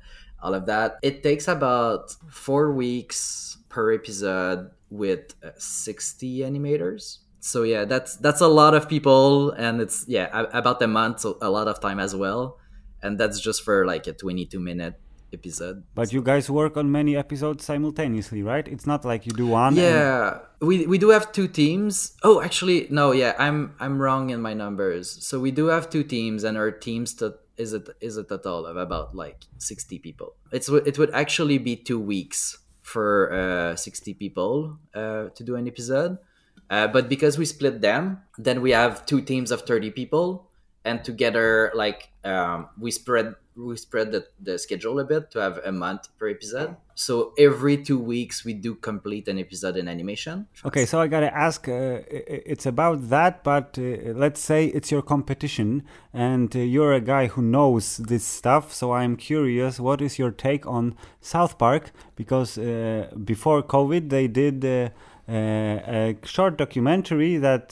all 0.42 0.54
of 0.54 0.66
that. 0.66 0.98
It 1.02 1.22
takes 1.22 1.48
about 1.48 2.10
four 2.30 2.72
weeks 2.72 3.58
per 3.68 3.92
episode 3.92 4.70
with 4.90 5.34
uh, 5.42 5.50
60 5.56 6.38
animators. 6.40 7.18
So 7.40 7.64
yeah 7.64 7.84
that's 7.84 8.16
that's 8.16 8.40
a 8.40 8.46
lot 8.46 8.74
of 8.74 8.88
people 8.88 9.50
and 9.50 9.80
it's 9.80 10.04
yeah 10.06 10.46
about 10.52 10.80
a 10.80 10.86
month 10.86 11.20
so 11.20 11.38
a 11.42 11.50
lot 11.50 11.66
of 11.66 11.80
time 11.80 11.98
as 11.98 12.14
well. 12.14 12.58
And 13.02 13.18
that's 13.18 13.40
just 13.40 13.62
for 13.62 13.84
like 13.84 14.06
a 14.06 14.12
22 14.12 14.60
minute 14.60 14.94
episode. 15.32 15.84
But 15.94 16.12
you 16.12 16.22
guys 16.22 16.50
work 16.50 16.76
on 16.76 16.90
many 16.90 17.16
episodes 17.16 17.64
simultaneously 17.64 18.42
right? 18.42 18.66
It's 18.66 18.86
not 18.86 19.04
like 19.04 19.26
you 19.26 19.32
do 19.32 19.46
one 19.46 19.76
yeah 19.76 20.38
and... 20.60 20.68
we 20.68 20.86
we 20.86 20.98
do 20.98 21.10
have 21.10 21.32
two 21.32 21.48
teams. 21.48 22.16
Oh 22.22 22.40
actually 22.42 22.86
no 22.90 23.12
yeah 23.12 23.34
i'm 23.38 23.74
i'm 23.80 24.00
wrong 24.00 24.30
in 24.30 24.40
my 24.40 24.54
numbers. 24.54 25.24
So 25.24 25.40
we 25.40 25.50
do 25.50 25.66
have 25.66 25.90
two 25.90 26.04
teams 26.04 26.44
and 26.44 26.56
our 26.56 26.70
teams 26.70 27.14
to 27.14 27.34
is 27.56 27.72
it 27.72 27.88
is 28.00 28.16
a 28.16 28.24
total 28.24 28.66
of 28.66 28.76
about 28.76 29.14
like 29.14 29.44
60 29.58 29.98
people. 29.98 30.34
It's 30.50 30.68
it 30.68 30.98
would 30.98 31.10
actually 31.12 31.58
be 31.58 31.76
two 31.76 32.00
weeks 32.00 32.58
for 32.82 33.32
uh, 33.32 33.76
60 33.76 34.14
people 34.14 34.78
uh, 34.94 35.28
to 35.34 35.44
do 35.44 35.56
an 35.56 35.66
episode. 35.66 36.18
Uh, 36.68 36.88
but 36.88 37.08
because 37.08 37.38
we 37.38 37.44
split 37.44 37.80
them, 37.80 38.20
then 38.38 38.60
we 38.60 38.70
have 38.70 39.04
two 39.06 39.20
teams 39.20 39.50
of 39.50 39.62
30 39.62 39.90
people, 39.90 40.48
and 40.84 41.04
together, 41.04 41.70
like 41.74 42.10
um, 42.24 42.68
we 42.78 42.90
spread 42.90 43.34
we 43.56 43.76
spread 43.76 44.12
the, 44.12 44.26
the 44.40 44.58
schedule 44.58 44.98
a 45.00 45.04
bit 45.04 45.30
to 45.30 45.38
have 45.38 45.58
a 45.64 45.72
month 45.72 46.08
per 46.18 46.28
episode. 46.28 46.76
So 46.94 47.32
every 47.38 47.82
two 47.82 47.98
weeks 47.98 48.44
we 48.44 48.54
do 48.54 48.74
complete 48.74 49.28
an 49.28 49.38
episode 49.38 49.76
in 49.76 49.88
animation. 49.88 50.46
Okay, 50.64 50.86
so 50.86 51.00
I 51.00 51.06
gotta 51.06 51.34
ask, 51.34 51.68
uh, 51.68 52.00
it's 52.08 52.66
about 52.66 53.08
that, 53.08 53.42
but 53.44 53.78
uh, 53.78 54.12
let's 54.14 54.40
say 54.40 54.66
it's 54.66 54.90
your 54.90 55.02
competition 55.02 55.84
and 56.12 56.54
uh, 56.54 56.58
you're 56.58 56.92
a 56.92 57.00
guy 57.00 57.26
who 57.26 57.42
knows 57.42 57.98
this 57.98 58.24
stuff. 58.24 58.72
So 58.72 58.92
I'm 58.92 59.16
curious, 59.16 59.80
what 59.80 60.00
is 60.02 60.18
your 60.18 60.30
take 60.30 60.66
on 60.66 60.96
South 61.20 61.58
Park? 61.58 61.92
Because 62.16 62.58
uh, 62.58 63.10
before 63.24 63.62
COVID, 63.62 64.10
they 64.10 64.28
did. 64.28 64.64
Uh, 64.64 64.90
uh, 65.28 65.78
a 65.86 66.16
short 66.24 66.58
documentary 66.58 67.36
that 67.36 67.70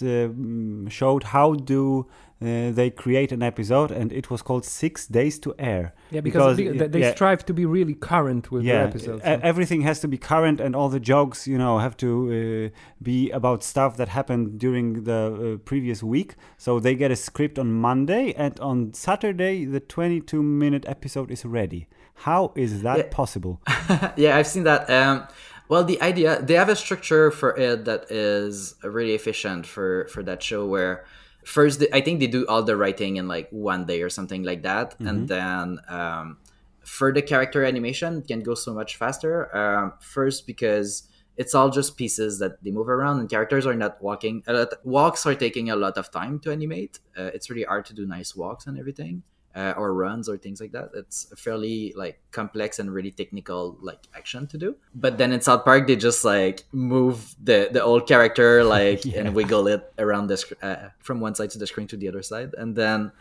showed 0.89 1.25
how 1.25 1.55
do 1.55 2.07
uh, 2.43 2.71
they 2.71 2.91
create 2.91 3.33
an 3.33 3.43
episode 3.43 3.91
and 3.91 4.13
it 4.13 4.31
was 4.31 4.41
called 4.41 4.65
Six 4.65 5.07
Days 5.07 5.39
to 5.41 5.55
Air. 5.59 5.93
Yeah, 6.11 6.23
because, 6.23 6.57
because 6.57 6.79
they, 6.79 6.87
they 6.87 7.01
yeah, 7.01 7.13
strive 7.13 7.45
to 7.47 7.53
be 7.53 7.67
really 7.67 7.95
current 7.95 8.51
with 8.51 8.65
yeah, 8.65 8.83
the 8.83 8.89
episodes. 8.89 9.25
So. 9.25 9.41
Everything 9.43 9.83
has 9.83 10.01
to 10.01 10.09
be 10.09 10.17
current 10.17 10.59
and 10.59 10.75
all 10.75 10.89
the 10.89 11.01
jokes, 11.01 11.47
you 11.47 11.59
know, 11.59 11.79
have 11.79 11.97
to 11.99 12.71
uh, 12.73 12.79
be 13.03 13.31
about 13.31 13.63
stuff 13.63 13.99
that 13.99 14.09
happened 14.09 14.59
during 14.59 15.05
the 15.05 15.55
uh, 15.55 15.65
previous 15.65 16.03
week. 16.03 16.35
So 16.57 16.81
they 16.81 16.95
get 16.95 17.11
a 17.11 17.17
script 17.17 17.59
on 17.59 17.73
Monday 17.73 18.33
and 18.33 18.59
on 18.61 18.95
Saturday 18.95 19.67
the 19.67 19.81
22 19.81 20.43
minute 20.43 20.85
episode 20.89 21.31
is 21.31 21.45
ready. 21.45 21.89
How 22.15 22.53
is 22.55 22.83
that 22.83 22.99
yeah. 22.99 23.09
possible? 23.11 23.61
yeah, 24.17 24.37
I've 24.37 24.47
seen 24.47 24.65
that. 24.65 24.89
Um, 24.89 25.27
well, 25.69 25.85
the 25.85 26.01
idea 26.03 26.43
they 26.43 26.55
have 26.55 26.69
a 26.69 26.77
structure 26.77 27.31
for 27.31 27.57
it 27.57 27.85
that 27.85 28.11
is 28.11 28.75
really 28.83 29.15
efficient 29.15 29.67
for 29.67 30.07
for 30.09 30.23
that 30.25 30.43
show 30.43 30.67
where 30.67 31.05
first 31.45 31.85
i 31.93 32.01
think 32.01 32.21
they 32.21 32.27
do 32.27 32.47
all 32.47 32.63
the 32.63 32.77
writing 32.77 33.17
in 33.17 33.29
like 33.29 33.49
one 33.51 33.87
day 33.87 34.03
or 34.03 34.11
something 34.11 34.43
like 34.43 34.63
that. 34.63 34.93
Mm-hmm. 34.95 35.07
and 35.07 35.29
then 35.29 35.79
um, 35.89 36.39
for 36.85 37.13
the 37.13 37.23
character 37.23 37.65
animation 37.65 38.19
it 38.19 38.27
can 38.27 38.41
go 38.41 38.55
so 38.55 38.75
much 38.75 38.97
faster. 38.97 39.55
Um, 39.57 39.93
first 40.01 40.47
because 40.47 41.09
it's 41.37 41.55
all 41.55 41.71
just 41.71 41.97
pieces 41.97 42.39
that 42.41 42.63
they 42.63 42.71
move 42.71 42.89
around 42.89 43.21
and 43.21 43.29
characters 43.29 43.67
are 43.67 43.75
not 43.75 44.03
walking 44.03 44.43
a 44.47 44.53
lot 44.53 44.69
walks 44.85 45.25
are 45.27 45.35
taking 45.35 45.71
a 45.71 45.77
lot 45.77 45.97
of 45.97 46.11
time 46.11 46.39
to 46.41 46.53
animate. 46.53 46.99
Uh, 47.17 47.31
it's 47.35 47.49
really 47.51 47.65
hard 47.65 47.85
to 47.87 47.95
do 47.95 48.07
nice 48.07 48.35
walks 48.37 48.67
and 48.67 48.79
everything 48.79 49.23
uh, 49.55 49.75
or 49.77 49.93
runs 49.95 50.29
or 50.29 50.37
things 50.37 50.61
like 50.61 50.73
that. 50.73 50.91
It's 50.95 51.31
a 51.33 51.37
fairly 51.37 51.93
like 51.97 52.21
complex 52.31 52.79
and 52.79 52.93
really 52.93 53.11
technical 53.11 53.77
like 53.81 54.01
action 54.15 54.47
to 54.49 54.59
do. 54.59 54.77
But 54.95 55.19
then 55.19 55.33
in 55.33 55.41
South 55.41 55.65
Park, 55.65 55.87
they 55.87 55.97
just 55.97 56.25
like 56.25 56.65
move 56.73 57.35
the 57.43 57.69
the 57.73 57.83
old 57.83 58.07
character 58.07 58.65
like 58.65 59.05
yeah. 59.05 59.21
and 59.21 59.35
wiggle 59.35 59.67
it 59.67 59.93
around 59.99 60.29
the 60.29 60.37
sc- 60.37 60.63
uh, 60.63 60.91
from 61.01 61.21
one 61.21 61.35
side 61.35 61.51
to 61.51 61.59
the 61.59 61.67
screen 61.67 61.87
to 61.89 61.97
the 61.97 62.09
other 62.09 62.23
side, 62.23 62.55
and 62.57 62.77
then 62.77 63.13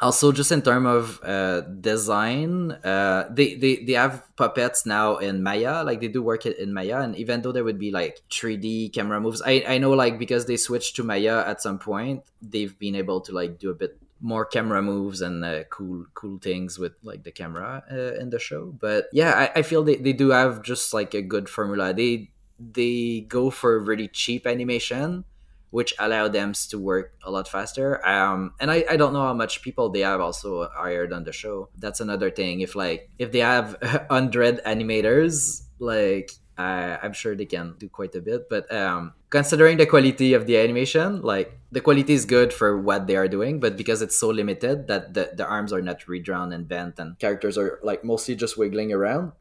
also 0.00 0.32
just 0.32 0.50
in 0.50 0.62
terms 0.62 0.86
of 0.86 1.20
uh, 1.22 1.60
design 1.60 2.72
uh, 2.82 3.28
they, 3.30 3.54
they 3.54 3.76
they 3.84 3.92
have 3.92 4.24
puppets 4.36 4.86
now 4.86 5.16
in 5.18 5.42
maya 5.42 5.84
like 5.84 6.00
they 6.00 6.08
do 6.08 6.22
work 6.22 6.46
in 6.46 6.72
maya 6.72 7.00
and 7.00 7.16
even 7.16 7.42
though 7.42 7.52
there 7.52 7.62
would 7.62 7.78
be 7.78 7.92
like 7.92 8.20
3d 8.30 8.92
camera 8.92 9.20
moves 9.20 9.40
i 9.46 9.64
i 9.68 9.78
know 9.78 9.92
like 9.92 10.18
because 10.18 10.46
they 10.46 10.56
switched 10.56 10.96
to 10.96 11.04
maya 11.04 11.44
at 11.46 11.62
some 11.62 11.78
point 11.78 12.24
they've 12.42 12.76
been 12.78 12.96
able 12.96 13.20
to 13.20 13.32
like 13.32 13.58
do 13.58 13.70
a 13.70 13.74
bit 13.74 13.96
more 14.20 14.44
camera 14.44 14.82
moves 14.82 15.20
and 15.20 15.44
uh, 15.44 15.64
cool 15.64 16.06
cool 16.14 16.38
things 16.38 16.78
with 16.78 16.92
like 17.02 17.24
the 17.24 17.32
camera 17.32 17.82
uh, 17.90 18.14
in 18.20 18.30
the 18.30 18.38
show. 18.38 18.74
But 18.78 19.06
yeah 19.12 19.50
I, 19.54 19.60
I 19.60 19.62
feel 19.62 19.82
they, 19.82 19.96
they 19.96 20.12
do 20.12 20.30
have 20.30 20.62
just 20.62 20.94
like 20.94 21.14
a 21.14 21.22
good 21.22 21.48
formula. 21.48 21.92
They 21.92 22.30
they 22.58 23.26
go 23.28 23.50
for 23.50 23.78
really 23.80 24.08
cheap 24.08 24.46
animation 24.46 25.24
which 25.70 25.92
allow 25.98 26.28
them 26.28 26.52
to 26.52 26.78
work 26.78 27.14
a 27.24 27.30
lot 27.30 27.48
faster. 27.48 28.04
Um 28.06 28.54
and 28.60 28.70
I, 28.70 28.84
I 28.88 28.96
don't 28.96 29.12
know 29.12 29.22
how 29.22 29.34
much 29.34 29.62
people 29.62 29.90
they 29.90 30.00
have 30.00 30.20
also 30.20 30.68
hired 30.72 31.12
on 31.12 31.24
the 31.24 31.32
show. 31.32 31.68
That's 31.76 32.00
another 32.00 32.30
thing. 32.30 32.60
If 32.60 32.74
like 32.74 33.10
if 33.18 33.32
they 33.32 33.40
have 33.40 33.76
100 33.82 34.62
animators 34.64 35.62
like 35.78 36.30
uh, 36.56 36.98
I'm 37.02 37.12
sure 37.12 37.34
they 37.34 37.46
can 37.46 37.74
do 37.78 37.88
quite 37.88 38.14
a 38.14 38.20
bit. 38.20 38.48
But 38.48 38.72
um, 38.72 39.14
considering 39.30 39.76
the 39.76 39.86
quality 39.86 40.34
of 40.34 40.46
the 40.46 40.58
animation, 40.58 41.22
like 41.22 41.58
the 41.72 41.80
quality 41.80 42.12
is 42.12 42.24
good 42.24 42.52
for 42.52 42.80
what 42.80 43.06
they 43.06 43.16
are 43.16 43.28
doing, 43.28 43.60
but 43.60 43.76
because 43.76 44.02
it's 44.02 44.16
so 44.16 44.28
limited 44.28 44.86
that 44.88 45.14
the, 45.14 45.32
the 45.34 45.46
arms 45.46 45.72
are 45.72 45.82
not 45.82 46.06
redrawn 46.06 46.52
and 46.52 46.68
bent 46.68 46.98
and 46.98 47.18
characters 47.18 47.58
are 47.58 47.80
like 47.82 48.04
mostly 48.04 48.36
just 48.36 48.56
wiggling 48.56 48.92
around, 48.92 49.32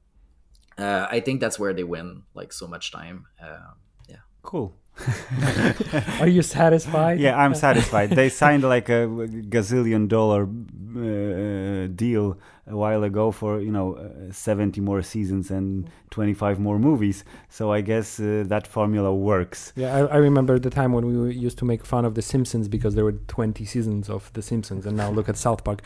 uh, 0.78 1.08
I 1.10 1.20
think 1.20 1.40
that's 1.40 1.60
where 1.60 1.74
they 1.74 1.84
win 1.84 2.24
like 2.34 2.52
so 2.52 2.68
much 2.68 2.92
time. 2.92 3.26
Uh, 3.42 3.74
yeah. 4.10 4.26
Cool. 4.42 4.76
Are 6.20 6.28
you 6.28 6.44
satisfied? 6.44 7.20
Yeah, 7.20 7.38
I'm 7.38 7.56
satisfied. 7.56 8.12
They 8.12 8.30
signed 8.30 8.64
like 8.64 8.90
a 8.90 9.08
gazillion 9.50 10.08
dollar 10.08 10.44
uh, 10.44 11.88
deal 11.88 12.38
a 12.66 12.78
while 12.78 13.04
ago 13.04 13.30
for 13.30 13.60
you 13.60 13.72
know 13.72 13.96
uh, 13.96 14.32
70 14.32 14.80
more 14.80 15.02
seasons 15.02 15.52
and 15.52 15.90
25 16.12 16.60
more 16.60 16.80
movies. 16.80 17.26
So 17.50 17.74
I 17.74 17.82
guess 17.82 18.20
uh, 18.20 18.44
that 18.48 18.68
formula 18.68 19.14
works. 19.14 19.74
Yeah, 19.76 19.96
I, 19.96 20.00
I, 20.06 20.18
remember 20.18 20.58
the 20.60 20.70
time 20.70 20.94
when 20.94 21.06
we 21.06 21.34
used 21.34 21.58
to 21.58 21.66
make 21.66 21.86
fun 21.86 22.06
of 22.06 22.16
The 22.16 22.22
Simpsons 22.22 22.70
because 22.70 22.96
there 22.96 23.04
were 23.04 23.14
20 23.28 23.66
seasons 23.66 24.10
of 24.10 24.32
The 24.34 24.42
Simpsons, 24.42 24.86
and 24.86 24.96
now 24.96 25.12
look 25.12 25.28
at 25.28 25.36
South 25.36 25.64
Park. 25.64 25.82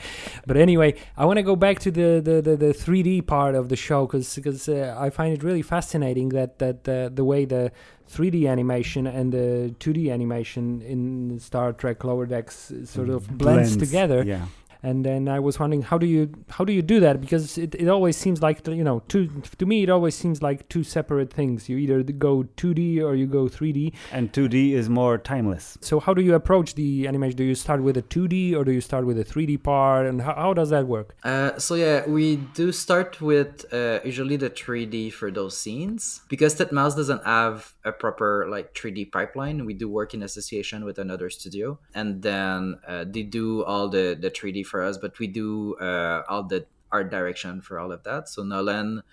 But 0.46 0.58
anyway, 0.58 0.96
I 1.18 1.26
want 1.26 1.38
to 1.38 1.44
go 1.44 1.56
back 1.56 1.80
to 1.80 1.92
the, 1.92 2.22
the, 2.24 2.42
the, 2.42 2.56
the 2.56 2.74
3D 2.74 3.26
part 3.26 3.56
of 3.56 3.70
the 3.70 3.76
show 3.76 4.06
because 4.06 4.36
because 4.36 4.70
uh, 4.70 4.96
I 5.00 5.10
find 5.10 5.34
it 5.34 5.44
really 5.44 5.64
fascinating 5.64 6.30
that 6.30 6.60
that 6.60 6.88
uh, 6.88 7.10
the 7.10 7.24
way 7.24 7.46
the 7.46 7.72
3D 8.12 8.48
animation 8.48 9.08
and 9.08 9.34
the 9.34 9.76
2D 9.80 10.14
animation 10.14 10.82
in 10.82 11.40
Star 11.40 11.74
Trek 11.74 12.04
Lower 12.04 12.28
Decks 12.28 12.72
sort 12.86 13.10
of 13.10 13.28
blends, 13.28 13.76
blends 13.76 13.78
together. 13.78 14.24
Yeah 14.24 14.46
and 14.84 15.06
then 15.06 15.28
I 15.28 15.40
was 15.40 15.60
wondering 15.60 15.82
how 15.82 15.98
do 15.98 16.06
you 16.06 16.32
how 16.50 16.64
do 16.66 16.74
you 16.74 16.82
do 16.82 17.00
that? 17.00 17.22
Because 17.22 17.58
it, 17.58 17.76
it 17.76 17.88
always 17.88 18.18
seems 18.18 18.42
like 18.42 18.66
you 18.68 18.84
know 18.84 19.02
two 19.08 19.42
to 19.58 19.66
me 19.66 19.84
it 19.84 19.90
always 19.90 20.16
seems 20.16 20.42
like 20.42 20.68
two 20.70 20.84
separate 20.84 21.32
things. 21.32 21.70
You 21.70 21.78
either 21.78 22.04
go 22.04 22.44
2D 22.58 23.02
or 23.02 23.16
you 23.16 23.28
go 23.28 23.46
3D 23.46 23.94
and 24.12 24.32
2D 24.32 24.74
is 24.74 24.90
more 24.90 25.18
timeless. 25.18 25.78
So 25.82 26.00
how 26.00 26.14
do 26.14 26.22
you 26.22 26.36
approach 26.36 26.76
the 26.76 27.08
animation? 27.08 27.38
Do 27.38 27.44
you 27.44 27.56
start 27.56 27.82
with 27.82 27.98
a 27.98 28.02
2D 28.02 28.56
or 28.56 28.64
do 28.64 28.72
you 28.72 28.82
start 28.82 29.06
with 29.06 29.20
a 29.20 29.26
3D 29.26 29.64
part? 29.64 30.06
And 30.06 30.22
how, 30.22 30.36
how 30.36 30.54
does 30.54 30.70
that 30.70 30.88
work? 30.88 31.16
Uh, 31.24 31.58
so 31.58 31.76
yeah 31.76 32.06
we 32.08 32.38
do 32.54 32.72
start 32.72 33.22
with 33.22 33.66
uh, 33.74 34.00
usually 34.04 34.38
the 34.38 34.50
3D 34.50 35.14
for 35.14 35.32
those 35.32 35.58
scenes. 35.58 36.22
Because 36.30 36.56
Titmouse 36.56 36.96
doesn't 36.96 37.24
have 37.26 37.74
a 37.84 37.92
proper 37.92 38.48
like 38.50 38.74
3D 38.74 39.12
pipeline 39.12 39.66
we 39.66 39.74
do 39.74 39.90
work 39.90 40.14
in 40.14 40.24
association 40.24 40.86
with 40.86 40.98
another 41.00 41.30
studio. 41.30 41.80
And 41.94 42.22
then 42.22 42.80
uh, 42.88 43.06
they 43.08 43.24
do 43.24 43.64
all 43.64 43.90
the 43.90 44.18
the 44.20 44.30
3D 44.30 44.66
for 44.66 44.77
us, 44.84 44.98
but 44.98 45.18
we 45.20 45.28
do 45.28 45.76
uh, 45.76 46.24
all 46.28 46.44
the 46.44 46.66
art 46.92 47.12
direction 47.12 47.62
for 47.62 47.80
all 47.80 47.92
of 47.92 48.04
that. 48.04 48.30
So 48.30 48.44
Nolan 48.44 49.04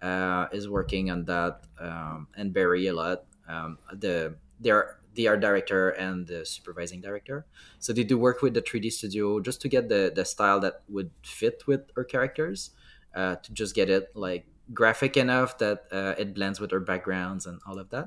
uh, 0.00 0.46
is 0.52 0.68
working 0.68 1.10
on 1.10 1.24
that, 1.26 1.62
um, 1.80 2.28
and 2.36 2.52
Barry 2.52 2.86
a 2.86 2.92
lot. 2.92 3.24
Um, 3.48 3.78
the 3.92 4.36
are 4.68 4.98
the 5.14 5.28
art 5.28 5.40
director 5.40 5.90
and 5.90 6.26
the 6.26 6.46
supervising 6.46 7.00
director. 7.00 7.44
So 7.78 7.92
they 7.92 8.04
do 8.04 8.16
work 8.16 8.40
with 8.40 8.54
the 8.54 8.62
3D 8.62 8.90
studio 8.92 9.40
just 9.40 9.60
to 9.62 9.68
get 9.68 9.88
the 9.88 10.12
the 10.14 10.24
style 10.24 10.60
that 10.60 10.82
would 10.88 11.10
fit 11.22 11.64
with 11.66 11.90
our 11.96 12.04
characters, 12.04 12.70
uh, 13.14 13.36
to 13.36 13.52
just 13.52 13.74
get 13.74 13.90
it 13.90 14.10
like 14.14 14.46
graphic 14.72 15.16
enough 15.16 15.58
that 15.58 15.84
uh, 15.92 16.14
it 16.18 16.34
blends 16.34 16.60
with 16.60 16.72
our 16.72 16.80
backgrounds 16.80 17.46
and 17.46 17.60
all 17.66 17.78
of 17.78 17.90
that. 17.90 18.06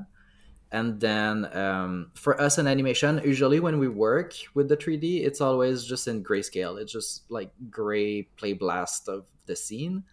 And 0.75 0.99
then 0.99 1.47
um, 1.55 2.11
for 2.15 2.39
us 2.41 2.57
in 2.57 2.67
animation, 2.67 3.21
usually 3.23 3.61
when 3.61 3.79
we 3.79 3.87
work 3.87 4.33
with 4.55 4.67
the 4.67 4.75
3D, 4.75 5.25
it's 5.25 5.39
always 5.39 5.85
just 5.85 6.05
in 6.09 6.21
grayscale. 6.21 6.81
It's 6.81 6.91
just 6.91 7.23
like 7.31 7.51
gray 7.69 8.23
play 8.35 8.51
blast 8.51 9.07
of 9.07 9.23
the 9.45 9.55
scene. 9.55 10.03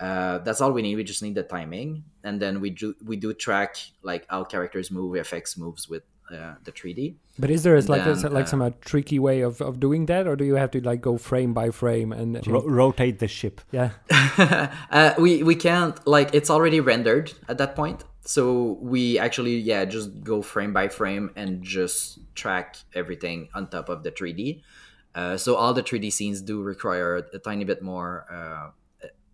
Uh, 0.00 0.38
that's 0.38 0.60
all 0.60 0.72
we 0.72 0.82
need. 0.82 0.96
We 0.96 1.04
just 1.04 1.22
need 1.22 1.36
the 1.36 1.44
timing, 1.44 2.02
and 2.24 2.42
then 2.42 2.60
we 2.60 2.70
do 2.70 2.96
we 3.04 3.16
do 3.16 3.32
track 3.34 3.76
like 4.02 4.26
how 4.28 4.42
characters 4.42 4.90
move, 4.90 5.14
effects 5.14 5.56
moves 5.56 5.88
with 5.88 6.02
uh, 6.32 6.54
the 6.64 6.72
3D. 6.72 7.14
But 7.38 7.50
is 7.50 7.62
there 7.62 7.76
is 7.76 7.88
like 7.88 8.04
Then, 8.04 8.16
a, 8.24 8.30
like 8.30 8.44
uh, 8.44 8.48
some 8.48 8.62
uh, 8.62 8.70
tricky 8.80 9.20
way 9.20 9.42
of, 9.42 9.60
of 9.60 9.78
doing 9.78 10.06
that, 10.06 10.26
or 10.26 10.34
do 10.34 10.44
you 10.44 10.56
have 10.56 10.72
to 10.72 10.80
like 10.80 11.02
go 11.02 11.18
frame 11.18 11.52
by 11.54 11.70
frame 11.70 12.10
and 12.12 12.44
Ro- 12.48 12.66
rotate 12.66 13.20
the 13.20 13.28
ship. 13.28 13.60
yeah? 13.70 13.90
uh, 14.90 15.14
we 15.18 15.44
we 15.44 15.54
can't 15.54 15.94
like 16.04 16.34
it's 16.34 16.50
already 16.50 16.80
rendered 16.80 17.32
at 17.46 17.58
that 17.58 17.76
point 17.76 18.02
so 18.22 18.78
we 18.80 19.18
actually 19.18 19.56
yeah 19.56 19.84
just 19.84 20.22
go 20.22 20.42
frame 20.42 20.72
by 20.72 20.88
frame 20.88 21.30
and 21.36 21.62
just 21.62 22.18
track 22.34 22.76
everything 22.94 23.48
on 23.54 23.68
top 23.68 23.88
of 23.88 24.02
the 24.02 24.10
3d 24.12 24.62
uh, 25.14 25.36
so 25.36 25.56
all 25.56 25.74
the 25.74 25.82
3d 25.82 26.12
scenes 26.12 26.40
do 26.40 26.62
require 26.62 27.16
a 27.16 27.38
tiny 27.38 27.64
bit 27.64 27.82
more 27.82 28.26
uh, 28.30 28.70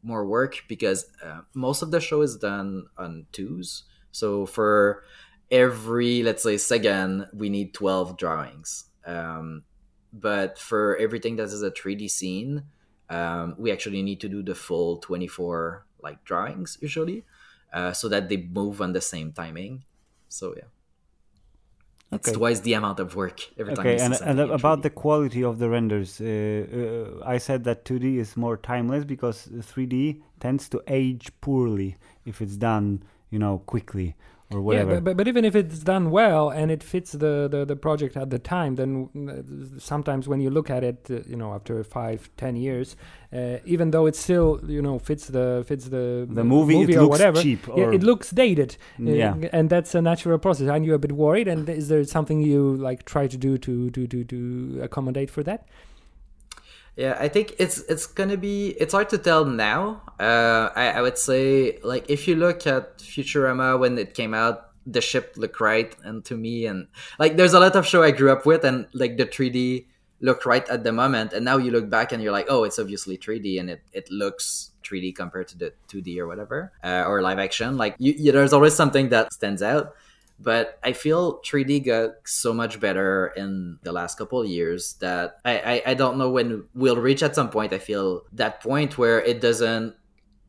more 0.06 0.24
work 0.24 0.62
because 0.68 1.06
uh, 1.22 1.40
most 1.52 1.82
of 1.82 1.90
the 1.90 2.00
show 2.00 2.22
is 2.22 2.36
done 2.36 2.86
on 2.96 3.26
twos. 3.32 3.82
So 4.12 4.46
for 4.46 5.02
every 5.50 6.22
let's 6.22 6.42
say 6.42 6.56
second 6.56 7.26
we 7.34 7.50
need 7.50 7.74
12 7.74 8.16
drawings. 8.16 8.84
Um, 9.04 9.64
but 10.12 10.58
for 10.58 10.96
everything 10.96 11.36
that 11.36 11.44
is 11.44 11.62
a 11.62 11.70
3d 11.70 12.10
scene 12.10 12.64
um, 13.10 13.54
we 13.58 13.70
actually 13.70 14.02
need 14.02 14.20
to 14.20 14.28
do 14.28 14.42
the 14.42 14.54
full 14.54 14.96
24 14.98 15.86
like 16.02 16.24
drawings 16.24 16.78
usually 16.80 17.24
uh, 17.72 17.92
so 17.92 18.08
that 18.08 18.28
they 18.28 18.36
move 18.36 18.80
on 18.80 18.92
the 18.92 19.00
same 19.00 19.32
timing. 19.32 19.84
So 20.28 20.54
yeah. 20.56 20.64
It's 22.12 22.30
twice 22.30 22.60
the 22.60 22.74
amount 22.74 23.00
of 23.00 23.16
work 23.16 23.40
every 23.58 23.74
time 23.74 23.84
Okay, 23.84 23.98
and, 23.98 24.14
and 24.22 24.38
about 24.38 24.82
the 24.82 24.90
quality 24.90 25.42
of 25.42 25.58
the 25.58 25.68
renders, 25.68 26.20
uh, 26.20 26.24
uh, 26.24 27.28
I 27.28 27.38
said 27.38 27.64
that 27.64 27.84
2D 27.84 28.18
is 28.18 28.36
more 28.36 28.56
timeless 28.56 29.04
because 29.04 29.48
3D 29.48 30.22
tends 30.38 30.68
to 30.68 30.80
age 30.86 31.32
poorly 31.40 31.96
if 32.24 32.40
it's 32.40 32.56
done, 32.56 33.02
you 33.30 33.40
know, 33.40 33.58
quickly 33.66 34.14
or 34.50 34.60
whatever. 34.60 34.90
Yeah, 34.92 34.96
but, 35.00 35.04
but, 35.04 35.16
but 35.18 35.28
even 35.28 35.44
if 35.44 35.56
it's 35.56 35.80
done 35.80 36.10
well 36.10 36.50
and 36.50 36.70
it 36.70 36.82
fits 36.82 37.12
the, 37.12 37.48
the, 37.50 37.64
the 37.64 37.74
project 37.76 38.16
at 38.16 38.30
the 38.30 38.38
time, 38.38 38.76
then 38.76 39.08
uh, 39.28 39.78
sometimes 39.80 40.28
when 40.28 40.40
you 40.40 40.50
look 40.50 40.70
at 40.70 40.84
it, 40.84 41.06
uh, 41.10 41.20
you 41.26 41.36
know, 41.36 41.52
after 41.52 41.82
five, 41.82 42.30
ten 42.36 42.54
years, 42.56 42.96
uh, 43.32 43.56
even 43.64 43.90
though 43.90 44.06
it 44.06 44.14
still, 44.14 44.60
you 44.66 44.80
know, 44.80 44.98
fits 44.98 45.26
the 45.26 45.64
fits 45.66 45.86
the 45.88 46.26
the 46.30 46.44
movie, 46.44 46.80
it 46.82 46.90
or 46.96 47.02
looks 47.02 47.10
whatever, 47.10 47.42
cheap. 47.42 47.66
yeah, 47.66 47.84
Or, 47.84 47.92
it 47.92 48.02
looks 48.02 48.30
dated. 48.30 48.76
Uh, 49.00 49.10
Yeah. 49.10 49.34
and 49.52 49.68
that's 49.68 49.94
a 49.94 50.00
natural 50.00 50.38
process. 50.38 50.68
Aren't 50.68 50.84
you 50.86 50.94
a 50.94 50.98
bit 50.98 51.12
worried? 51.12 51.48
And 51.48 51.68
is 51.68 51.88
there 51.88 52.04
something 52.04 52.40
you 52.40 52.76
like 52.76 53.04
try 53.04 53.26
to 53.26 53.36
do 53.36 53.58
to 53.58 53.90
to 53.90 54.06
to, 54.06 54.24
to 54.24 54.80
accommodate 54.82 55.30
for 55.30 55.42
that? 55.42 55.66
Yeah, 56.96 57.16
I 57.20 57.28
think 57.28 57.56
it's 57.58 57.80
it's 57.80 58.06
gonna 58.06 58.38
be 58.38 58.68
it's 58.80 58.94
hard 58.94 59.10
to 59.10 59.18
tell 59.18 59.44
now. 59.44 60.02
Uh, 60.18 60.70
I, 60.74 60.92
I 60.92 61.02
would 61.02 61.18
say 61.18 61.78
like 61.82 62.08
if 62.08 62.26
you 62.26 62.36
look 62.36 62.66
at 62.66 62.98
Futurama 62.98 63.78
when 63.78 63.98
it 63.98 64.14
came 64.14 64.32
out, 64.32 64.70
the 64.86 65.02
ship 65.02 65.34
looked 65.36 65.60
right, 65.60 65.94
and 66.04 66.24
to 66.24 66.36
me, 66.36 66.64
and 66.64 66.88
like 67.18 67.36
there's 67.36 67.52
a 67.52 67.60
lot 67.60 67.76
of 67.76 67.86
show 67.86 68.02
I 68.02 68.12
grew 68.12 68.32
up 68.32 68.46
with, 68.46 68.64
and 68.64 68.86
like 68.94 69.18
the 69.18 69.26
3D 69.26 69.84
looked 70.22 70.46
right 70.46 70.66
at 70.70 70.84
the 70.84 70.92
moment, 70.92 71.34
and 71.34 71.44
now 71.44 71.58
you 71.58 71.70
look 71.70 71.90
back 71.90 72.12
and 72.12 72.22
you're 72.22 72.32
like, 72.32 72.46
oh, 72.48 72.64
it's 72.64 72.78
obviously 72.78 73.18
3D, 73.18 73.60
and 73.60 73.68
it 73.68 73.82
it 73.92 74.10
looks 74.10 74.70
3D 74.82 75.14
compared 75.14 75.48
to 75.48 75.58
the 75.58 75.72
2D 75.88 76.16
or 76.16 76.26
whatever, 76.26 76.72
uh, 76.82 77.04
or 77.06 77.20
live 77.20 77.38
action. 77.38 77.76
Like 77.76 77.96
you, 77.98 78.14
you, 78.16 78.32
there's 78.32 78.54
always 78.54 78.74
something 78.74 79.10
that 79.10 79.34
stands 79.34 79.62
out 79.62 79.92
but 80.38 80.78
I 80.82 80.92
feel 80.92 81.40
3D 81.42 81.80
got 81.80 82.10
so 82.24 82.52
much 82.52 82.78
better 82.80 83.32
in 83.36 83.78
the 83.82 83.92
last 83.92 84.18
couple 84.18 84.40
of 84.42 84.48
years 84.48 84.94
that 85.00 85.36
I, 85.44 85.58
I, 85.58 85.82
I 85.90 85.94
don't 85.94 86.18
know 86.18 86.30
when 86.30 86.64
we'll 86.74 86.96
reach 86.96 87.22
at 87.22 87.34
some 87.34 87.50
point. 87.50 87.72
I 87.72 87.78
feel 87.78 88.22
that 88.32 88.60
point 88.62 88.98
where 88.98 89.20
it 89.20 89.40
doesn't 89.40 89.94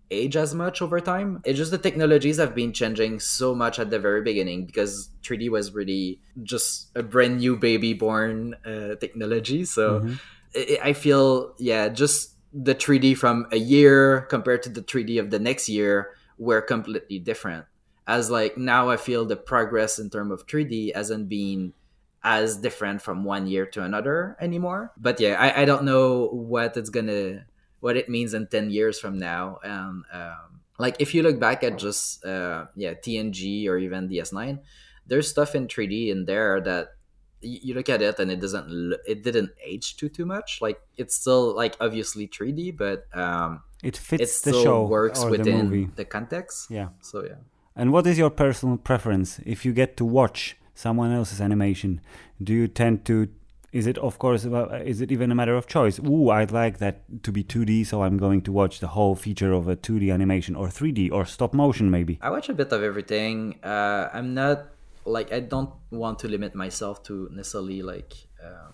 age 0.09 0.35
as 0.37 0.55
much 0.55 0.81
over 0.81 0.99
time. 0.99 1.41
It's 1.43 1.57
just 1.57 1.71
the 1.71 1.77
technologies 1.77 2.37
have 2.37 2.55
been 2.55 2.71
changing 2.73 3.19
so 3.19 3.53
much 3.53 3.77
at 3.79 3.89
the 3.89 3.99
very 3.99 4.21
beginning 4.21 4.65
because 4.65 5.09
3D 5.23 5.49
was 5.49 5.73
really 5.73 6.21
just 6.43 6.91
a 6.95 7.03
brand 7.03 7.39
new 7.39 7.57
baby 7.57 7.93
born 7.93 8.55
uh, 8.65 8.95
technology. 8.95 9.65
So 9.65 9.99
Mhm. 9.99 10.19
I 10.55 10.89
I 10.89 10.93
feel, 10.93 11.53
yeah, 11.59 11.89
just 11.89 12.35
the 12.53 12.73
3D 12.73 13.15
from 13.15 13.47
a 13.51 13.57
year 13.57 14.21
compared 14.29 14.63
to 14.63 14.69
the 14.69 14.81
3D 14.81 15.19
of 15.19 15.29
the 15.29 15.39
next 15.39 15.67
year 15.69 16.11
were 16.37 16.61
completely 16.61 17.19
different 17.19 17.65
as 18.07 18.29
like 18.31 18.57
now 18.57 18.89
I 18.89 18.97
feel 18.97 19.25
the 19.25 19.35
progress 19.35 19.99
in 19.99 20.09
terms 20.09 20.31
of 20.31 20.47
3D 20.47 20.95
hasn't 20.95 21.27
been 21.27 21.73
as 22.23 22.57
different 22.57 23.01
from 23.01 23.23
one 23.23 23.47
year 23.47 23.65
to 23.65 23.83
another 23.83 24.37
anymore. 24.39 24.91
But 24.97 25.19
yeah, 25.19 25.35
I, 25.39 25.61
I 25.61 25.65
don't 25.65 25.83
know 25.83 26.27
what 26.27 26.77
it's 26.77 26.89
gonna 26.89 27.45
what 27.79 27.97
it 27.97 28.09
means 28.09 28.33
in 28.33 28.47
10 28.47 28.71
years 28.71 28.99
from 28.99 29.19
now. 29.19 29.59
And 29.63 30.03
um, 30.11 30.61
like 30.79 30.95
if 30.99 31.13
you 31.13 31.21
look 31.21 31.39
back 31.39 31.63
at 31.63 31.77
just 31.77 32.25
uh, 32.25 32.65
yeah 32.75 32.93
TNG 32.93 33.67
or 33.67 33.77
even 33.77 34.09
DS9, 34.09 34.59
there's 35.05 35.29
stuff 35.29 35.53
in 35.53 35.67
3D 35.67 36.09
in 36.09 36.25
there 36.25 36.61
that 36.61 36.89
you 37.41 37.75
look 37.75 37.87
at 37.87 38.01
it 38.01 38.17
and 38.19 38.31
it 38.31 38.41
doesn't 38.41 38.95
it 39.05 39.21
didn't 39.21 39.51
age 39.63 39.97
too 39.97 40.09
too 40.09 40.25
much. 40.25 40.59
Like 40.61 40.79
it's 40.95 41.15
still 41.15 41.53
like 41.55 41.75
obviously 41.79 42.27
3D, 42.27 42.77
but 42.77 43.05
um, 43.13 43.63
it 43.83 43.97
fits 43.97 44.45
it 44.45 44.51
the 44.51 44.63
show 44.63 44.85
works 44.85 45.21
or 45.21 45.31
the 45.31 45.37
within 45.37 45.91
the 45.95 46.05
context. 46.05 46.71
Yeah. 46.71 46.89
So 47.01 47.23
yeah. 47.25 47.35
And 47.79 47.93
what 47.93 48.07
is 48.07 48.17
your 48.17 48.31
personal 48.31 48.77
preference 48.77 49.39
if 49.45 49.63
you 49.63 49.71
get 49.71 49.97
to 49.97 50.05
watch 50.05 50.57
someone 50.73 51.13
else's 51.13 51.39
animation? 51.39 52.01
Do 52.43 52.51
you 52.51 52.67
tend 52.67 53.05
to 53.05 53.29
is 53.71 53.85
it 53.85 53.99
of 53.99 54.17
course 54.17 54.45
is 54.45 55.01
it 55.01 55.11
even 55.11 55.31
a 55.31 55.35
matter 55.35 55.55
of 55.55 55.67
choice? 55.67 55.99
Ooh, 55.99 56.31
I'd 56.31 56.51
like 56.51 56.79
that 56.79 57.23
to 57.23 57.31
be 57.31 57.43
2D, 57.43 57.85
so 57.85 58.01
I'm 58.01 58.17
going 58.17 58.41
to 58.41 58.51
watch 58.51 58.79
the 58.79 58.87
whole 58.87 59.15
feature 59.15 59.53
of 59.53 59.67
a 59.67 59.75
2D 59.75 60.11
animation 60.11 60.55
or 60.55 60.69
3D 60.69 61.11
or 61.11 61.25
stop 61.25 61.53
motion 61.53 61.91
maybe. 61.91 62.17
I 62.19 62.31
watch 62.31 62.49
a 62.49 62.53
bit 62.55 62.71
of 62.71 62.81
everything. 62.81 63.59
Uh, 63.63 64.09
I'm 64.11 64.33
not 64.33 64.69
like 65.05 65.31
I 65.31 65.41
don't 65.41 65.69
want 65.91 66.17
to 66.19 66.27
limit 66.27 66.55
myself 66.55 67.03
to 67.03 67.29
necessarily 67.31 67.83
like 67.83 68.15
um, 68.43 68.73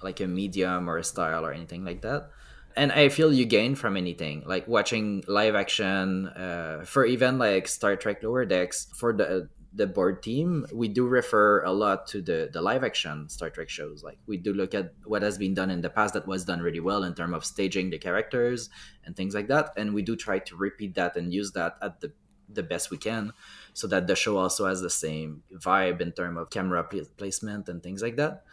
like 0.00 0.20
a 0.20 0.28
medium 0.28 0.88
or 0.88 0.98
a 0.98 1.04
style 1.04 1.44
or 1.44 1.52
anything 1.52 1.84
like 1.84 2.02
that. 2.02 2.30
And 2.76 2.90
I 2.90 3.08
feel 3.08 3.32
you 3.32 3.44
gain 3.44 3.74
from 3.76 3.96
anything, 3.96 4.42
like 4.46 4.66
watching 4.66 5.22
live 5.28 5.54
action 5.54 6.26
uh, 6.28 6.82
for 6.84 7.06
even 7.06 7.38
like 7.38 7.68
Star 7.68 7.96
Trek 7.96 8.22
Lower 8.22 8.44
Decks 8.44 8.88
for 8.94 9.12
the 9.12 9.48
the 9.76 9.86
board 9.88 10.22
team. 10.22 10.66
We 10.72 10.86
do 10.86 11.06
refer 11.06 11.62
a 11.64 11.72
lot 11.72 12.06
to 12.08 12.22
the 12.22 12.48
the 12.52 12.62
live 12.62 12.84
action 12.84 13.28
Star 13.28 13.50
Trek 13.50 13.68
shows. 13.68 14.02
Like 14.02 14.18
we 14.26 14.36
do 14.36 14.52
look 14.52 14.74
at 14.74 14.94
what 15.04 15.22
has 15.22 15.38
been 15.38 15.54
done 15.54 15.70
in 15.70 15.82
the 15.82 15.90
past 15.90 16.14
that 16.14 16.26
was 16.26 16.44
done 16.44 16.60
really 16.60 16.80
well 16.80 17.02
in 17.02 17.14
terms 17.14 17.34
of 17.34 17.44
staging 17.44 17.90
the 17.90 17.98
characters 17.98 18.70
and 19.04 19.16
things 19.16 19.34
like 19.34 19.48
that. 19.48 19.70
And 19.76 19.94
we 19.94 20.02
do 20.02 20.16
try 20.16 20.38
to 20.40 20.56
repeat 20.56 20.94
that 20.94 21.16
and 21.16 21.32
use 21.32 21.52
that 21.52 21.76
at 21.82 22.00
the 22.00 22.12
the 22.48 22.62
best 22.62 22.90
we 22.90 22.98
can 22.98 23.32
so 23.72 23.86
that 23.88 24.06
the 24.06 24.14
show 24.14 24.36
also 24.36 24.66
has 24.66 24.80
the 24.80 24.90
same 24.90 25.42
vibe 25.52 26.00
in 26.00 26.12
terms 26.12 26.38
of 26.38 26.50
camera 26.50 26.84
pl- 26.84 27.06
placement 27.16 27.68
and 27.68 27.82
things 27.82 28.02
like 28.02 28.16
that 28.16 28.44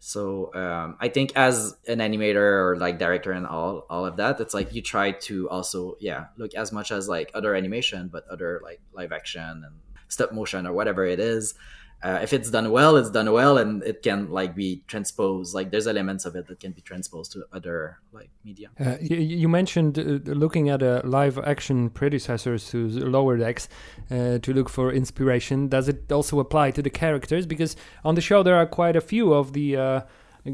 so 0.00 0.54
um, 0.54 0.96
i 1.00 1.08
think 1.08 1.32
as 1.34 1.76
an 1.88 1.98
animator 1.98 2.36
or 2.36 2.76
like 2.78 2.98
director 2.98 3.32
and 3.32 3.46
all 3.46 3.84
all 3.90 4.06
of 4.06 4.16
that 4.16 4.40
it's 4.40 4.54
like 4.54 4.72
you 4.72 4.80
try 4.80 5.10
to 5.10 5.48
also 5.50 5.96
yeah 6.00 6.26
look 6.36 6.54
as 6.54 6.72
much 6.72 6.92
as 6.92 7.08
like 7.08 7.30
other 7.34 7.54
animation 7.54 8.08
but 8.08 8.26
other 8.28 8.60
like 8.62 8.80
live 8.92 9.12
action 9.12 9.42
and 9.42 9.74
stop 10.08 10.32
motion 10.32 10.66
or 10.66 10.72
whatever 10.72 11.04
it 11.04 11.20
is 11.20 11.54
uh, 12.02 12.20
if 12.22 12.32
it's 12.32 12.50
done 12.50 12.70
well 12.70 12.96
it's 12.96 13.10
done 13.10 13.30
well 13.32 13.58
and 13.58 13.82
it 13.82 14.02
can 14.02 14.30
like 14.30 14.54
be 14.54 14.82
transposed 14.86 15.54
like 15.54 15.70
there's 15.70 15.86
elements 15.86 16.24
of 16.24 16.36
it 16.36 16.46
that 16.46 16.60
can 16.60 16.70
be 16.72 16.80
transposed 16.80 17.32
to 17.32 17.44
other 17.52 17.98
like 18.12 18.30
media 18.44 18.68
Uh, 18.78 18.96
you, 19.00 19.16
you 19.16 19.48
mentioned 19.48 19.98
uh, 19.98 20.02
looking 20.32 20.68
at 20.68 20.82
uh, 20.82 21.02
live 21.04 21.38
action 21.38 21.90
predecessors 21.90 22.70
to 22.70 22.88
Lower 22.88 23.36
Decks 23.36 23.68
uh, 24.10 24.38
to 24.38 24.52
look 24.52 24.68
for 24.68 24.92
inspiration. 24.92 25.68
Does 25.68 25.88
it 25.88 26.10
also 26.12 26.38
apply 26.38 26.70
to 26.72 26.82
the 26.82 26.90
characters? 26.90 27.46
Because 27.46 27.76
on 28.04 28.14
the 28.14 28.20
show 28.20 28.42
there 28.42 28.56
are 28.56 28.66
quite 28.66 28.96
a 28.96 29.00
few 29.00 29.32
of 29.32 29.52
the 29.52 29.76
uh, 29.76 30.00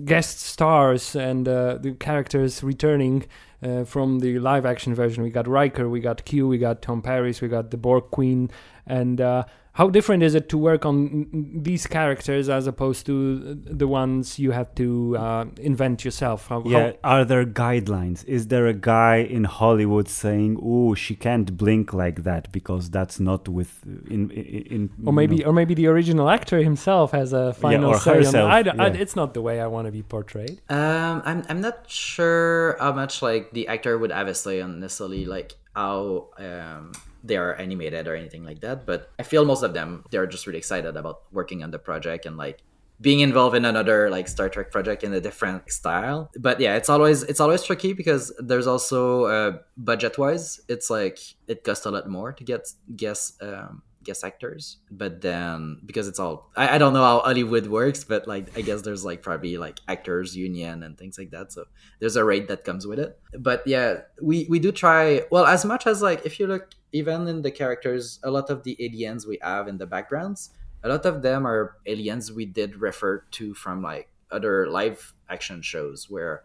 guest 0.05 0.41
stars 0.41 1.15
and 1.15 1.47
the 1.47 1.97
characters 2.01 2.63
returning 2.63 3.27
from 3.87 4.21
the 4.21 4.39
live 4.39 4.67
action 4.67 4.95
version. 4.95 5.23
We 5.23 5.31
got 5.31 5.47
Riker, 5.47 5.89
we 5.89 6.01
got 6.01 6.25
Q, 6.25 6.49
we 6.49 6.59
got 6.59 6.83
Tom 6.83 7.01
Paris, 7.03 7.41
we 7.41 7.49
got 7.49 7.71
the 7.71 7.77
Borg 7.77 8.11
Queen, 8.11 8.51
and 8.87 9.21
how 9.79 9.87
different 9.91 10.23
is 10.23 10.35
it 10.35 10.49
to 10.53 10.57
work 10.71 10.83
on 10.87 11.27
these 11.69 11.85
characters 11.87 12.49
as 12.49 12.67
opposed 12.73 13.07
to 13.07 13.55
the 13.83 13.89
ones 13.89 14.39
you 14.39 14.51
have 14.53 14.71
to 14.77 15.17
uh, 15.17 15.45
invent 15.71 16.05
yourself? 16.05 16.47
How, 16.49 16.61
how- 16.63 16.69
Yeah, 16.69 16.93
are 17.03 17.25
there 17.25 17.45
guidelines? 17.45 18.25
Is 18.37 18.43
there 18.53 18.67
a 18.69 18.73
guy 18.95 19.17
in 19.37 19.45
Hollywood 19.45 20.09
saying, 20.09 20.53
"Oh, 20.63 20.95
she 20.95 21.15
can't 21.27 21.49
blink 21.63 21.93
like 21.93 22.19
that 22.23 22.45
because 22.53 22.85
that's 22.97 23.19
not 23.31 23.43
with 23.49 23.73
in 24.15 24.23
in, 24.31 24.63
in 24.75 24.91
or 25.07 25.13
maybe 25.21 25.37
or 25.45 25.53
maybe 25.61 25.75
the 25.75 25.89
original 25.95 26.29
actor 26.39 26.59
himself 26.71 27.11
has 27.21 27.33
a 27.33 27.53
final 27.55 27.91
yeah, 27.91 27.97
or 27.97 28.01
say 28.01 28.11
on 28.11 28.17
herself, 28.25 28.51
I, 28.59 28.63
don't- 28.63 28.81
I- 28.81 28.89
it's 29.05 29.17
not 29.17 29.35
the 29.35 29.43
way 29.43 29.57
I 29.61 29.67
want 29.75 29.85
to 29.89 29.93
be 29.93 30.03
portrayed. 30.15 30.57
Um, 30.71 31.17
I'm 31.29 31.41
I'm 31.51 31.61
not 31.69 31.77
sure 32.15 32.77
how 32.79 32.93
much 32.93 33.15
like 33.29 33.45
the 33.53 33.65
actor 33.75 33.99
would 33.99 34.13
have 34.13 34.29
a 34.29 34.35
say 34.35 34.61
on 34.61 34.81
necessarily 34.81 35.25
like 35.37 35.51
how 35.75 36.29
um, 36.39 36.93
they 37.23 37.37
are 37.37 37.55
animated 37.55 38.07
or 38.07 38.15
anything 38.15 38.45
like 38.45 38.61
that. 38.61 38.87
But 38.87 39.11
I 39.19 39.23
feel 39.23 39.45
most 39.45 39.63
of 39.63 39.75
them 39.75 40.05
they're 40.11 40.27
just 40.27 40.47
really 40.47 40.59
excited 40.59 40.97
about 40.97 41.23
working 41.33 41.63
on 41.63 41.71
the 41.71 41.79
project 41.79 42.27
and 42.27 42.37
like 42.37 42.63
being 43.01 43.21
involved 43.21 43.57
in 43.57 43.65
another 43.65 44.09
like 44.09 44.29
Star 44.29 44.49
Trek 44.49 44.71
project 44.71 45.03
in 45.03 45.13
a 45.13 45.21
different 45.21 45.71
style. 45.71 46.31
But 46.39 46.61
yeah, 46.61 46.77
it's 46.77 46.89
always 46.89 47.23
it's 47.25 47.41
always 47.41 47.63
tricky 47.63 47.93
because 47.93 48.33
there's 48.39 48.67
also 48.67 49.25
uh, 49.25 49.59
budget 49.77 50.19
wise, 50.19 50.61
it's 50.69 50.91
like 50.91 51.19
it 51.49 51.65
costs 51.65 51.87
a 51.87 51.91
lot 51.91 52.09
more 52.09 52.33
to 52.33 52.45
get 52.45 52.69
guest 52.95 53.43
um, 53.43 53.83
guest 54.05 54.25
actors. 54.25 54.79
But 54.91 55.21
then 55.21 55.81
because 55.85 56.09
it's 56.09 56.19
all 56.19 56.51
I, 56.57 56.77
I 56.77 56.79
don't 56.79 56.93
know 56.93 57.03
how 57.03 57.21
Hollywood 57.21 57.67
works, 57.67 58.05
but 58.05 58.29
like 58.29 58.57
I 58.57 58.61
guess 58.61 58.83
there's 58.83 59.05
like 59.05 59.23
probably 59.23 59.57
like 59.57 59.81
actors 59.89 60.37
union 60.37 60.83
and 60.83 60.97
things 60.97 61.19
like 61.19 61.31
that. 61.31 61.53
So 61.53 61.65
there's 62.01 62.17
a 62.17 62.25
rate 62.25 62.49
that 62.49 62.65
comes 62.65 62.87
with 62.87 62.99
it. 62.99 63.19
But 63.39 63.67
yeah, 63.67 64.03
we 64.21 64.47
we 64.49 64.59
do 64.59 64.73
try 64.73 65.25
well 65.31 65.47
as 65.47 65.65
much 65.65 65.87
as 65.87 66.03
like 66.03 66.25
if 66.25 66.39
you 66.39 66.47
look 66.47 66.71
even 66.93 67.27
in 67.27 67.43
the 67.43 67.51
characters, 67.51 68.21
a 68.23 68.31
lot 68.31 68.51
of 68.51 68.63
the 68.63 68.77
aliens 68.79 69.27
we 69.27 69.39
have 69.43 69.67
in 69.67 69.79
the 69.79 69.87
backgrounds 69.87 70.51
a 70.85 70.89
lot 70.89 71.07
of 71.07 71.23
them 71.23 71.47
are 71.47 71.77
aliens 71.87 72.31
we 72.31 72.45
did 72.45 72.77
refer 72.77 73.25
to 73.33 73.55
from 73.55 73.83
like 73.83 74.09
other 74.31 74.69
live 74.69 75.15
action 75.29 75.63
shows 75.63 76.09
where 76.11 76.43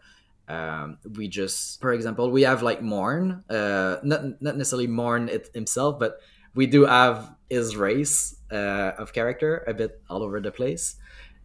um, 0.48 0.98
we 1.16 1.28
just 1.28 1.80
for 1.80 1.92
example 1.92 2.30
we 2.30 2.42
have 2.42 2.62
like 2.62 2.82
morn 2.82 3.44
uh, 3.50 3.98
not, 4.02 4.42
not 4.42 4.56
necessarily 4.56 4.88
morn 4.88 5.28
it 5.28 5.50
himself 5.54 5.98
but 5.98 6.18
we 6.54 6.66
do 6.66 6.84
have 6.84 7.34
his 7.48 7.76
race 7.76 8.36
uh, 8.50 8.92
of 8.98 9.12
character 9.12 9.64
a 9.66 9.74
bit 9.74 10.00
all 10.08 10.22
over 10.22 10.40
the 10.40 10.52
place. 10.52 10.96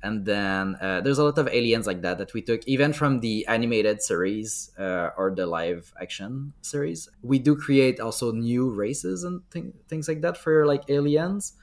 And 0.04 0.24
then 0.24 0.78
uh, 0.82 1.02
there's 1.02 1.18
a 1.18 1.24
lot 1.24 1.38
of 1.40 1.48
aliens 1.48 1.88
like 1.88 2.04
that 2.04 2.20
that 2.20 2.34
we 2.34 2.44
took 2.44 2.68
even 2.68 2.94
from 2.94 3.22
the 3.22 3.46
animated 3.48 4.04
series 4.04 4.70
uh, 4.78 5.10
or 5.18 5.34
the 5.36 5.48
live 5.48 5.92
action 6.00 6.54
series. 6.62 7.10
We 7.24 7.40
do 7.40 7.56
create 7.56 8.00
also 8.00 8.32
new 8.32 8.70
races 8.70 9.24
and 9.24 9.42
th- 9.50 9.74
things 9.88 10.08
like 10.08 10.22
that 10.22 10.38
for 10.38 10.68
like 10.68 10.84
aliens. 10.90 11.54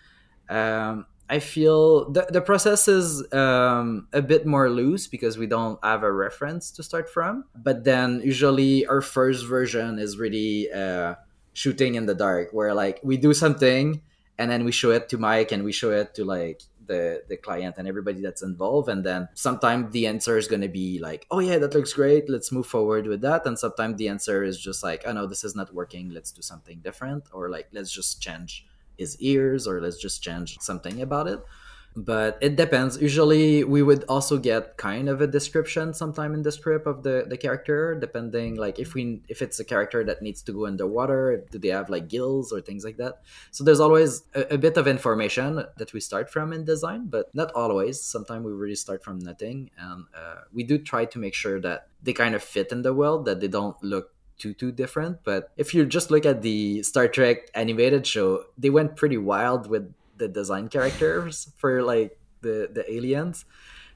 Um, 0.49 1.07
I 1.30 1.38
feel 1.38 2.11
the, 2.11 2.26
the 2.28 2.40
process 2.40 2.88
is 2.88 3.32
um, 3.32 4.09
a 4.12 4.20
bit 4.20 4.45
more 4.45 4.68
loose 4.68 5.07
because 5.07 5.38
we 5.38 5.47
don't 5.47 5.78
have 5.84 6.03
a 6.03 6.12
reference 6.12 6.72
to 6.72 6.82
start 6.82 7.09
from. 7.09 7.45
But 7.55 7.84
then 7.84 8.20
usually 8.24 8.86
our 8.86 9.01
first 9.01 9.47
version 9.47 10.01
is 10.01 10.18
really 10.18 10.70
uh, 10.72 11.14
shooting 11.53 11.94
in 11.94 12.07
the 12.07 12.14
dark, 12.14 12.50
where 12.53 12.74
like 12.74 13.00
we 13.03 13.16
do 13.16 13.34
something 13.34 14.03
and 14.38 14.50
then 14.50 14.64
we 14.64 14.72
show 14.72 14.90
it 14.90 15.09
to 15.11 15.18
Mike 15.18 15.53
and 15.53 15.62
we 15.64 15.72
show 15.72 15.90
it 15.90 16.14
to 16.14 16.24
like 16.24 16.62
the 16.86 17.22
the 17.28 17.36
client 17.36 17.76
and 17.78 17.86
everybody 17.86 18.20
that's 18.20 18.42
involved 18.42 18.88
and 18.88 19.05
then 19.05 19.28
sometimes 19.34 19.92
the 19.92 20.07
answer 20.07 20.36
is 20.36 20.48
going 20.48 20.61
to 20.61 20.68
be 20.68 20.98
like 20.98 21.26
oh 21.30 21.38
yeah 21.38 21.59
that 21.59 21.74
looks 21.74 21.92
great 21.92 22.28
let's 22.28 22.50
move 22.50 22.66
forward 22.66 23.07
with 23.07 23.20
that 23.20 23.46
and 23.46 23.59
sometimes 23.59 23.96
the 23.98 24.09
answer 24.09 24.42
is 24.42 24.59
just 24.59 24.82
like 24.82 25.03
oh 25.07 25.12
no 25.12 25.26
this 25.26 25.44
is 25.44 25.55
not 25.55 25.72
working 25.72 26.11
let's 26.11 26.32
do 26.32 26.42
something 26.42 26.80
different 26.80 27.24
or 27.32 27.48
like 27.48 27.68
let's 27.72 27.92
just 27.92 28.20
change 28.20 28.66
his 28.98 29.16
ears 29.20 29.66
or 29.66 29.80
let's 29.80 29.98
just 29.98 30.22
change 30.22 30.59
something 30.59 31.00
about 31.00 31.28
it 31.28 31.40
but 31.95 32.38
it 32.40 32.57
depends. 32.57 33.01
Usually 33.01 33.64
we 33.64 33.82
would 33.82 34.05
also 34.09 34.38
get 34.38 34.76
kind 34.76 35.09
of 35.09 35.20
a 35.20 35.26
description 35.26 35.93
sometime 35.93 36.34
in 36.34 36.43
the 36.43 36.53
script 36.53 36.86
of 36.86 37.03
the 37.03 37.24
the 37.28 37.36
character 37.36 37.95
depending 37.95 38.57
like 38.57 38.78
if 38.78 38.95
we 38.95 39.22
if 39.28 39.43
it's 39.43 39.61
a 39.61 39.64
character 39.64 40.03
that 40.05 40.22
needs 40.22 40.43
to 40.43 40.53
go 40.53 40.66
underwater 40.66 41.45
do 41.51 41.59
they 41.59 41.68
have 41.68 41.90
like 41.90 42.09
gills 42.09 42.53
or 42.53 42.61
things 42.61 42.84
like 42.84 42.97
that? 42.97 43.20
So 43.51 43.64
there's 43.64 43.80
always 43.80 44.22
a, 44.34 44.55
a 44.55 44.59
bit 44.59 44.76
of 44.76 44.86
information 44.88 45.57
that 45.76 45.93
we 45.93 46.01
start 46.01 46.30
from 46.30 46.53
in 46.53 46.64
design 46.64 47.07
but 47.07 47.34
not 47.34 47.53
always. 47.53 48.01
Sometimes 48.01 48.45
we 48.45 48.53
really 48.53 48.76
start 48.76 49.05
from 49.05 49.18
nothing 49.18 49.70
and 49.76 50.05
uh, 50.16 50.43
we 50.53 50.62
do 50.62 50.78
try 50.78 51.05
to 51.05 51.18
make 51.18 51.34
sure 51.34 51.61
that 51.61 51.88
they 52.03 52.12
kind 52.12 52.34
of 52.34 52.43
fit 52.43 52.72
in 52.72 52.82
the 52.82 52.95
world 52.95 53.26
that 53.26 53.40
they 53.40 53.49
don't 53.49 53.76
look 53.82 54.14
too 54.38 54.55
too 54.55 54.72
different. 54.72 55.18
But 55.24 55.51
if 55.57 55.74
you 55.74 55.86
just 55.86 56.11
look 56.11 56.26
at 56.26 56.43
the 56.43 56.82
Star 56.82 57.07
Trek 57.07 57.49
animated 57.55 58.07
show, 58.07 58.45
they 58.59 58.70
went 58.70 58.97
pretty 58.97 59.18
wild 59.18 59.68
with 59.68 59.93
the 60.22 60.28
design 60.30 60.70
characters 60.70 61.50
for 61.58 61.82
like 61.82 62.14
the 62.46 62.70
the 62.70 62.86
aliens. 62.86 63.44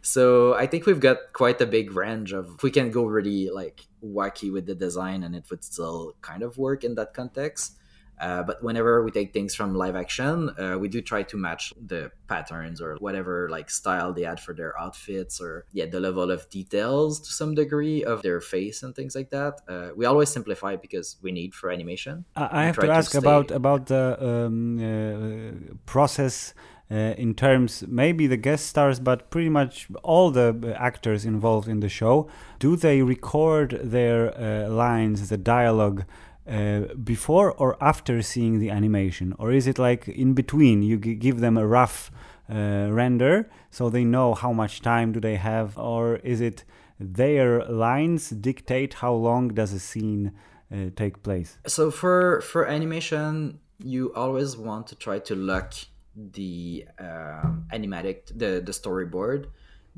So 0.02 0.54
I 0.54 0.66
think 0.66 0.86
we've 0.86 1.00
got 1.00 1.32
quite 1.32 1.60
a 1.60 1.66
big 1.66 1.94
range 1.94 2.32
of 2.34 2.62
we 2.62 2.70
can 2.70 2.90
go 2.90 3.06
really 3.06 3.50
like 3.50 3.86
wacky 4.02 4.52
with 4.52 4.66
the 4.66 4.74
design 4.74 5.22
and 5.22 5.34
it 5.34 5.46
would 5.50 5.62
still 5.64 6.14
kind 6.22 6.42
of 6.42 6.58
work 6.58 6.84
in 6.84 6.94
that 6.94 7.14
context. 7.14 7.78
Uh, 8.20 8.42
but 8.42 8.62
whenever 8.62 9.04
we 9.04 9.10
take 9.10 9.32
things 9.32 9.54
from 9.54 9.74
live 9.74 9.96
action, 9.96 10.50
uh, 10.58 10.76
we 10.78 10.88
do 10.88 11.00
try 11.00 11.22
to 11.22 11.36
match 11.36 11.72
the 11.86 12.10
patterns 12.28 12.80
or 12.80 12.96
whatever 12.96 13.48
like 13.50 13.70
style 13.70 14.12
they 14.12 14.22
had 14.22 14.40
for 14.40 14.52
their 14.54 14.78
outfits 14.80 15.40
or 15.40 15.64
yeah 15.72 15.86
the 15.86 16.00
level 16.00 16.30
of 16.30 16.48
details 16.50 17.20
to 17.20 17.32
some 17.32 17.54
degree 17.54 18.04
of 18.04 18.22
their 18.22 18.40
face 18.40 18.82
and 18.82 18.94
things 18.94 19.14
like 19.14 19.30
that. 19.30 19.60
Uh, 19.68 19.88
we 19.94 20.06
always 20.06 20.28
simplify 20.28 20.76
because 20.76 21.16
we 21.22 21.30
need 21.32 21.54
for 21.54 21.70
animation. 21.70 22.24
I, 22.34 22.62
I 22.62 22.64
have 22.64 22.78
to 22.78 22.90
ask 22.90 23.12
to 23.12 23.18
about 23.18 23.50
about 23.50 23.86
the 23.86 24.16
um, 24.20 24.78
uh, 24.78 25.74
process. 25.86 26.54
Uh, 26.88 27.14
in 27.18 27.34
terms 27.34 27.82
maybe 27.88 28.28
the 28.28 28.36
guest 28.36 28.66
stars 28.66 29.00
but 29.00 29.28
pretty 29.28 29.48
much 29.48 29.88
all 30.04 30.30
the 30.30 30.72
actors 30.78 31.24
involved 31.24 31.66
in 31.66 31.80
the 31.80 31.88
show 31.88 32.28
do 32.60 32.76
they 32.76 33.02
record 33.02 33.76
their 33.82 34.32
uh, 34.40 34.68
lines 34.68 35.28
the 35.28 35.36
dialogue 35.36 36.04
uh, 36.48 36.94
before 37.02 37.52
or 37.52 37.76
after 37.80 38.22
seeing 38.22 38.58
the 38.58 38.70
animation? 38.70 39.34
Or 39.38 39.52
is 39.52 39.66
it 39.66 39.78
like 39.78 40.08
in 40.08 40.34
between? 40.34 40.82
You 40.82 40.98
g- 40.98 41.14
give 41.14 41.40
them 41.40 41.56
a 41.56 41.66
rough 41.66 42.10
uh, 42.48 42.88
render 42.90 43.50
so 43.70 43.90
they 43.90 44.04
know 44.04 44.34
how 44.34 44.52
much 44.52 44.80
time 44.80 45.12
do 45.12 45.20
they 45.20 45.36
have? 45.36 45.76
Or 45.76 46.16
is 46.16 46.40
it 46.40 46.64
their 46.98 47.64
lines 47.64 48.30
dictate 48.30 48.94
how 48.94 49.12
long 49.12 49.48
does 49.48 49.72
a 49.72 49.80
scene 49.80 50.32
uh, 50.72 50.90
take 50.94 51.22
place? 51.22 51.58
So 51.66 51.90
for 51.90 52.40
for 52.42 52.66
animation 52.66 53.60
you 53.78 54.12
always 54.14 54.56
want 54.56 54.86
to 54.86 54.94
try 54.94 55.18
to 55.18 55.34
lock 55.34 55.74
the 56.14 56.86
um, 56.98 57.66
animatic 57.72 58.26
the 58.28 58.62
the 58.64 58.72
storyboard 58.72 59.46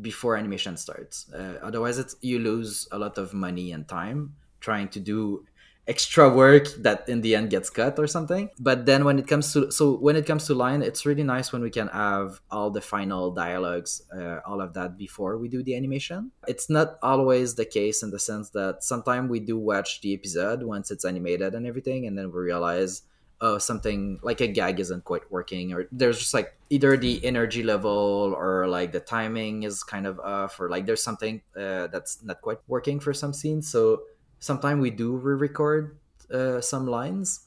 before 0.01 0.37
animation 0.37 0.77
starts. 0.77 1.31
Uh, 1.33 1.59
otherwise 1.63 1.99
it's 1.99 2.17
you 2.21 2.39
lose 2.39 2.89
a 2.93 2.99
lot 2.99 3.19
of 3.19 3.35
money 3.35 3.73
and 3.73 3.87
time 3.87 4.35
trying 4.61 4.89
to 4.89 5.01
do 5.01 5.45
extra 5.89 6.29
work 6.29 6.69
that 6.79 7.09
in 7.09 7.23
the 7.23 7.35
end 7.35 7.49
gets 7.49 7.71
cut 7.71 7.99
or 7.99 8.07
something. 8.07 8.51
But 8.61 8.85
then 8.85 9.05
when 9.05 9.19
it 9.19 9.27
comes 9.27 9.53
to 9.55 9.73
so 9.73 9.97
when 9.97 10.17
it 10.17 10.27
comes 10.27 10.47
to 10.47 10.55
line 10.55 10.83
it's 10.83 11.07
really 11.07 11.23
nice 11.23 11.51
when 11.53 11.63
we 11.63 11.71
can 11.71 11.89
have 11.89 12.41
all 12.51 12.71
the 12.71 12.83
final 12.83 13.31
dialogues 13.31 14.03
uh, 14.15 14.41
all 14.47 14.61
of 14.61 14.75
that 14.75 14.99
before 14.99 15.39
we 15.39 15.49
do 15.49 15.63
the 15.63 15.75
animation. 15.75 16.31
It's 16.47 16.69
not 16.69 16.99
always 17.03 17.55
the 17.55 17.65
case 17.65 18.03
in 18.03 18.11
the 18.11 18.19
sense 18.19 18.51
that 18.51 18.85
sometimes 18.85 19.31
we 19.31 19.41
do 19.41 19.59
watch 19.59 20.03
the 20.03 20.13
episode 20.13 20.63
once 20.63 20.91
it's 20.91 21.05
animated 21.05 21.55
and 21.55 21.67
everything 21.67 22.07
and 22.07 22.17
then 22.19 22.31
we 22.31 22.39
realize 22.41 23.03
oh 23.41 23.57
something 23.57 24.19
like 24.23 24.41
a 24.41 24.49
gag 24.49 24.81
isn't 24.81 25.05
quite 25.05 25.31
working 25.31 25.73
or 25.73 25.87
there's 25.93 26.19
just 26.19 26.35
like 26.35 26.55
either 26.71 26.97
the 26.97 27.25
energy 27.25 27.63
level 27.63 28.35
or 28.37 28.67
like 28.67 28.93
the 28.93 29.01
timing 29.01 29.63
is 29.63 29.83
kind 29.83 30.07
of 30.07 30.19
off 30.21 30.61
or 30.61 30.69
like 30.69 30.87
there's 30.87 31.03
something 31.03 31.41
uh, 31.57 31.87
that's 31.87 32.23
not 32.23 32.41
quite 32.43 32.59
working 32.67 33.01
for 33.01 33.15
some 33.15 33.33
scenes. 33.33 33.71
So 33.71 34.03
sometimes 34.41 34.81
we 34.81 34.91
do 34.91 35.17
re-record 35.17 35.99
uh, 36.33 36.61
some 36.61 36.87
lines 36.87 37.41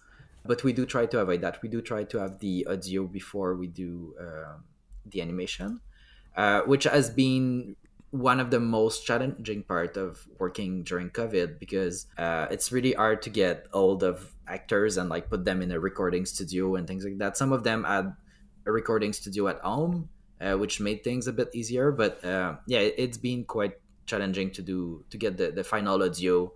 but 0.43 0.63
we 0.63 0.73
do 0.73 0.85
try 0.87 1.05
to 1.05 1.19
avoid 1.19 1.41
that. 1.41 1.61
We 1.61 1.69
do 1.69 1.81
try 1.81 2.03
to 2.05 2.17
have 2.17 2.39
the 2.39 2.65
audio 2.67 3.05
before 3.05 3.55
we 3.55 3.67
do 3.67 4.15
uh, 4.19 4.57
the 5.05 5.21
animation 5.21 5.81
uh, 6.35 6.61
which 6.61 6.85
has 6.85 7.09
been 7.09 7.75
one 8.11 8.39
of 8.39 8.51
the 8.51 8.59
most 8.59 9.05
challenging 9.05 9.63
part 9.63 9.95
of 9.95 10.27
working 10.37 10.83
during 10.83 11.09
covid 11.09 11.59
because 11.59 12.07
uh, 12.17 12.47
it's 12.51 12.71
really 12.71 12.93
hard 12.93 13.21
to 13.21 13.29
get 13.29 13.67
hold 13.71 14.03
of 14.03 14.33
actors 14.47 14.97
and 14.97 15.09
like 15.09 15.29
put 15.29 15.45
them 15.45 15.61
in 15.61 15.71
a 15.71 15.79
recording 15.79 16.25
studio 16.25 16.75
and 16.75 16.87
things 16.87 17.05
like 17.05 17.17
that. 17.19 17.37
Some 17.37 17.53
of 17.53 17.63
them 17.63 17.85
had 17.85 18.13
a 18.65 18.71
recording 18.71 19.13
studio 19.13 19.47
at 19.47 19.59
home 19.59 20.09
uh, 20.41 20.55
which 20.55 20.79
made 20.79 21.03
things 21.03 21.27
a 21.27 21.33
bit 21.33 21.49
easier 21.53 21.91
but 21.91 22.23
uh, 22.25 22.55
yeah 22.67 22.79
it's 22.79 23.17
been 23.17 23.43
quite 23.43 23.73
challenging 24.05 24.51
to 24.51 24.61
do 24.61 25.03
to 25.09 25.17
get 25.17 25.37
the, 25.37 25.51
the 25.51 25.63
final 25.63 26.01
audio 26.03 26.51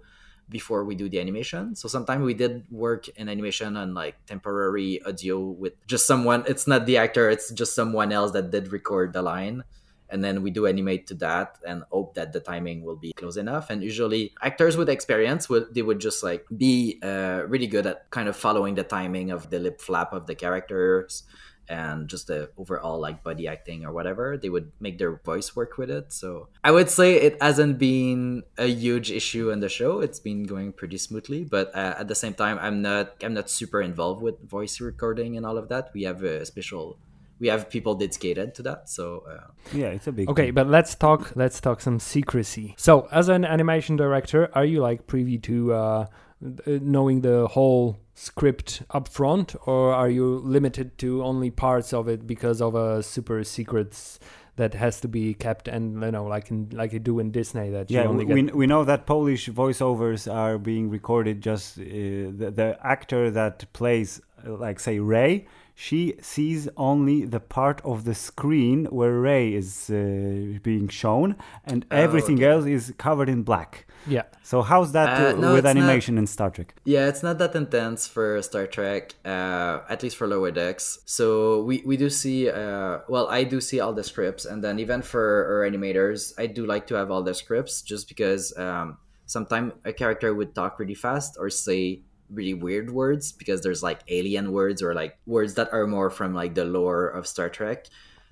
before 0.49 0.85
we 0.85 0.95
do 0.95 1.09
the 1.09 1.19
animation. 1.19 1.75
So 1.75 1.87
sometimes 1.87 2.23
we 2.23 2.33
did 2.33 2.65
work 2.69 3.07
in 3.09 3.29
animation 3.29 3.77
on 3.77 3.93
like 3.93 4.23
temporary 4.25 5.01
audio 5.03 5.39
with 5.39 5.73
just 5.87 6.05
someone. 6.05 6.43
It's 6.47 6.67
not 6.67 6.85
the 6.85 6.97
actor, 6.97 7.29
it's 7.29 7.51
just 7.51 7.73
someone 7.73 8.11
else 8.11 8.31
that 8.31 8.51
did 8.51 8.71
record 8.71 9.13
the 9.13 9.21
line. 9.21 9.63
And 10.07 10.23
then 10.23 10.43
we 10.43 10.51
do 10.51 10.67
animate 10.67 11.07
to 11.07 11.15
that 11.15 11.57
and 11.65 11.83
hope 11.91 12.13
that 12.13 12.31
the 12.31 12.39
timing 12.39 12.83
will 12.83 12.95
be 12.95 13.11
close 13.13 13.37
enough. 13.37 13.71
And 13.71 13.81
usually 13.81 14.33
actors 14.39 14.77
with 14.77 14.87
experience 14.87 15.49
would 15.49 15.73
they 15.73 15.81
would 15.81 15.99
just 15.99 16.23
like 16.23 16.45
be 16.55 16.99
uh, 17.01 17.41
really 17.47 17.67
good 17.67 17.87
at 17.87 18.09
kind 18.11 18.29
of 18.29 18.35
following 18.35 18.75
the 18.75 18.83
timing 18.83 19.31
of 19.31 19.49
the 19.49 19.57
lip 19.57 19.81
flap 19.81 20.13
of 20.13 20.27
the 20.27 20.35
characters 20.35 21.23
and 21.69 22.07
just 22.07 22.27
the 22.27 22.49
overall 22.57 22.99
like 22.99 23.23
body 23.23 23.47
acting 23.47 23.85
or 23.85 23.91
whatever 23.91 24.37
they 24.37 24.49
would 24.49 24.71
make 24.79 24.97
their 24.97 25.17
voice 25.17 25.55
work 25.55 25.77
with 25.77 25.89
it. 25.89 26.13
So 26.13 26.49
i 26.63 26.71
would 26.71 26.89
say 26.89 27.15
it 27.15 27.41
hasn't 27.41 27.77
been 27.77 28.43
a 28.57 28.67
huge 28.67 29.11
issue 29.11 29.49
in 29.49 29.59
the 29.59 29.69
show. 29.69 29.99
It's 29.99 30.19
been 30.19 30.43
going 30.43 30.73
pretty 30.73 30.97
smoothly 30.97 31.43
but 31.43 31.75
uh, 31.75 31.95
at 31.99 32.07
the 32.07 32.15
same 32.15 32.33
time 32.33 32.57
i'm 32.61 32.81
not 32.81 33.15
i'm 33.23 33.33
not 33.33 33.49
super 33.49 33.81
involved 33.81 34.21
with 34.21 34.39
voice 34.47 34.79
recording 34.79 35.37
and 35.37 35.45
all 35.45 35.57
of 35.57 35.69
that. 35.69 35.91
We 35.93 36.03
have 36.03 36.23
a 36.23 36.45
special 36.45 36.97
we 37.39 37.47
have 37.47 37.69
people 37.69 37.95
dedicated 37.95 38.55
to 38.55 38.63
that 38.63 38.89
so 38.89 39.23
uh, 39.29 39.47
yeah 39.73 39.87
it's 39.87 40.07
a 40.07 40.11
big 40.11 40.29
okay 40.29 40.51
but 40.51 40.67
let's 40.67 40.95
talk 40.95 41.33
let's 41.35 41.59
talk 41.59 41.81
some 41.81 41.99
secrecy. 41.99 42.75
So 42.77 43.07
as 43.11 43.29
an 43.29 43.43
animation 43.45 43.95
director 43.95 44.49
are 44.53 44.65
you 44.65 44.81
like 44.81 45.07
privy 45.07 45.37
to 45.39 45.73
uh, 45.73 46.05
knowing 46.41 47.21
the 47.21 47.47
whole 47.47 47.99
script 48.13 48.81
up 48.91 49.07
front, 49.07 49.55
or 49.65 49.93
are 49.93 50.09
you 50.09 50.37
limited 50.37 50.97
to 50.99 51.23
only 51.23 51.51
parts 51.51 51.93
of 51.93 52.07
it 52.07 52.25
because 52.25 52.61
of 52.61 52.75
a 52.75 53.03
super 53.03 53.43
secrets 53.43 54.19
that 54.57 54.73
has 54.73 55.01
to 55.01 55.07
be 55.07 55.33
kept 55.33 55.67
and 55.67 56.01
you 56.01 56.11
know 56.11 56.25
like 56.25 56.49
in 56.49 56.69
like 56.71 56.93
you 56.93 56.99
do 56.99 57.19
in 57.19 57.31
Disney 57.31 57.69
that 57.69 57.91
yeah 57.91 58.03
you 58.03 58.07
only 58.07 58.25
we, 58.25 58.43
get 58.43 58.55
we 58.55 58.67
know 58.67 58.83
that 58.83 59.05
Polish 59.05 59.49
voiceovers 59.49 60.33
are 60.33 60.57
being 60.57 60.89
recorded 60.89 61.41
just 61.41 61.77
uh, 61.77 61.83
the, 61.83 62.53
the 62.55 62.77
actor 62.81 63.29
that 63.31 63.65
plays 63.73 64.21
uh, 64.47 64.53
like 64.53 64.79
say 64.79 64.99
Ray 64.99 65.45
she 65.77 66.15
sees 66.21 66.69
only 66.77 67.25
the 67.25 67.39
part 67.57 67.81
of 67.83 68.05
the 68.05 68.15
screen 68.15 68.85
where 68.85 69.19
Ray 69.19 69.53
is 69.53 69.89
uh, 69.89 70.57
being 70.63 70.87
shown 70.87 71.35
and 71.65 71.85
Oh, 71.91 71.95
everything 72.05 72.37
okay. 72.37 72.47
else 72.53 72.65
is 72.65 72.93
covered 72.97 73.29
in 73.29 73.43
black 73.43 73.85
yeah 74.07 74.23
so 74.43 74.61
how's 74.61 74.91
that 74.93 75.09
Uh, 75.09 75.33
no, 75.39 75.53
with 75.53 75.65
it's 75.65 75.75
not. 75.75 75.77
animation 75.77 76.17
in 76.21 76.27
Star 76.27 76.49
Trek 76.55 76.69
Yeah, 76.85 77.07
it's 77.11 77.23
not 77.27 77.37
that 77.39 77.53
intense 77.55 78.07
for 78.07 78.41
Star 78.49 78.65
Trek, 78.67 79.15
uh, 79.25 79.79
at 79.93 80.01
least 80.03 80.15
for 80.19 80.27
lower 80.27 80.51
decks. 80.51 80.85
So 81.05 81.25
we, 81.67 81.75
we 81.89 81.95
do 81.97 82.09
see, 82.21 82.39
uh, 82.49 82.99
well, 83.13 83.27
I 83.39 83.41
do 83.43 83.59
see 83.59 83.79
all 83.83 83.93
the 83.93 84.03
scripts, 84.03 84.45
and 84.45 84.63
then 84.63 84.75
even 84.79 85.01
for 85.01 85.23
our 85.51 85.61
animators, 85.69 86.19
I 86.37 86.45
do 86.57 86.63
like 86.73 86.85
to 86.87 86.95
have 86.95 87.09
all 87.13 87.23
the 87.23 87.33
scripts 87.33 87.81
just 87.81 88.07
because 88.07 88.43
um, 88.65 88.97
sometimes 89.25 89.73
a 89.83 89.93
character 90.01 90.29
would 90.37 90.53
talk 90.53 90.77
really 90.79 90.93
fast 91.07 91.31
or 91.41 91.49
say 91.49 92.01
really 92.29 92.53
weird 92.53 92.91
words 92.91 93.31
because 93.31 93.61
there's 93.61 93.83
like 93.83 94.01
alien 94.07 94.51
words 94.51 94.81
or 94.81 94.93
like 94.93 95.17
words 95.25 95.55
that 95.55 95.71
are 95.71 95.87
more 95.87 96.09
from 96.09 96.33
like 96.33 96.55
the 96.55 96.65
lore 96.65 97.07
of 97.07 97.27
Star 97.27 97.49
Trek. 97.49 97.87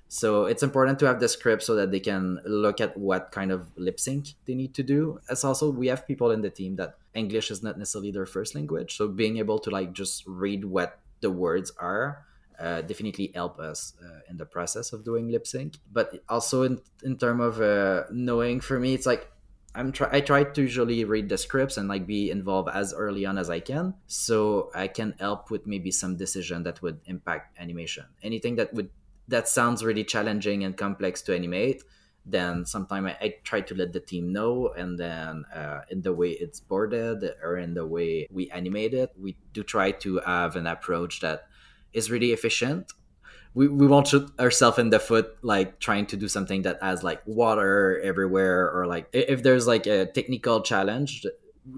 So 0.08 0.44
it's 0.44 0.62
important 0.62 0.98
to 1.00 1.06
have 1.06 1.18
the 1.18 1.28
script 1.28 1.62
so 1.62 1.74
that 1.74 1.90
they 1.90 2.00
can 2.00 2.38
look 2.44 2.80
at 2.80 2.96
what 2.96 3.32
kind 3.32 3.50
of 3.50 3.72
lip 3.76 3.98
sync 3.98 4.34
they 4.46 4.54
need 4.54 4.74
to 4.74 4.82
do. 4.82 5.20
As 5.28 5.44
also 5.44 5.70
we 5.70 5.88
have 5.88 6.06
people 6.06 6.30
in 6.30 6.42
the 6.42 6.50
team 6.50 6.76
that 6.76 6.96
English 7.14 7.50
is 7.50 7.62
not 7.62 7.78
necessarily 7.78 8.12
their 8.12 8.26
first 8.26 8.54
language, 8.54 8.96
so 8.96 9.08
being 9.08 9.38
able 9.38 9.58
to 9.60 9.70
like 9.70 9.92
just 9.92 10.24
read 10.26 10.64
what 10.64 11.00
the 11.20 11.30
words 11.30 11.72
are 11.78 12.24
uh, 12.58 12.82
definitely 12.82 13.32
help 13.34 13.58
us 13.58 13.94
uh, 14.02 14.20
in 14.30 14.36
the 14.36 14.46
process 14.46 14.92
of 14.92 15.04
doing 15.04 15.28
lip 15.28 15.46
sync. 15.46 15.78
But 15.92 16.22
also 16.28 16.62
in 16.62 16.80
in 17.02 17.16
terms 17.16 17.42
of 17.42 17.60
uh, 17.60 18.04
knowing, 18.12 18.60
for 18.60 18.78
me, 18.78 18.94
it's 18.94 19.06
like 19.06 19.30
I'm 19.74 19.90
try 19.90 20.08
I 20.12 20.20
try 20.20 20.44
to 20.44 20.62
usually 20.62 21.04
read 21.04 21.28
the 21.28 21.36
scripts 21.36 21.76
and 21.76 21.88
like 21.88 22.06
be 22.06 22.30
involved 22.30 22.68
as 22.72 22.94
early 22.94 23.26
on 23.26 23.38
as 23.38 23.50
I 23.50 23.60
can, 23.60 23.94
so 24.06 24.70
I 24.74 24.86
can 24.86 25.14
help 25.18 25.50
with 25.50 25.66
maybe 25.66 25.90
some 25.90 26.16
decision 26.16 26.62
that 26.62 26.80
would 26.82 27.00
impact 27.06 27.58
animation. 27.58 28.04
Anything 28.22 28.56
that 28.56 28.72
would 28.72 28.90
that 29.26 29.48
sounds 29.48 29.84
really 29.84 30.04
challenging 30.04 30.62
and 30.64 30.76
complex 30.76 31.22
to 31.22 31.34
animate, 31.34 31.82
then 32.24 32.64
sometimes 32.66 33.08
I, 33.08 33.24
I 33.24 33.34
try 33.42 33.62
to 33.62 33.74
let 33.74 33.92
the 33.92 34.00
team 34.00 34.32
know, 34.32 34.68
and 34.68 34.98
then 34.98 35.44
uh, 35.52 35.80
in 35.90 36.02
the 36.02 36.12
way 36.12 36.30
it's 36.30 36.60
boarded 36.60 37.24
or 37.42 37.56
in 37.56 37.74
the 37.74 37.86
way 37.86 38.28
we 38.30 38.50
animate 38.50 38.94
it, 38.94 39.10
we 39.18 39.36
do 39.52 39.64
try 39.64 39.90
to 39.90 40.20
have 40.20 40.54
an 40.54 40.68
approach 40.68 41.20
that 41.20 41.48
is 41.92 42.10
really 42.10 42.32
efficient 42.32 42.92
we, 43.54 43.68
we 43.68 43.86
won't 43.86 44.08
shoot 44.08 44.28
ourselves 44.38 44.78
in 44.78 44.90
the 44.90 44.98
foot 44.98 45.36
like 45.42 45.78
trying 45.78 46.06
to 46.06 46.16
do 46.16 46.28
something 46.28 46.62
that 46.62 46.78
has 46.82 47.02
like 47.02 47.22
water 47.26 48.00
everywhere 48.02 48.70
or 48.70 48.86
like 48.86 49.08
if 49.12 49.42
there's 49.42 49.66
like 49.66 49.86
a 49.86 50.06
technical 50.06 50.60
challenge 50.60 51.24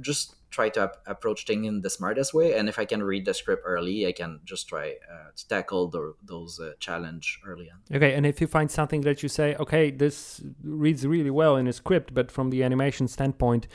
just 0.00 0.34
try 0.56 0.68
to 0.76 0.80
ap- 0.88 1.02
approach 1.14 1.40
things 1.48 1.66
in 1.70 1.76
the 1.86 1.92
smartest 1.98 2.30
way 2.38 2.48
and 2.56 2.64
if 2.72 2.76
i 2.82 2.86
can 2.92 3.02
read 3.12 3.24
the 3.28 3.34
script 3.40 3.62
early 3.74 3.96
i 4.10 4.12
can 4.20 4.32
just 4.52 4.64
try 4.72 4.86
uh, 5.12 5.28
to 5.38 5.42
tackle 5.54 5.82
the, 5.94 6.02
those 6.32 6.52
uh, 6.60 6.72
challenge 6.86 7.26
early 7.50 7.68
on 7.72 7.78
Okay, 7.94 8.14
and 8.14 8.26
if 8.26 8.40
you 8.40 8.48
find 8.48 8.68
something 8.70 9.02
that 9.02 9.22
you 9.22 9.28
say, 9.28 9.54
okay, 9.56 9.90
this 9.90 10.42
reads 10.64 11.06
really 11.06 11.30
well 11.30 11.56
in 11.56 11.68
a 11.68 11.72
script, 11.72 12.12
but 12.12 12.32
from 12.32 12.50
the 12.50 12.64
animation 12.64 13.06
standpoint, 13.06 13.68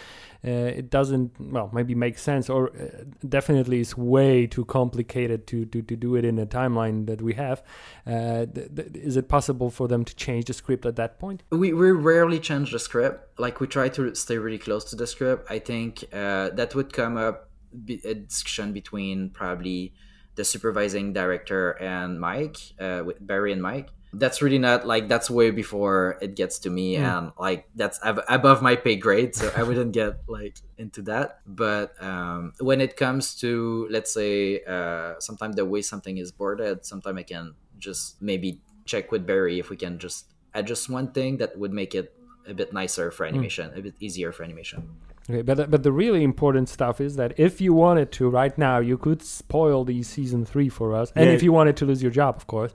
uh, 0.45 0.49
it 0.49 0.89
doesn't, 0.89 1.32
well, 1.39 1.69
maybe 1.71 1.95
make 1.95 2.17
sense, 2.17 2.49
or 2.49 2.69
uh, 2.69 3.03
definitely 3.29 3.79
is 3.79 3.95
way 3.95 4.47
too 4.47 4.65
complicated 4.65 5.47
to, 5.47 5.65
to, 5.65 5.82
to 5.82 5.95
do 5.95 6.15
it 6.15 6.25
in 6.25 6.39
a 6.39 6.45
timeline 6.45 7.05
that 7.07 7.21
we 7.21 7.34
have. 7.36 7.63
Uh, 8.05 8.45
th- 8.45 8.75
th- 8.75 8.89
is 8.95 9.15
it 9.15 9.29
possible 9.29 9.69
for 9.69 9.88
them 9.88 10.03
to 10.03 10.13
change 10.15 10.45
the 10.45 10.53
script 10.53 10.86
at 10.86 10.95
that 10.97 11.19
point? 11.19 11.43
we, 11.51 11.73
we 11.73 11.91
rarely 11.91 12.39
change 12.39 12.71
the 12.71 12.79
script 12.79 13.39
like 13.39 13.59
we 13.59 13.67
try 13.67 13.89
to 13.89 14.13
stay 14.15 14.38
really 14.38 14.57
close 14.57 14.84
to 14.86 14.95
the 14.95 15.07
script 15.07 15.49
i 15.49 15.59
think 15.59 16.03
uh, 16.13 16.49
that 16.72 16.76
would 16.76 16.93
come 16.93 17.17
up 17.17 17.49
be, 17.86 17.99
a 18.05 18.13
discussion 18.15 18.72
between 18.74 19.30
probably 19.30 19.93
the 20.36 20.43
supervising 20.43 21.11
director 21.13 21.72
and 21.84 22.19
mike 22.19 22.57
uh, 22.80 23.03
with 23.05 23.19
barry 23.19 23.51
and 23.51 23.61
mike. 23.61 23.89
That's 24.13 24.41
really 24.41 24.59
not 24.59 24.86
like 24.88 25.07
that's 25.07 25.30
way 25.30 25.51
before 25.51 26.17
it 26.22 26.36
gets 26.36 26.59
to 26.59 26.69
me 26.69 26.95
Mm. 26.95 27.03
and 27.07 27.32
like 27.39 27.67
that's 27.76 27.99
ab- 28.03 28.24
above 28.28 28.61
my 28.61 28.76
pay 28.76 28.95
grade 28.95 29.36
so 29.36 29.51
i 29.55 29.63
wouldn't 29.63 29.91
get 29.93 30.19
like 30.28 30.55
into 30.78 31.01
that. 31.03 31.39
But 31.47 31.95
um, 32.03 32.51
when 32.59 32.82
it 32.82 32.95
comes 32.97 33.36
to 33.39 33.88
let's 33.89 34.11
say 34.13 34.63
uh, 34.67 35.15
sometimes 35.19 35.55
the 35.55 35.63
way 35.63 35.82
something 35.82 36.17
is 36.17 36.32
boarded 36.32 36.84
sometimes 36.86 37.17
i 37.19 37.24
can 37.24 37.55
just 37.80 38.22
maybe 38.22 38.59
check 38.84 39.11
with 39.11 39.24
barry 39.26 39.59
if 39.59 39.69
we 39.69 39.78
can 39.78 39.95
just 39.99 40.28
adjust 40.53 40.89
one 40.89 41.11
thing 41.15 41.38
that 41.39 41.55
would 41.57 41.72
make 41.72 41.95
it 41.95 42.11
a 42.47 42.53
bit 42.53 42.74
nicer 42.74 43.11
for 43.11 43.24
animation 43.26 43.72
a 43.76 43.82
bit 43.82 43.95
easier 43.99 44.32
for 44.36 44.43
animation 44.43 44.80
Okay, 45.32 45.41
but 45.43 45.69
but 45.71 45.82
the 45.84 45.91
really 45.91 46.23
important 46.23 46.67
stuff 46.69 46.99
is 46.99 47.15
that 47.15 47.32
if 47.38 47.61
you 47.61 47.73
wanted 47.73 48.11
to 48.17 48.23
right 48.29 48.55
now, 48.57 48.79
you 48.79 48.97
could 48.97 49.21
spoil 49.23 49.86
the 49.86 50.03
season 50.03 50.45
three 50.45 50.67
for 50.69 50.88
us, 51.01 51.07
and 51.15 51.25
Yeah. 51.27 51.36
if 51.38 51.41
you 51.43 51.51
wanted 51.59 51.75
to 51.77 51.86
lose 51.86 52.01
your 52.05 52.11
job, 52.21 52.34
of 52.41 52.45
course. 52.47 52.73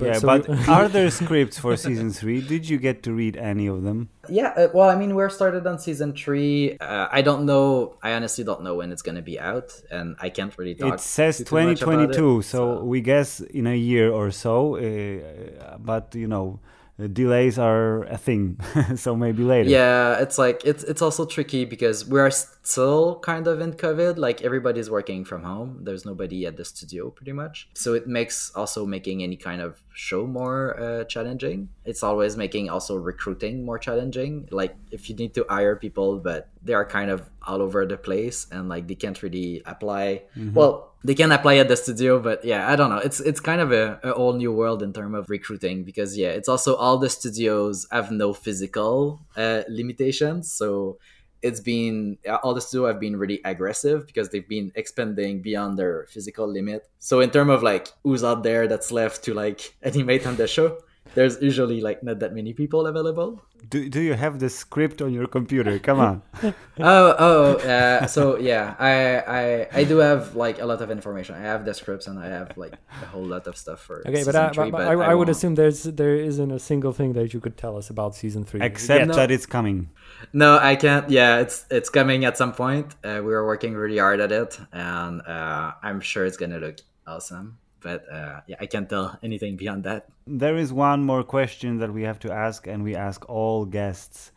yeah 0.00 0.18
so 0.18 0.26
but 0.26 0.40
you- 0.48 0.72
are 0.76 0.88
there 0.96 1.10
scripts 1.10 1.56
for 1.62 1.76
season 1.76 2.10
3 2.10 2.40
did 2.54 2.62
you 2.70 2.78
get 2.88 2.96
to 3.06 3.10
read 3.22 3.34
any 3.52 3.66
of 3.74 3.78
them 3.86 3.98
Yeah, 4.40 4.50
uh, 4.56 4.68
well, 4.76 4.88
I 4.94 4.96
mean, 5.02 5.12
we're 5.18 5.34
started 5.40 5.62
on 5.70 5.76
season 5.88 6.10
three. 6.24 6.56
Uh, 6.78 7.18
I 7.18 7.20
don't 7.28 7.44
know. 7.50 7.66
I 8.06 8.10
honestly 8.18 8.44
don't 8.50 8.62
know 8.66 8.74
when 8.80 8.88
it's 8.94 9.04
gonna 9.08 9.26
be 9.32 9.36
out, 9.52 9.68
and 9.96 10.06
I 10.26 10.28
can't 10.36 10.52
really 10.58 10.76
talk. 10.80 10.94
it 10.94 11.00
says 11.18 11.34
too- 11.38 11.44
too 11.44 11.54
much 11.70 11.82
about 11.82 12.00
it, 12.00 12.12
2022 12.12 12.42
so, 12.52 12.60
we 12.92 12.98
guess 13.12 13.28
in 13.60 13.66
a 13.76 13.78
year 13.90 14.06
or 14.20 14.28
so 14.44 14.54
uh, 14.76 15.76
but 15.90 16.04
you 16.22 16.28
know 16.34 16.46
uh, 16.54 16.81
delays 16.98 17.58
are 17.58 18.04
a 18.04 18.18
thing 18.18 18.60
so 18.96 19.16
maybe 19.16 19.42
later 19.42 19.70
Yeah, 19.70 20.20
it's 20.20 20.38
like 20.38 20.62
it's 20.64 20.84
it's 20.84 21.02
also 21.02 21.24
tricky 21.24 21.64
because 21.64 22.06
we 22.06 22.20
are 22.20 22.30
still 22.30 23.18
kind 23.20 23.46
of 23.46 23.60
in 23.60 23.72
COVID. 23.72 24.18
Like 24.18 24.42
everybody's 24.42 24.90
working 24.90 25.24
from 25.24 25.42
home. 25.42 25.78
There's 25.82 26.04
nobody 26.04 26.46
at 26.46 26.56
the 26.56 26.64
studio, 26.64 27.10
pretty 27.10 27.32
much. 27.32 27.68
So 27.74 27.94
it 27.94 28.06
makes 28.06 28.52
also 28.54 28.86
making 28.86 29.22
any 29.22 29.36
kind 29.36 29.60
of 29.60 29.82
show 29.94 30.26
more 30.26 30.78
uh, 30.78 31.04
challenging. 31.04 31.68
It's 31.84 32.02
always 32.02 32.36
making 32.36 32.68
also 32.68 32.96
recruiting 32.96 33.64
more 33.64 33.78
challenging. 33.78 34.48
Like 34.50 34.76
if 34.90 35.08
you 35.08 35.16
need 35.16 35.34
to 35.34 35.46
hire 35.48 35.76
people, 35.76 36.18
but 36.18 36.48
they 36.62 36.74
are 36.74 36.84
kind 36.84 37.10
of 37.10 37.28
all 37.42 37.60
over 37.60 37.84
the 37.86 37.96
place 37.96 38.46
and 38.52 38.68
like 38.68 38.86
they 38.86 38.94
can't 38.94 39.20
really 39.22 39.62
apply. 39.66 40.22
Well, 40.54 40.91
they 41.04 41.14
can 41.14 41.32
apply 41.32 41.56
at 41.56 41.68
the 41.68 41.76
studio, 41.76 42.20
but 42.20 42.44
yeah, 42.44 42.70
I 42.70 42.76
don't 42.76 42.90
know. 42.90 42.98
It's 42.98 43.20
it's 43.20 43.40
kind 43.40 43.60
of 43.60 43.72
a, 43.72 43.98
a 44.02 44.12
whole 44.12 44.34
new 44.34 44.52
world 44.52 44.82
in 44.82 44.92
terms 44.92 45.16
of 45.16 45.30
recruiting 45.30 45.84
because 45.84 46.16
yeah, 46.16 46.28
it's 46.28 46.48
also 46.48 46.76
all 46.76 46.98
the 46.98 47.10
studios 47.10 47.86
have 47.90 48.10
no 48.10 48.32
physical 48.32 49.20
uh, 49.36 49.62
limitations, 49.68 50.52
so 50.52 50.98
it's 51.42 51.60
been 51.60 52.18
all 52.42 52.54
the 52.54 52.60
studio 52.60 52.86
have 52.86 53.00
been 53.00 53.16
really 53.16 53.40
aggressive 53.44 54.06
because 54.06 54.28
they've 54.28 54.48
been 54.48 54.70
expanding 54.76 55.42
beyond 55.42 55.76
their 55.78 56.06
physical 56.08 56.46
limit. 56.46 56.88
So 57.00 57.20
in 57.20 57.30
terms 57.30 57.50
of 57.50 57.62
like 57.62 57.88
who's 58.04 58.22
out 58.22 58.44
there 58.44 58.68
that's 58.68 58.92
left 58.92 59.24
to 59.24 59.34
like 59.34 59.74
animate 59.82 60.26
on 60.26 60.36
the 60.36 60.46
show, 60.46 60.78
there's 61.14 61.40
usually 61.42 61.80
like 61.80 62.02
not 62.02 62.18
that 62.20 62.34
many 62.34 62.52
people 62.52 62.86
available. 62.86 63.42
do, 63.68 63.88
do 63.88 64.00
you 64.00 64.14
have 64.14 64.38
the 64.38 64.48
script 64.48 65.00
on 65.02 65.12
your 65.12 65.26
computer? 65.26 65.78
Come 65.78 66.00
on. 66.00 66.22
Oh 66.78 67.14
oh 67.18 67.44
uh, 67.58 68.06
so 68.06 68.38
yeah 68.38 68.74
I, 68.78 68.92
I 69.40 69.68
i 69.80 69.84
do 69.84 69.98
have 69.98 70.34
like 70.34 70.58
a 70.60 70.66
lot 70.66 70.80
of 70.80 70.90
information. 70.90 71.34
I 71.34 71.40
have 71.52 71.64
the 71.64 71.74
scripts 71.74 72.06
and 72.06 72.18
i 72.18 72.26
have 72.26 72.56
like 72.56 72.74
a 73.02 73.06
whole 73.06 73.24
lot 73.34 73.46
of 73.46 73.56
stuff 73.56 73.80
for 73.80 74.02
Okay, 74.08 74.24
but, 74.24 74.34
I, 74.34 74.50
three, 74.50 74.70
but, 74.70 74.78
but 74.78 74.86
I, 74.88 75.12
I 75.12 75.14
would 75.14 75.28
assume 75.28 75.54
there's 75.54 75.82
there 75.84 76.16
isn't 76.16 76.50
a 76.50 76.58
single 76.58 76.92
thing 76.92 77.12
that 77.12 77.34
you 77.34 77.40
could 77.40 77.56
tell 77.56 77.76
us 77.76 77.90
about 77.90 78.14
season 78.14 78.44
three. 78.44 78.62
except 78.62 79.08
no. 79.08 79.14
that 79.14 79.30
it's 79.30 79.46
coming. 79.46 79.90
No 80.32 80.58
i 80.58 80.74
can't 80.76 81.10
yeah 81.10 81.40
it's 81.40 81.66
it's 81.70 81.90
coming 81.90 82.24
at 82.24 82.36
some 82.38 82.52
point. 82.52 82.88
Uh, 83.04 83.20
we 83.26 83.32
are 83.34 83.44
working 83.46 83.74
really 83.74 83.98
hard 83.98 84.20
at 84.20 84.32
it 84.32 84.58
and 84.72 85.20
uh, 85.22 85.72
i'm 85.82 86.00
sure 86.00 86.24
it's 86.24 86.36
gonna 86.36 86.58
look 86.58 86.78
awesome 87.06 87.58
but 87.82 88.00
uh, 88.10 88.40
yeah 88.46 88.56
i 88.60 88.66
can't 88.72 88.88
tell 88.88 89.06
anything 89.22 89.56
beyond 89.56 89.80
that 89.84 90.00
There 90.44 90.56
is 90.64 90.70
one 90.72 91.00
more 91.12 91.24
question 91.36 91.70
that 91.82 91.90
we 91.96 92.02
have 92.08 92.18
to 92.26 92.30
ask, 92.46 92.58
and 92.72 92.78
we 92.88 92.94
ask 93.08 93.18
all 93.28 93.58
guests 93.78 94.30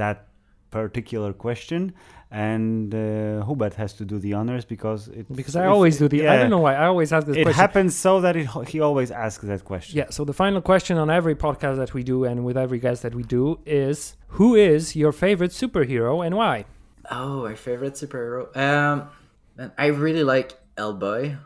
that 0.00 0.16
particular 0.70 1.32
question. 1.32 1.92
And 2.30 2.94
uh, 2.94 3.44
Hubert 3.48 3.74
has 3.74 3.92
to 4.00 4.04
do 4.12 4.16
the 4.18 4.32
honors 4.40 4.64
because 4.64 5.08
it 5.18 5.26
because 5.40 5.56
I 5.56 5.66
always 5.66 5.98
do 6.02 6.06
the. 6.08 6.18
I 6.32 6.36
don't 6.40 6.48
know 6.56 6.64
why 6.66 6.74
I 6.74 6.86
always 6.86 7.10
ask 7.12 7.26
this 7.26 7.36
It 7.36 7.42
question. 7.44 7.60
happens 7.64 7.92
so 8.06 8.12
that 8.24 8.34
it, 8.40 8.46
he 8.72 8.78
always 8.80 9.10
asks 9.10 9.44
that 9.52 9.62
question. 9.72 9.98
Yeah. 9.98 10.08
So 10.16 10.24
the 10.24 10.32
final 10.44 10.62
question 10.62 10.96
on 10.96 11.08
every 11.10 11.34
podcast 11.46 11.76
that 11.82 11.92
we 11.92 12.02
do 12.12 12.16
and 12.24 12.36
with 12.46 12.56
every 12.56 12.78
guest 12.86 13.02
that 13.02 13.14
we 13.20 13.24
do 13.38 13.58
is, 13.66 14.16
who 14.38 14.48
is 14.54 14.96
your 15.02 15.12
favorite 15.12 15.50
superhero 15.62 16.24
and 16.24 16.32
why? 16.40 16.56
Oh, 17.10 17.42
my 17.48 17.54
favorite 17.66 17.94
superhero. 18.02 18.42
Um, 18.56 19.08
man, 19.56 19.72
I 19.76 19.86
really 20.04 20.24
like 20.34 20.50
Hellboy. 20.78 21.36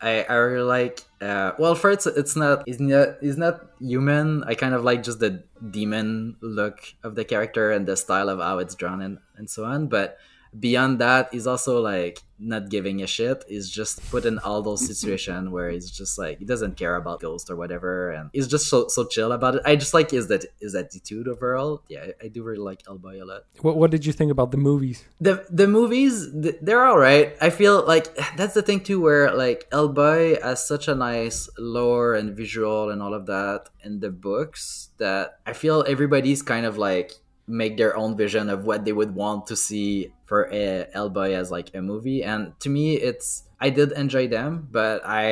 I, 0.00 0.24
I 0.28 0.34
really 0.34 0.64
like. 0.64 1.02
Uh, 1.20 1.52
well, 1.58 1.74
first, 1.74 2.06
it's 2.06 2.36
not. 2.36 2.64
He's 2.66 2.80
not. 2.80 3.16
He's 3.20 3.38
not 3.38 3.66
human. 3.80 4.44
I 4.44 4.54
kind 4.54 4.74
of 4.74 4.84
like 4.84 5.02
just 5.02 5.20
the 5.20 5.42
demon 5.70 6.36
look 6.40 6.94
of 7.02 7.14
the 7.14 7.24
character 7.24 7.72
and 7.72 7.86
the 7.86 7.96
style 7.96 8.28
of 8.28 8.38
how 8.38 8.58
it's 8.58 8.74
drawn 8.74 9.00
and 9.00 9.18
and 9.36 9.48
so 9.48 9.64
on. 9.64 9.88
But 9.88 10.18
beyond 10.58 11.00
that, 11.00 11.28
he's 11.32 11.46
also 11.46 11.80
like 11.80 12.22
not 12.38 12.68
giving 12.68 13.02
a 13.02 13.06
shit. 13.06 13.44
He's 13.48 13.70
just 13.70 14.08
put 14.10 14.24
in 14.24 14.38
all 14.40 14.62
those 14.62 14.82
mm-hmm. 14.82 14.92
situations 14.92 15.48
where 15.48 15.70
he's 15.70 15.90
just 15.90 16.18
like 16.18 16.38
he 16.38 16.44
doesn't 16.44 16.76
care 16.76 16.96
about 16.96 17.20
ghost 17.20 17.50
or 17.50 17.56
whatever, 17.56 18.10
and 18.10 18.30
he's 18.32 18.48
just 18.48 18.68
so 18.68 18.88
so 18.88 19.06
chill 19.06 19.32
about 19.32 19.56
it. 19.56 19.62
I 19.64 19.76
just 19.76 19.94
like 19.94 20.10
his 20.10 20.28
that 20.28 20.44
his 20.60 20.74
attitude 20.74 21.28
overall. 21.28 21.82
Yeah, 21.88 22.06
I, 22.20 22.26
I 22.26 22.28
do 22.28 22.42
really 22.42 22.58
like 22.58 22.82
Hellboy 22.84 23.22
a 23.22 23.24
lot. 23.24 23.44
What 23.60 23.76
What 23.76 23.90
did 23.90 24.04
you 24.06 24.12
think 24.12 24.30
about 24.30 24.50
the 24.50 24.58
movies? 24.58 25.04
The 25.20 25.46
the 25.50 25.68
movies 25.68 26.30
they're 26.32 26.84
all 26.84 26.98
right. 26.98 27.36
I 27.40 27.50
feel 27.50 27.84
like 27.86 28.14
that's 28.36 28.54
the 28.54 28.62
thing 28.62 28.80
too, 28.80 29.00
where 29.00 29.34
like 29.34 29.68
Hellboy 29.70 30.42
has 30.42 30.66
such 30.66 30.88
a 30.88 30.94
nice 30.94 31.48
lore 31.58 32.14
and 32.14 32.36
visual 32.36 32.90
and 32.90 33.02
all 33.02 33.14
of 33.14 33.26
that 33.26 33.68
in 33.82 34.00
the 34.00 34.10
books 34.10 34.90
that 34.98 35.38
I 35.46 35.52
feel 35.52 35.84
everybody's 35.86 36.42
kind 36.42 36.66
of 36.66 36.78
like 36.78 37.12
make 37.46 37.76
their 37.76 37.96
own 37.96 38.16
vision 38.16 38.48
of 38.48 38.64
what 38.64 38.84
they 38.84 38.92
would 38.92 39.14
want 39.14 39.46
to 39.46 39.56
see 39.56 40.12
for 40.24 40.44
a 40.52 40.86
Hellboy 40.94 41.32
as 41.32 41.50
like 41.50 41.74
a 41.74 41.82
movie. 41.82 42.22
And 42.22 42.58
to 42.60 42.68
me, 42.68 42.94
it's 42.94 43.44
I 43.60 43.70
did 43.70 43.92
enjoy 43.92 44.28
them, 44.28 44.68
but 44.70 45.02
I 45.04 45.26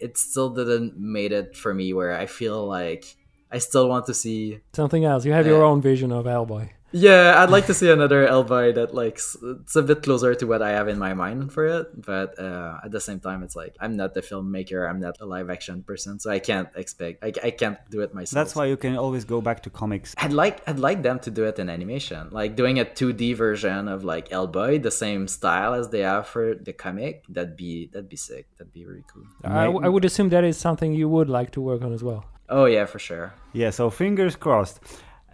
it 0.00 0.18
still 0.18 0.50
didn't 0.50 0.98
made 0.98 1.32
it 1.32 1.56
for 1.56 1.72
me 1.72 1.92
where 1.92 2.12
I 2.12 2.26
feel 2.26 2.66
like 2.66 3.16
I 3.50 3.58
still 3.58 3.88
want 3.88 4.06
to 4.06 4.14
see 4.14 4.60
something 4.72 5.04
else. 5.04 5.24
You 5.24 5.32
have 5.32 5.46
uh, 5.46 5.50
your 5.50 5.64
own 5.64 5.80
vision 5.80 6.12
of 6.12 6.24
Hellboy. 6.24 6.70
Yeah, 6.92 7.42
I'd 7.42 7.50
like 7.50 7.66
to 7.66 7.74
see 7.74 7.90
another 7.90 8.26
Hellboy 8.26 8.74
that 8.74 8.94
like 8.94 9.14
it's 9.16 9.76
a 9.76 9.82
bit 9.82 10.02
closer 10.02 10.34
to 10.34 10.46
what 10.46 10.62
I 10.62 10.70
have 10.70 10.88
in 10.88 10.98
my 10.98 11.14
mind 11.14 11.52
for 11.52 11.66
it. 11.66 11.88
But 12.04 12.38
uh, 12.38 12.78
at 12.84 12.90
the 12.90 13.00
same 13.00 13.18
time, 13.18 13.42
it's 13.42 13.56
like 13.56 13.74
I'm 13.80 13.96
not 13.96 14.14
the 14.14 14.20
filmmaker. 14.20 14.88
I'm 14.88 15.00
not 15.00 15.16
a 15.20 15.26
live 15.26 15.48
action 15.50 15.82
person, 15.82 16.20
so 16.20 16.30
I 16.30 16.38
can't 16.38 16.68
expect. 16.76 17.24
I, 17.24 17.32
I 17.42 17.50
can't 17.50 17.78
do 17.90 18.00
it 18.00 18.14
myself. 18.14 18.34
That's 18.34 18.54
why 18.54 18.66
you 18.66 18.76
can 18.76 18.96
always 18.96 19.24
go 19.24 19.40
back 19.40 19.62
to 19.64 19.70
comics. 19.70 20.14
I'd 20.18 20.32
like 20.32 20.62
I'd 20.68 20.78
like 20.78 21.02
them 21.02 21.18
to 21.20 21.30
do 21.30 21.44
it 21.44 21.58
in 21.58 21.70
animation, 21.70 22.28
like 22.30 22.56
doing 22.56 22.78
a 22.78 22.84
2D 22.84 23.36
version 23.36 23.88
of 23.88 24.04
like 24.04 24.28
Hellboy, 24.28 24.82
the 24.82 24.90
same 24.90 25.26
style 25.28 25.74
as 25.74 25.88
they 25.88 26.00
have 26.00 26.26
for 26.28 26.54
the 26.54 26.72
comic. 26.72 27.24
That'd 27.28 27.56
be 27.56 27.88
that'd 27.92 28.08
be 28.08 28.16
sick. 28.16 28.46
That'd 28.58 28.72
be 28.72 28.84
really 28.84 29.04
cool. 29.12 29.24
I, 29.44 29.64
I 29.64 29.88
would 29.88 30.04
assume 30.04 30.28
that 30.28 30.44
is 30.44 30.58
something 30.58 30.92
you 30.92 31.08
would 31.08 31.30
like 31.30 31.52
to 31.52 31.60
work 31.60 31.82
on 31.82 31.92
as 31.92 32.02
well. 32.02 32.26
Oh 32.48 32.66
yeah, 32.66 32.84
for 32.84 32.98
sure. 32.98 33.32
Yeah, 33.54 33.70
so 33.70 33.88
fingers 33.88 34.36
crossed. 34.36 34.80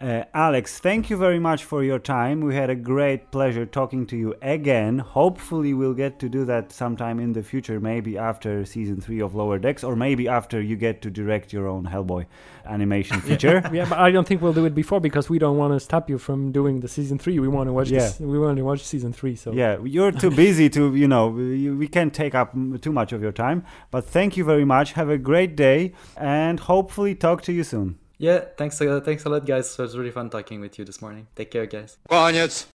Uh, 0.01 0.23
Alex, 0.33 0.79
thank 0.79 1.09
you 1.09 1.17
very 1.17 1.39
much 1.39 1.65
for 1.65 1.83
your 1.83 1.99
time. 1.99 2.39
We 2.39 2.55
had 2.55 2.69
a 2.69 2.75
great 2.75 3.31
pleasure 3.31 3.65
talking 3.65 4.05
to 4.07 4.15
you 4.15 4.33
again. 4.41 4.99
Hopefully, 4.99 5.73
we'll 5.73 5.93
get 5.93 6.19
to 6.19 6.29
do 6.29 6.45
that 6.45 6.71
sometime 6.71 7.19
in 7.19 7.33
the 7.33 7.43
future, 7.43 7.81
maybe 7.81 8.17
after 8.17 8.63
season 8.63 9.01
three 9.01 9.19
of 9.19 9.35
Lower 9.35 9.59
Decks, 9.59 9.83
or 9.83 9.97
maybe 9.97 10.29
after 10.29 10.61
you 10.61 10.77
get 10.77 11.01
to 11.01 11.09
direct 11.09 11.51
your 11.51 11.67
own 11.67 11.85
Hellboy 11.85 12.27
animation 12.65 13.19
feature. 13.29 13.61
yeah, 13.73 13.89
but 13.89 13.97
I 13.99 14.09
don't 14.11 14.25
think 14.25 14.41
we'll 14.41 14.53
do 14.53 14.63
it 14.63 14.73
before 14.73 15.01
because 15.01 15.29
we 15.29 15.37
don't 15.37 15.57
want 15.57 15.73
to 15.73 15.81
stop 15.81 16.09
you 16.09 16.17
from 16.17 16.53
doing 16.53 16.79
the 16.79 16.87
season 16.87 17.19
three. 17.19 17.37
We 17.37 17.49
want 17.49 17.67
to 17.67 17.73
watch. 17.73 17.89
Yeah. 17.89 17.99
This, 17.99 18.21
we 18.21 18.39
want 18.39 18.55
to 18.55 18.63
watch 18.63 18.81
season 18.85 19.11
three. 19.11 19.35
So 19.35 19.51
yeah, 19.51 19.79
you're 19.83 20.13
too 20.13 20.31
busy 20.31 20.69
to 20.69 20.95
you 20.95 21.09
know 21.09 21.27
we 21.27 21.89
can't 21.89 22.13
take 22.13 22.35
up 22.35 22.53
too 22.81 22.93
much 22.93 23.11
of 23.11 23.21
your 23.21 23.33
time. 23.33 23.65
But 23.91 24.05
thank 24.05 24.37
you 24.37 24.45
very 24.45 24.63
much. 24.63 24.93
Have 24.93 25.09
a 25.09 25.17
great 25.17 25.57
day, 25.57 25.91
and 26.15 26.57
hopefully 26.57 27.15
talk 27.15 27.41
to 27.41 27.51
you 27.51 27.65
soon. 27.65 27.99
Yeah, 28.19 28.43
thanks, 28.57 28.77
thanks 28.77 29.25
a 29.25 29.29
lot, 29.29 29.45
guys. 29.45 29.69
So 29.69 29.83
it 29.83 29.87
was 29.87 29.97
really 29.97 30.11
fun 30.11 30.29
talking 30.29 30.59
with 30.59 30.77
you 30.77 30.83
this 30.83 31.01
morning. 31.01 31.27
Take 31.35 31.51
care, 31.51 31.65
guys. 31.65 31.97
Koniec. 32.09 32.67